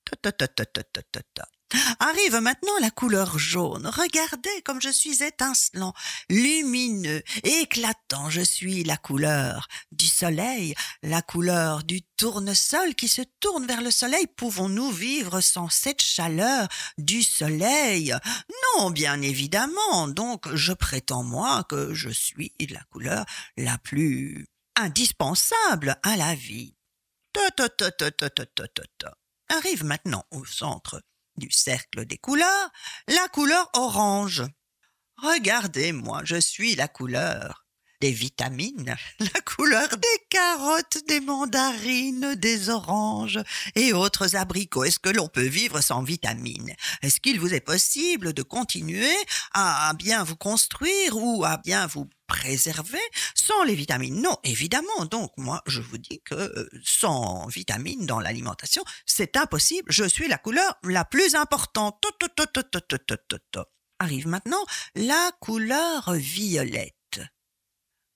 Ta 0.03 0.32
ta 0.32 0.47
ta. 0.47 1.45
Arrive 1.99 2.38
maintenant 2.38 2.78
la 2.82 2.89
couleur 2.89 3.38
jaune. 3.38 3.88
Regardez 3.88 4.61
comme 4.63 4.82
je 4.82 4.89
suis 4.89 5.24
étincelant, 5.24 5.93
lumineux, 6.30 7.22
éclatant. 7.43 8.30
Je 8.30 8.41
suis 8.41 8.84
la 8.84 8.97
couleur 8.97 9.67
du 9.91 10.07
soleil, 10.07 10.74
la 11.03 11.22
couleur 11.22 11.84
du 11.84 12.01
tournesol 12.17 12.95
qui 12.95 13.07
se 13.07 13.22
tourne 13.39 13.67
vers 13.67 13.82
le 13.82 13.91
soleil. 13.91 14.26
Pouvons-nous 14.36 14.91
vivre 14.91 15.41
sans 15.41 15.70
cette 15.70 16.01
chaleur 16.01 16.67
du 16.97 17.22
soleil? 17.22 18.15
Non, 18.78 18.89
bien 18.89 19.22
évidemment. 19.22 20.07
Donc, 20.07 20.53
je 20.55 20.74
prétends 20.74 21.24
moi 21.24 21.63
que 21.70 21.93
je 21.93 22.09
suis 22.09 22.53
la 22.70 22.84
couleur 22.86 23.26
la 23.57 23.78
plus 23.78 24.47
indispensable 24.76 25.97
à 26.03 26.17
la 26.17 26.34
vie. 26.36 26.76
Arrive 29.49 29.84
maintenant 29.84 30.26
au 30.32 30.45
centre 30.45 31.01
du 31.40 31.50
cercle 31.52 32.06
des 32.06 32.18
couleurs, 32.18 32.70
la 33.08 33.28
couleur 33.30 33.70
orange. 33.74 34.44
Regardez-moi, 35.18 36.22
je 36.24 36.40
suis 36.40 36.76
la 36.76 36.88
couleur 36.88 37.66
des 38.02 38.12
vitamines, 38.12 38.95
la 39.20 39.41
couleur 39.41 39.89
des 39.89 40.26
carottes, 40.30 41.00
des 41.08 41.20
mandarines, 41.20 42.36
des 42.36 42.70
oranges 42.70 43.39
et 43.76 43.93
autres 43.93 44.36
abricots. 44.36 44.84
Est-ce 44.84 45.00
que 45.00 45.10
l'on 45.10 45.28
peut 45.28 45.47
vivre 45.47 45.82
sans 45.82 46.04
vitamines? 46.04 46.74
Est-ce 47.02 47.20
qu'il 47.20 47.39
vous 47.39 47.54
est 47.54 47.60
possible 47.60 48.34
de 48.34 48.43
continuer 48.43 49.16
à 49.54 49.93
bien 49.97 50.24
vous 50.24 50.36
construire 50.36 51.18
ou 51.18 51.43
à 51.43 51.58
bien 51.58 51.88
vous 51.88 52.10
préserver 52.28 53.00
sans 53.36 53.64
les 53.64 53.76
vitamines? 53.76 54.22
Non, 54.22 54.38
évidemment. 54.43 55.06
Donc 55.10 55.32
moi, 55.38 55.62
je 55.68 55.82
vous 55.82 55.97
dis 55.97 56.22
que 56.24 56.36
euh, 56.36 56.70
sans 56.84 57.47
vitamines 57.47 58.06
dans 58.06 58.20
l'alimentation, 58.20 58.84
c'est 59.06 59.36
impossible. 59.36 59.91
Je 59.91 60.06
suis 60.06 60.28
la 60.28 60.38
couleur 60.38 60.78
la 60.84 61.06
plus 61.06 61.36
importante. 61.36 62.04
Arrive 64.00 64.28
maintenant 64.28 64.66
la 64.95 65.32
couleur 65.41 66.14
violette. 66.14 66.99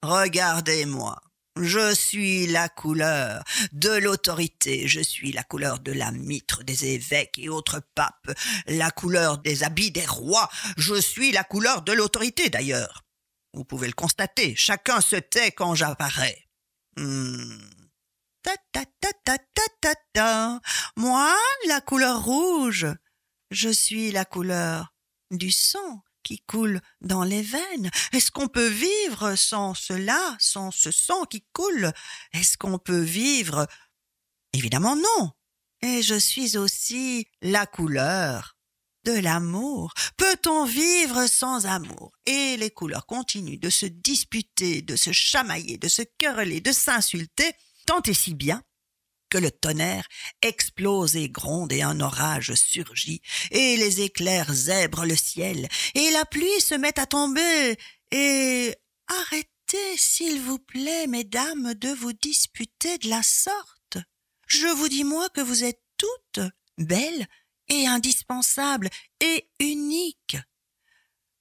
Regardez-moi. 0.03 1.17
Je 1.55 1.95
suis 1.95 2.45
la 2.47 2.67
couleur 2.67 3.41
de 3.71 3.91
l'autorité, 3.91 4.85
je 4.85 4.99
suis 4.99 5.31
la 5.31 5.43
couleur 5.43 5.79
de 5.79 5.93
la 5.93 6.11
mitre 6.11 6.61
des 6.63 6.87
évêques 6.87 7.37
et 7.37 7.47
autres 7.47 7.81
papes, 7.95 8.31
la 8.67 8.91
couleur 8.91 9.37
des 9.37 9.63
habits 9.63 9.91
des 9.91 10.05
rois, 10.05 10.49
je 10.75 10.99
suis 10.99 11.31
la 11.31 11.45
couleur 11.45 11.83
de 11.83 11.93
l'autorité 11.93 12.49
d'ailleurs. 12.49 13.05
Vous 13.53 13.63
pouvez 13.63 13.87
le 13.87 13.93
constater, 13.93 14.55
chacun 14.57 14.99
se 14.99 15.15
tait 15.15 15.53
quand 15.53 15.73
j'apparais. 15.73 16.49
Hmm. 16.97 17.61
Ta 18.41 18.55
ta 18.73 18.83
ta 18.99 19.09
ta 19.23 19.37
ta 19.37 19.63
ta 19.79 19.95
ta. 20.11 20.59
Moi, 20.97 21.33
la 21.69 21.79
couleur 21.79 22.25
rouge, 22.25 22.87
je 23.51 23.69
suis 23.69 24.11
la 24.11 24.25
couleur 24.25 24.93
du 25.31 25.49
sang 25.49 26.03
qui 26.23 26.39
coule 26.39 26.81
dans 27.01 27.23
les 27.23 27.41
veines. 27.41 27.91
Est-ce 28.11 28.31
qu'on 28.31 28.47
peut 28.47 28.67
vivre 28.67 29.35
sans 29.35 29.73
cela, 29.73 30.35
sans 30.39 30.71
ce 30.71 30.91
sang 30.91 31.25
qui 31.25 31.43
coule? 31.53 31.91
Est-ce 32.31 32.57
qu'on 32.57 32.79
peut 32.79 33.01
vivre? 33.01 33.67
Évidemment 34.53 34.95
non. 34.95 35.31
Et 35.81 36.01
je 36.01 36.15
suis 36.15 36.57
aussi 36.57 37.27
la 37.41 37.65
couleur 37.65 38.55
de 39.03 39.11
l'amour. 39.11 39.93
Peut-on 40.17 40.65
vivre 40.65 41.27
sans 41.27 41.65
amour? 41.65 42.13
Et 42.25 42.55
les 42.57 42.71
couleurs 42.71 43.05
continuent 43.05 43.59
de 43.59 43.69
se 43.69 43.85
disputer, 43.85 44.81
de 44.81 44.95
se 44.95 45.11
chamailler, 45.11 45.77
de 45.77 45.89
se 45.89 46.03
quereller, 46.17 46.61
de 46.61 46.71
s'insulter, 46.71 47.51
tant 47.85 48.01
et 48.03 48.13
si 48.13 48.33
bien 48.33 48.63
le 49.37 49.51
tonnerre 49.51 50.07
explose 50.41 51.15
et 51.15 51.29
gronde 51.29 51.73
et 51.73 51.81
un 51.81 51.99
orage 51.99 52.53
surgit, 52.53 53.21
et 53.51 53.77
les 53.77 54.01
éclairs 54.01 54.53
zèbrent 54.53 55.05
le 55.05 55.15
ciel, 55.15 55.67
et 55.95 56.11
la 56.11 56.25
pluie 56.25 56.61
se 56.61 56.75
met 56.75 56.99
à 56.99 57.05
tomber, 57.05 57.77
et 58.11 58.75
arrêtez, 59.07 59.97
s'il 59.97 60.41
vous 60.41 60.59
plaît, 60.59 61.07
mesdames, 61.07 61.73
de 61.73 61.89
vous 61.89 62.13
disputer 62.13 62.97
de 62.99 63.09
la 63.09 63.23
sorte. 63.23 63.97
Je 64.47 64.67
vous 64.67 64.89
dis 64.89 65.03
moi 65.03 65.29
que 65.29 65.41
vous 65.41 65.63
êtes 65.63 65.81
toutes 65.97 66.41
belles 66.77 67.27
et 67.69 67.87
indispensables 67.87 68.89
et 69.19 69.49
uniques. 69.59 70.37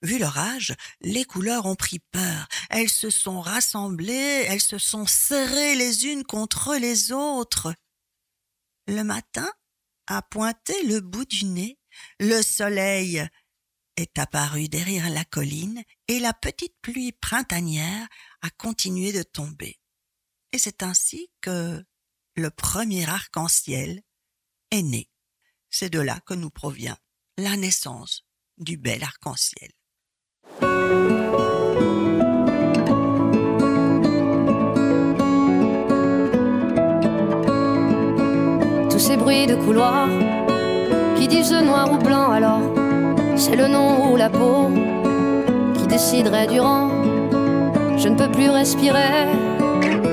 Vu 0.02 0.18
l'orage, 0.18 0.74
les 1.00 1.24
couleurs 1.24 1.66
ont 1.66 1.76
pris 1.76 2.00
peur. 2.10 2.48
Elles 2.70 2.88
se 2.88 3.08
sont 3.08 3.40
rassemblées, 3.40 4.46
elles 4.48 4.60
se 4.60 4.78
sont 4.78 5.06
serrées 5.06 5.76
les 5.76 6.06
unes 6.06 6.24
contre 6.24 6.74
les 6.74 7.12
autres. 7.12 7.72
Le 8.86 9.02
matin 9.02 9.50
a 10.06 10.22
pointé 10.22 10.82
le 10.84 11.00
bout 11.00 11.24
du 11.24 11.44
nez, 11.44 11.78
le 12.18 12.42
soleil 12.42 13.26
est 13.96 14.18
apparu 14.18 14.68
derrière 14.68 15.10
la 15.10 15.24
colline 15.24 15.82
et 16.08 16.18
la 16.18 16.32
petite 16.32 16.74
pluie 16.82 17.12
printanière 17.12 18.08
a 18.40 18.50
continué 18.50 19.12
de 19.12 19.22
tomber. 19.22 19.78
Et 20.52 20.58
c'est 20.58 20.82
ainsi 20.82 21.30
que 21.40 21.84
le 22.34 22.50
premier 22.50 23.08
arc-en-ciel 23.08 24.02
est 24.70 24.82
né. 24.82 25.10
C'est 25.70 25.90
de 25.90 26.00
là 26.00 26.20
que 26.20 26.34
nous 26.34 26.50
provient 26.50 26.96
la 27.36 27.56
naissance 27.56 28.26
du 28.58 28.76
bel 28.76 29.02
arc-en-ciel. 29.02 29.70
Bruits 39.16 39.46
de 39.46 39.54
couloir 39.54 40.08
qui 41.16 41.28
disent 41.28 41.52
noir 41.52 41.90
ou 41.92 41.98
blanc 41.98 42.30
alors, 42.30 42.60
c'est 43.36 43.56
le 43.56 43.68
nom 43.68 44.12
ou 44.12 44.16
la 44.16 44.30
peau 44.30 44.70
qui 45.74 45.86
déciderait 45.86 46.46
du 46.46 46.60
rang. 46.60 46.88
Je 47.96 48.08
ne 48.08 48.16
peux 48.16 48.30
plus 48.30 48.50
respirer 48.50 49.26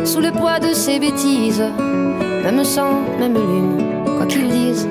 sous 0.05 0.19
le 0.19 0.31
poids 0.31 0.59
de 0.59 0.73
ces 0.73 0.99
bêtises, 0.99 1.63
même 2.43 2.63
sang, 2.63 3.01
même 3.19 3.33
lune, 3.33 4.03
quoi 4.17 4.25
qu'ils 4.25 4.49
disent, 4.49 4.87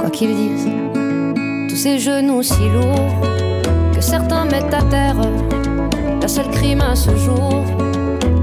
quoi 0.00 0.10
qu'ils 0.10 0.34
disent. 0.34 0.68
Tous 1.68 1.76
ces 1.76 1.98
genoux 1.98 2.42
si 2.42 2.68
lourds 2.68 3.12
que 3.94 4.00
certains 4.00 4.44
mettent 4.44 4.74
à 4.74 4.82
terre. 4.82 5.20
Leur 6.20 6.30
seul 6.30 6.48
crime 6.50 6.80
à 6.80 6.94
ce 6.94 7.14
jour, 7.16 7.64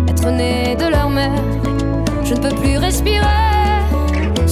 être 0.07 0.30
né 0.32 0.76
de 0.76 0.88
leur 0.89 1.09
mère. 1.09 1.43
Je 2.24 2.34
ne 2.34 2.39
peux 2.39 2.55
plus 2.55 2.78
respirer 2.78 3.55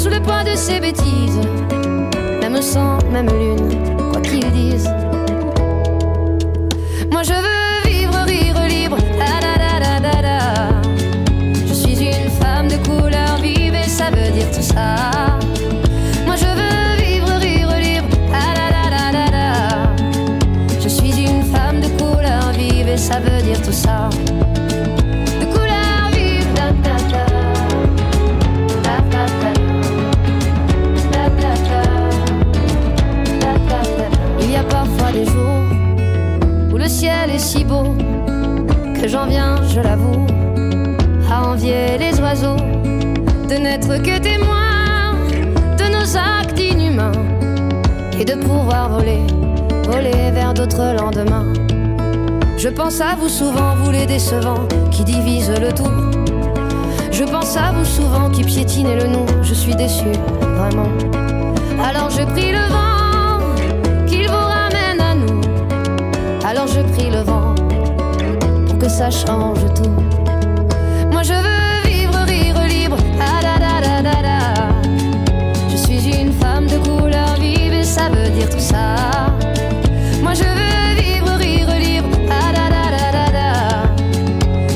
sous 0.04 0.10
le 0.10 0.22
poids 0.22 0.44
de 0.44 0.54
ces 0.54 0.82
bêtises. 0.82 1.40
Même 2.42 2.62
sang, 2.62 2.98
même 3.14 3.28
lune, 3.28 4.12
quoi 4.12 4.20
qu'ils 4.20 4.52
disent. 4.52 4.90
Voler, 48.90 49.22
voler 49.86 50.32
vers 50.32 50.54
d'autres 50.54 50.96
lendemains. 50.96 51.52
Je 52.58 52.70
pense 52.70 53.02
à 53.02 53.16
vous 53.20 53.30
souvent, 53.30 53.76
vous 53.76 53.92
les 53.92 54.06
décevants 54.06 54.68
qui 54.92 55.04
divisent 55.04 55.60
le 55.60 55.74
tout. 55.74 55.92
Je 57.12 57.24
pense 57.24 57.58
à 57.58 57.72
vous 57.72 57.86
souvent 57.86 58.30
qui 58.30 58.44
piétinez 58.44 58.96
le 58.96 59.08
nom. 59.08 59.26
Je 59.42 59.54
suis 59.54 59.76
déçu, 59.76 60.12
vraiment. 60.42 60.88
Alors 61.84 62.10
je 62.10 62.24
prie 62.24 62.52
le 62.52 62.66
vent 62.70 64.08
qu'il 64.08 64.28
vous 64.28 64.34
ramène 64.34 65.02
à 65.02 65.16
nous. 65.16 65.42
Alors 66.46 66.68
je 66.68 66.82
prie 66.94 67.10
le 67.10 67.22
vent 67.22 67.54
pour 68.68 68.78
que 68.78 68.90
ça 68.90 69.10
change 69.10 69.60
tout. 69.76 70.23
Ça 78.04 78.10
veut 78.10 78.30
dire 78.32 78.50
tout 78.50 78.60
ça. 78.60 78.96
Moi 80.22 80.34
je 80.34 80.44
veux 80.44 80.96
vivre, 81.02 81.38
rire 81.38 82.04
da. 83.32 83.84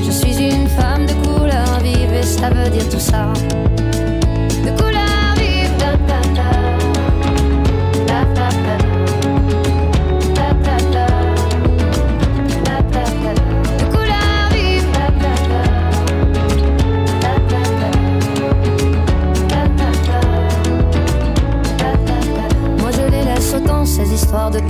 Je 0.05 0.11
suis 0.11 0.38
une 0.49 0.67
femme 0.67 1.05
de 1.05 1.13
couleur 1.25 1.80
vive 1.84 2.13
et 2.13 2.23
ça 2.23 2.49
veut 2.49 2.69
dire 2.69 2.88
tout 2.89 2.99
ça. 2.99 3.34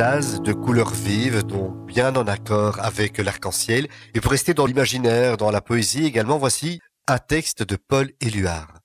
de 0.00 0.52
couleurs 0.54 0.92
vives, 0.92 1.42
dont 1.42 1.70
bien 1.86 2.14
en 2.16 2.26
accord 2.26 2.78
avec 2.80 3.18
l'arc-en-ciel. 3.18 3.86
Et 4.14 4.20
pour 4.20 4.30
rester 4.30 4.54
dans 4.54 4.64
l'imaginaire, 4.64 5.36
dans 5.36 5.50
la 5.50 5.60
poésie 5.60 6.06
également, 6.06 6.38
voici 6.38 6.80
un 7.10 7.18
texte 7.18 7.64
de 7.64 7.74
Paul 7.74 8.12
Éluard. 8.20 8.78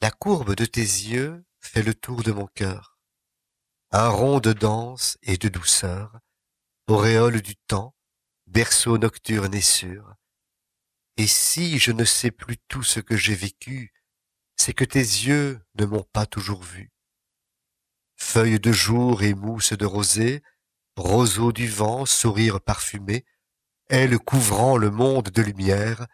La 0.00 0.10
courbe 0.10 0.56
de 0.56 0.64
tes 0.64 0.80
yeux 0.80 1.44
fait 1.60 1.84
le 1.84 1.94
tour 1.94 2.24
de 2.24 2.32
mon 2.32 2.48
cœur. 2.48 2.98
Un 3.92 4.08
rond 4.08 4.40
de 4.40 4.52
danse 4.52 5.16
et 5.22 5.36
de 5.36 5.48
douceur, 5.48 6.18
auréole 6.88 7.40
du 7.40 7.54
temps, 7.54 7.94
berceau 8.48 8.98
nocturne 8.98 9.54
et 9.54 9.60
sûr. 9.60 10.12
Et 11.18 11.28
si 11.28 11.78
je 11.78 11.92
ne 11.92 12.04
sais 12.04 12.32
plus 12.32 12.56
tout 12.66 12.82
ce 12.82 12.98
que 12.98 13.16
j'ai 13.16 13.36
vécu, 13.36 13.92
c'est 14.56 14.74
que 14.74 14.84
tes 14.84 14.98
yeux 14.98 15.60
ne 15.76 15.84
m'ont 15.84 16.06
pas 16.12 16.26
toujours 16.26 16.64
vu 16.64 16.90
feuilles 18.16 18.58
de 18.58 18.72
jour 18.72 19.22
et 19.22 19.34
mousse 19.34 19.72
de 19.72 19.86
rosée, 19.86 20.42
roseaux 20.96 21.52
du 21.52 21.68
vent, 21.68 22.06
sourire 22.06 22.60
parfumé, 22.60 23.24
ailes 23.88 24.18
couvrant 24.18 24.76
le 24.76 24.90
monde 24.90 25.28
de 25.28 25.42
lumière, 25.42 26.08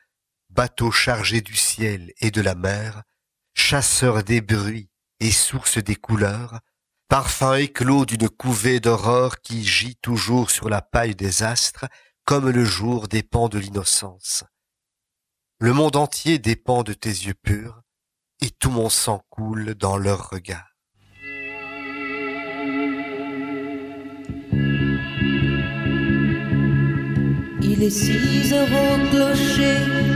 bateau 0.56 0.90
chargé 0.90 1.42
du 1.42 1.54
ciel 1.54 2.12
et 2.18 2.30
de 2.30 2.40
la 2.40 2.54
mer, 2.54 3.02
chasseur 3.54 4.24
des 4.24 4.40
bruits 4.40 4.88
et 5.20 5.30
source 5.30 5.76
des 5.76 5.96
couleurs, 5.96 6.60
parfum 7.08 7.56
éclos 7.56 8.06
d'une 8.06 8.30
couvée 8.30 8.80
d'aurore 8.80 9.42
qui 9.42 9.62
gît 9.64 9.98
toujours 10.00 10.50
sur 10.50 10.70
la 10.70 10.80
paille 10.80 11.14
des 11.14 11.42
astres, 11.42 11.84
comme 12.24 12.48
le 12.48 12.64
jour 12.64 13.06
dépend 13.06 13.50
de 13.50 13.58
l'innocence. 13.58 14.44
Le 15.60 15.74
monde 15.74 15.96
entier 15.96 16.38
dépend 16.38 16.82
de 16.82 16.94
tes 16.94 17.10
yeux 17.10 17.34
purs, 17.34 17.82
et 18.40 18.50
tout 18.50 18.70
mon 18.70 18.88
sang 18.88 19.22
coule 19.28 19.74
dans 19.74 19.98
leurs 19.98 20.30
regards. 20.30 20.72
Il 27.60 27.82
est 27.82 27.90
six 27.90 28.54
heures 28.54 28.68
au 28.72 29.10
clocher 29.10 30.05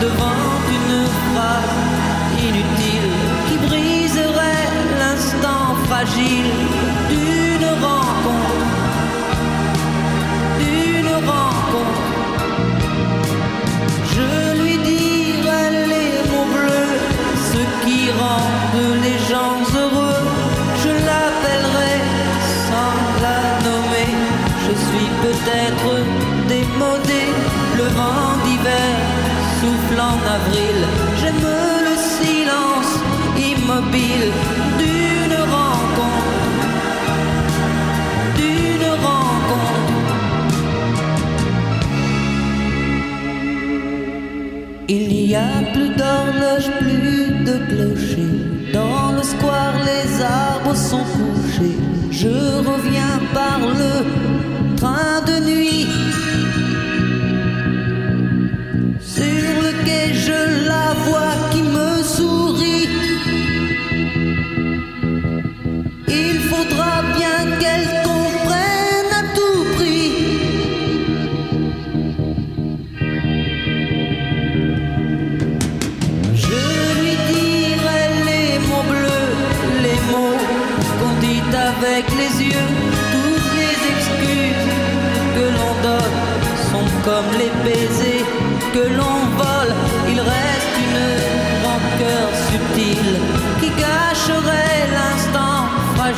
devant 0.00 0.42
une 0.76 1.06
phrase 1.22 1.78
inutile 2.38 3.10
qui 3.46 3.56
briserait 3.66 4.68
l'instant 4.98 5.76
fragile 5.86 6.71
J'aime 30.34 31.46
le 31.88 31.94
silence 31.94 32.92
immobile 33.36 34.32
d'une 34.78 35.36
rencontre. 35.56 36.46
D'une 38.36 38.88
rencontre. 39.06 40.14
Il 44.88 45.08
n'y 45.08 45.36
a 45.36 45.52
plus 45.74 45.90
d'horloge, 45.90 46.70
plus 46.80 47.44
de 47.44 47.54
clocher. 47.68 48.32
Dans 48.72 49.12
le 49.12 49.22
square, 49.22 49.74
les 49.84 50.22
arbres 50.22 50.74
sont 50.74 51.04
couchés. 51.04 51.76
Je 52.10 52.28
reviens 52.70 53.20
par 53.34 53.58
le 53.60 54.31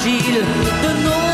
fragile 0.04 0.42
de 0.82 1.02
nos 1.02 1.33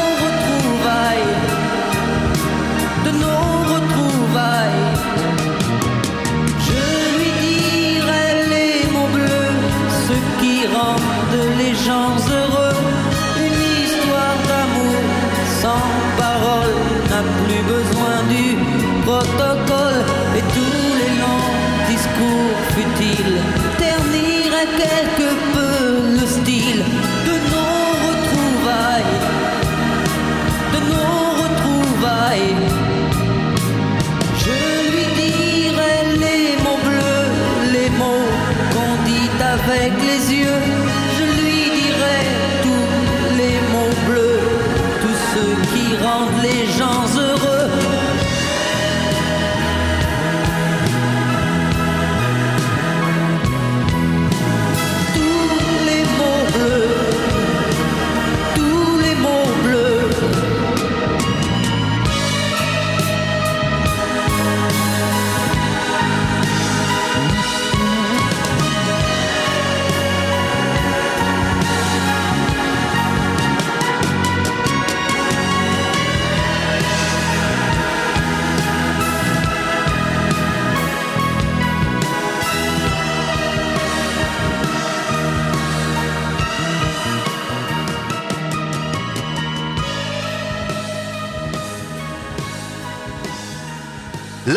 avec 39.70 39.92
les 40.02 40.34
yeux. 40.34 40.69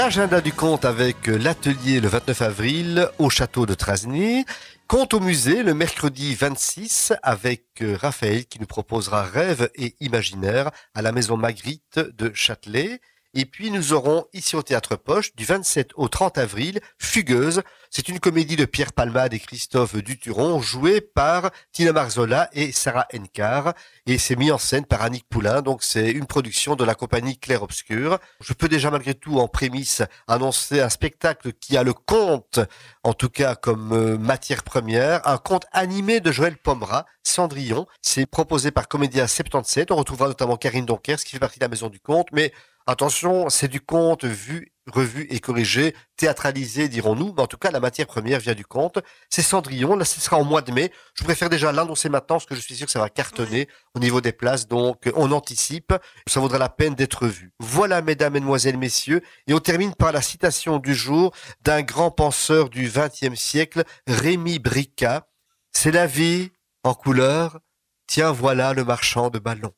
L'agenda 0.04 0.42
du 0.42 0.52
conte 0.52 0.84
avec 0.84 1.28
l'atelier 1.28 2.02
le 2.02 2.10
29 2.10 2.42
avril 2.42 3.08
au 3.20 3.30
château 3.30 3.66
de 3.66 3.74
Trasny. 3.74 4.44
Conte 4.86 5.14
au 5.14 5.22
musée 5.22 5.64
le 5.64 5.74
mercredi 5.74 6.36
26 6.36 7.14
avec 7.24 7.64
euh, 7.82 7.96
Raphaël 7.96 8.46
qui 8.46 8.60
nous 8.60 8.66
proposera 8.66 9.24
Rêve 9.24 9.70
et 9.76 9.96
imaginaire 10.02 10.72
à 10.94 11.02
la 11.02 11.14
maison 11.14 11.38
Magritte 11.38 12.00
de 12.00 12.34
Châtelet. 12.34 13.00
Et 13.36 13.46
puis 13.46 13.72
nous 13.72 13.94
aurons 13.94 14.26
ici 14.34 14.56
au 14.56 14.62
Théâtre 14.62 14.96
Poche 14.96 15.34
du 15.36 15.44
27 15.44 15.92
au 15.96 16.08
30 16.08 16.38
avril 16.38 16.80
Fugueuse. 17.00 17.64
C'est 17.90 18.08
une 18.08 18.20
comédie 18.20 18.56
de 18.56 18.66
Pierre 18.66 18.94
Palmade 18.94 19.34
et 19.34 19.40
Christophe 19.40 19.96
Duturon 19.96 20.62
jouée 20.62 21.02
par 21.02 21.50
Tina 21.72 21.94
Marzola 21.94 22.50
et 22.54 22.72
Sarah 22.72 23.08
Enkar 23.12 23.74
et 24.06 24.20
c'est 24.20 24.36
mis 24.36 24.52
en 24.52 24.60
scène 24.60 24.86
par 24.86 25.02
Annick 25.02 25.28
Poulain. 25.30 25.64
Donc 25.64 25.82
c'est 25.82 26.12
une 26.12 26.28
production 26.28 26.76
de 26.76 26.84
la 26.84 26.94
compagnie 26.94 27.38
Clair 27.40 27.64
Obscur. 27.64 28.20
Je 28.40 28.54
peux 28.54 28.68
déjà 28.68 28.92
malgré 28.92 29.16
tout 29.16 29.40
en 29.40 29.48
prémisse 29.48 30.04
annoncer 30.28 30.80
un 30.80 30.90
spectacle 30.90 31.54
qui 31.54 31.76
a 31.76 31.84
le 31.84 31.94
conte 31.94 32.60
en 33.04 33.14
tout 33.14 33.30
cas 33.30 33.56
comme 33.56 33.94
euh, 33.94 34.18
matière 34.18 34.64
première, 34.64 35.28
un 35.28 35.38
conte 35.38 35.66
animé 35.72 36.20
de 36.20 36.32
Joël 36.32 36.56
Pomera, 36.56 37.06
Cendrillon. 37.24 37.88
C'est 38.02 38.26
proposé 38.26 38.72
par 38.72 38.88
Comédia 38.88 39.28
77. 39.28 39.92
On 39.92 39.96
retrouvera 39.96 40.28
notamment 40.28 40.56
Karine 40.56 40.86
Donkers 40.86 41.18
qui 41.18 41.32
fait 41.32 41.40
partie 41.40 41.60
de 41.60 41.66
la 41.66 41.70
maison 41.70 41.90
du 41.90 42.00
conte, 42.00 42.28
mais 42.32 42.54
Attention, 42.86 43.50
c'est 43.50 43.70
du 43.70 43.80
conte 43.80 44.26
vu, 44.26 44.74
revu 44.92 45.26
et 45.30 45.40
corrigé, 45.40 45.96
théâtralisé, 46.18 46.90
dirons-nous, 46.90 47.34
mais 47.34 47.42
en 47.42 47.48
tout 47.48 47.58
cas, 47.58 47.72
la 47.72 47.80
matière 47.80 48.08
première 48.08 48.42
vient 48.42 48.56
du 48.56 48.66
conte. 48.66 49.00
C'est 49.30 49.42
Cendrillon, 49.42 49.96
là, 49.96 50.04
ce 50.04 50.20
sera 50.20 50.38
en 50.38 50.44
mois 50.44 50.62
de 50.62 50.74
mai. 50.74 50.92
Je 51.14 51.24
préfère 51.24 51.50
déjà 51.50 51.72
l'annoncer 51.72 52.10
maintenant, 52.10 52.36
parce 52.36 52.46
que 52.46 52.56
je 52.56 52.60
suis 52.60 52.76
sûr 52.76 52.86
que 52.86 52.92
ça 52.92 53.00
va 53.00 53.10
cartonner 53.10 53.70
au 53.96 54.00
niveau 54.00 54.20
des 54.20 54.34
places, 54.34 54.68
donc 54.68 55.10
on 55.16 55.32
anticipe. 55.32 55.94
Ça 56.28 56.42
vaudra 56.42 56.58
la 56.58 56.68
peine 56.68 56.94
d'être 56.94 57.26
vu. 57.26 57.54
Voilà, 57.60 58.02
mesdames, 58.02 58.34
mesdemoiselles, 58.34 58.78
messieurs, 58.78 59.22
et 59.48 59.54
on 59.54 59.60
termine 59.60 59.96
par 59.96 60.12
la 60.12 60.22
citation 60.22 60.78
du 60.80 60.94
jour 60.94 61.34
d'un 61.62 61.84
grand 61.84 62.12
penseur 62.12 62.70
du 62.70 62.90
XXe 62.90 63.40
siècle, 63.40 63.84
Rémi 64.08 64.60
Brica. 64.60 65.28
C'est 65.72 65.92
la 65.92 66.06
vie 66.06 66.52
en 66.84 66.94
couleur. 66.94 67.60
Tiens, 68.08 68.34
voilà 68.34 68.74
le 68.74 68.84
marchand 68.84 69.30
de 69.30 69.40
ballons. 69.40 69.74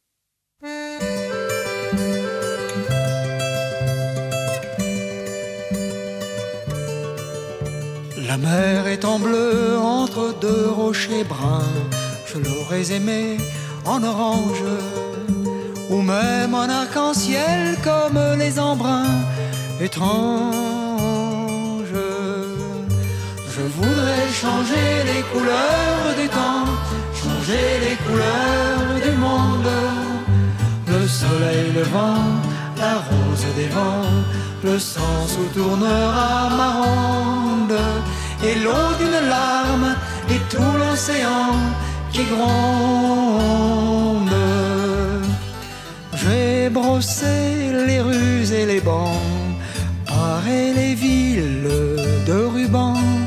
La 8.35 8.41
mer 8.49 8.87
est 8.87 9.05
en 9.05 9.17
bleu 9.17 9.77
entre 9.79 10.35
deux 10.41 10.67
rochers 10.67 11.23
bruns. 11.23 11.71
Je 12.27 12.37
l'aurais 12.37 12.91
aimé 12.91 13.37
en 13.85 14.03
orange 14.03 14.65
ou 15.89 16.01
même 16.01 16.53
en 16.53 16.67
arc-en-ciel 16.67 17.77
comme 17.81 18.19
les 18.37 18.59
embruns 18.59 19.21
étranges. 19.79 20.51
Je 23.55 23.61
voudrais 23.77 24.27
changer 24.41 24.89
les 25.11 25.21
couleurs 25.31 26.09
du 26.21 26.27
temps, 26.27 26.67
changer 27.21 27.67
les 27.85 27.95
couleurs 28.05 28.95
du 29.01 29.17
monde. 29.17 29.71
Le 30.87 31.07
soleil, 31.07 31.71
le 31.73 31.83
vent, 31.83 32.25
la 32.77 32.95
rose 32.95 33.47
des 33.55 33.69
vents, 33.69 34.11
le 34.61 34.77
sang 34.77 35.25
sous 35.25 35.57
tournera 35.57 36.49
ma 36.49 36.71
ronde 36.81 37.79
et 38.47 38.55
l'eau 38.63 38.87
d'une 38.99 39.21
larme 39.27 39.95
et 40.29 40.41
tout 40.49 40.73
l'océan 40.81 41.51
qui 42.11 42.23
gronde. 42.33 43.65
J'ai 46.13 46.69
brossé 46.69 47.35
les 47.87 48.01
rues 48.01 48.47
et 48.59 48.65
les 48.65 48.81
bancs, 48.81 49.21
paré 50.05 50.73
les 50.73 50.93
villes 50.95 51.69
de 52.25 52.37
rubans, 52.55 53.19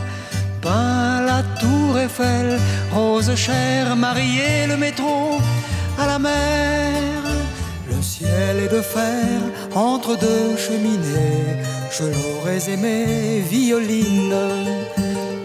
peint 0.60 1.20
la 1.30 1.42
tour 1.60 1.98
Eiffel, 1.98 2.58
rose 2.92 3.34
chère, 3.34 3.96
marié 3.96 4.66
le 4.66 4.76
métro 4.76 5.38
à 5.98 6.06
la 6.06 6.18
mer. 6.18 7.22
Le 7.90 8.02
ciel 8.02 8.54
est 8.64 8.72
de 8.78 8.82
fer 8.82 9.38
entre 9.74 10.16
deux 10.16 10.56
cheminées, 10.56 11.62
je 11.96 12.04
l'aurais 12.04 12.70
aimé 12.70 13.42
violine 13.48 14.34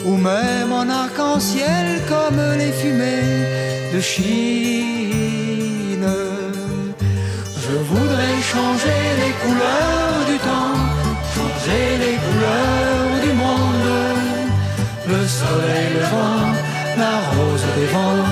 ou 0.06 0.18
même 0.18 0.72
en 0.72 0.90
arc-en-ciel 0.90 2.02
comme 2.08 2.42
les 2.58 2.72
fumées 2.72 3.48
de 3.94 4.00
Chine. 4.02 5.24
Je 7.64 7.76
voudrais 7.92 8.38
changer 8.54 9.02
les 9.22 9.34
couleurs 9.44 10.22
du 10.32 10.38
temps, 10.50 10.78
changer 11.36 11.86
les 12.04 12.18
couleurs 12.26 13.16
du 13.26 13.32
monde. 13.44 13.92
Le 15.08 15.22
soleil, 15.28 15.88
le 15.96 16.06
vent, 16.14 16.52
la 16.98 17.16
rose 17.34 17.68
des 17.78 17.90
vents, 17.96 18.28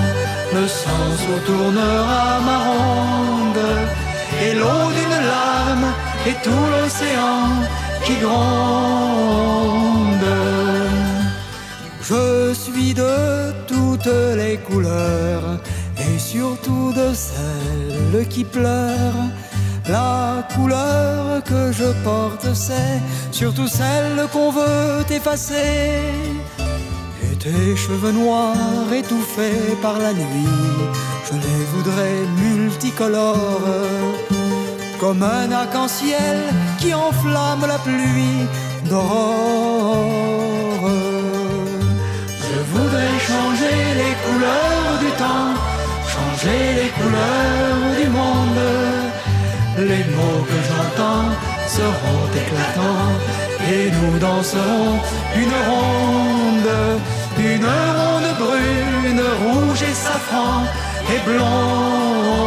le 0.54 0.64
sang 0.68 1.08
se 1.24 1.34
tournera 1.46 2.40
ma 2.48 2.58
ronde. 2.68 3.66
Et 4.44 4.52
l'eau 4.54 4.84
d'une 4.96 5.18
larme 5.32 5.88
et 6.26 6.36
tout 6.44 6.64
l'océan 6.72 7.42
qui 8.04 8.14
gronde. 8.24 9.91
De 12.94 13.52
toutes 13.66 14.12
les 14.36 14.56
couleurs 14.58 15.60
et 15.98 16.18
surtout 16.18 16.92
de 16.92 17.14
celles 17.14 18.26
qui 18.28 18.44
pleurent. 18.44 19.28
La 19.88 20.46
couleur 20.54 21.42
que 21.44 21.72
je 21.72 21.90
porte, 22.04 22.46
c'est 22.54 23.00
surtout 23.30 23.66
celle 23.66 24.26
qu'on 24.32 24.50
veut 24.50 25.04
effacer. 25.10 26.00
Et 27.24 27.36
tes 27.36 27.76
cheveux 27.76 28.12
noirs 28.12 28.92
étouffés 28.92 29.76
par 29.80 29.98
la 29.98 30.12
nuit, 30.12 30.58
je 31.26 31.34
les 31.34 31.64
voudrais 31.74 32.20
multicolores. 32.42 34.12
comme 35.02 35.24
un 35.24 35.50
arc-en-ciel 35.50 36.38
qui 36.78 36.94
enflamme 36.94 37.66
la 37.66 37.78
pluie 37.78 38.46
d'aurore. 38.88 40.61
Voudrais 42.74 43.18
changer 43.30 43.78
les 44.00 44.14
couleurs 44.24 44.94
du 45.04 45.10
temps, 45.22 45.52
changer 46.14 46.62
les 46.78 46.90
couleurs 46.98 47.84
du 48.00 48.06
monde. 48.18 48.64
Les 49.78 50.04
mots 50.16 50.44
que 50.50 50.58
j'entends 50.68 51.30
seront 51.66 52.24
éclatants 52.42 53.12
et 53.70 53.84
nous 53.96 54.14
danserons 54.18 54.94
une 55.42 55.56
ronde, 55.68 56.72
une 57.38 57.66
ronde 57.66 58.30
brune, 58.42 59.24
rouge 59.42 59.82
et 59.82 59.94
safran 59.94 60.64
et 61.14 61.20
blonde 61.28 62.42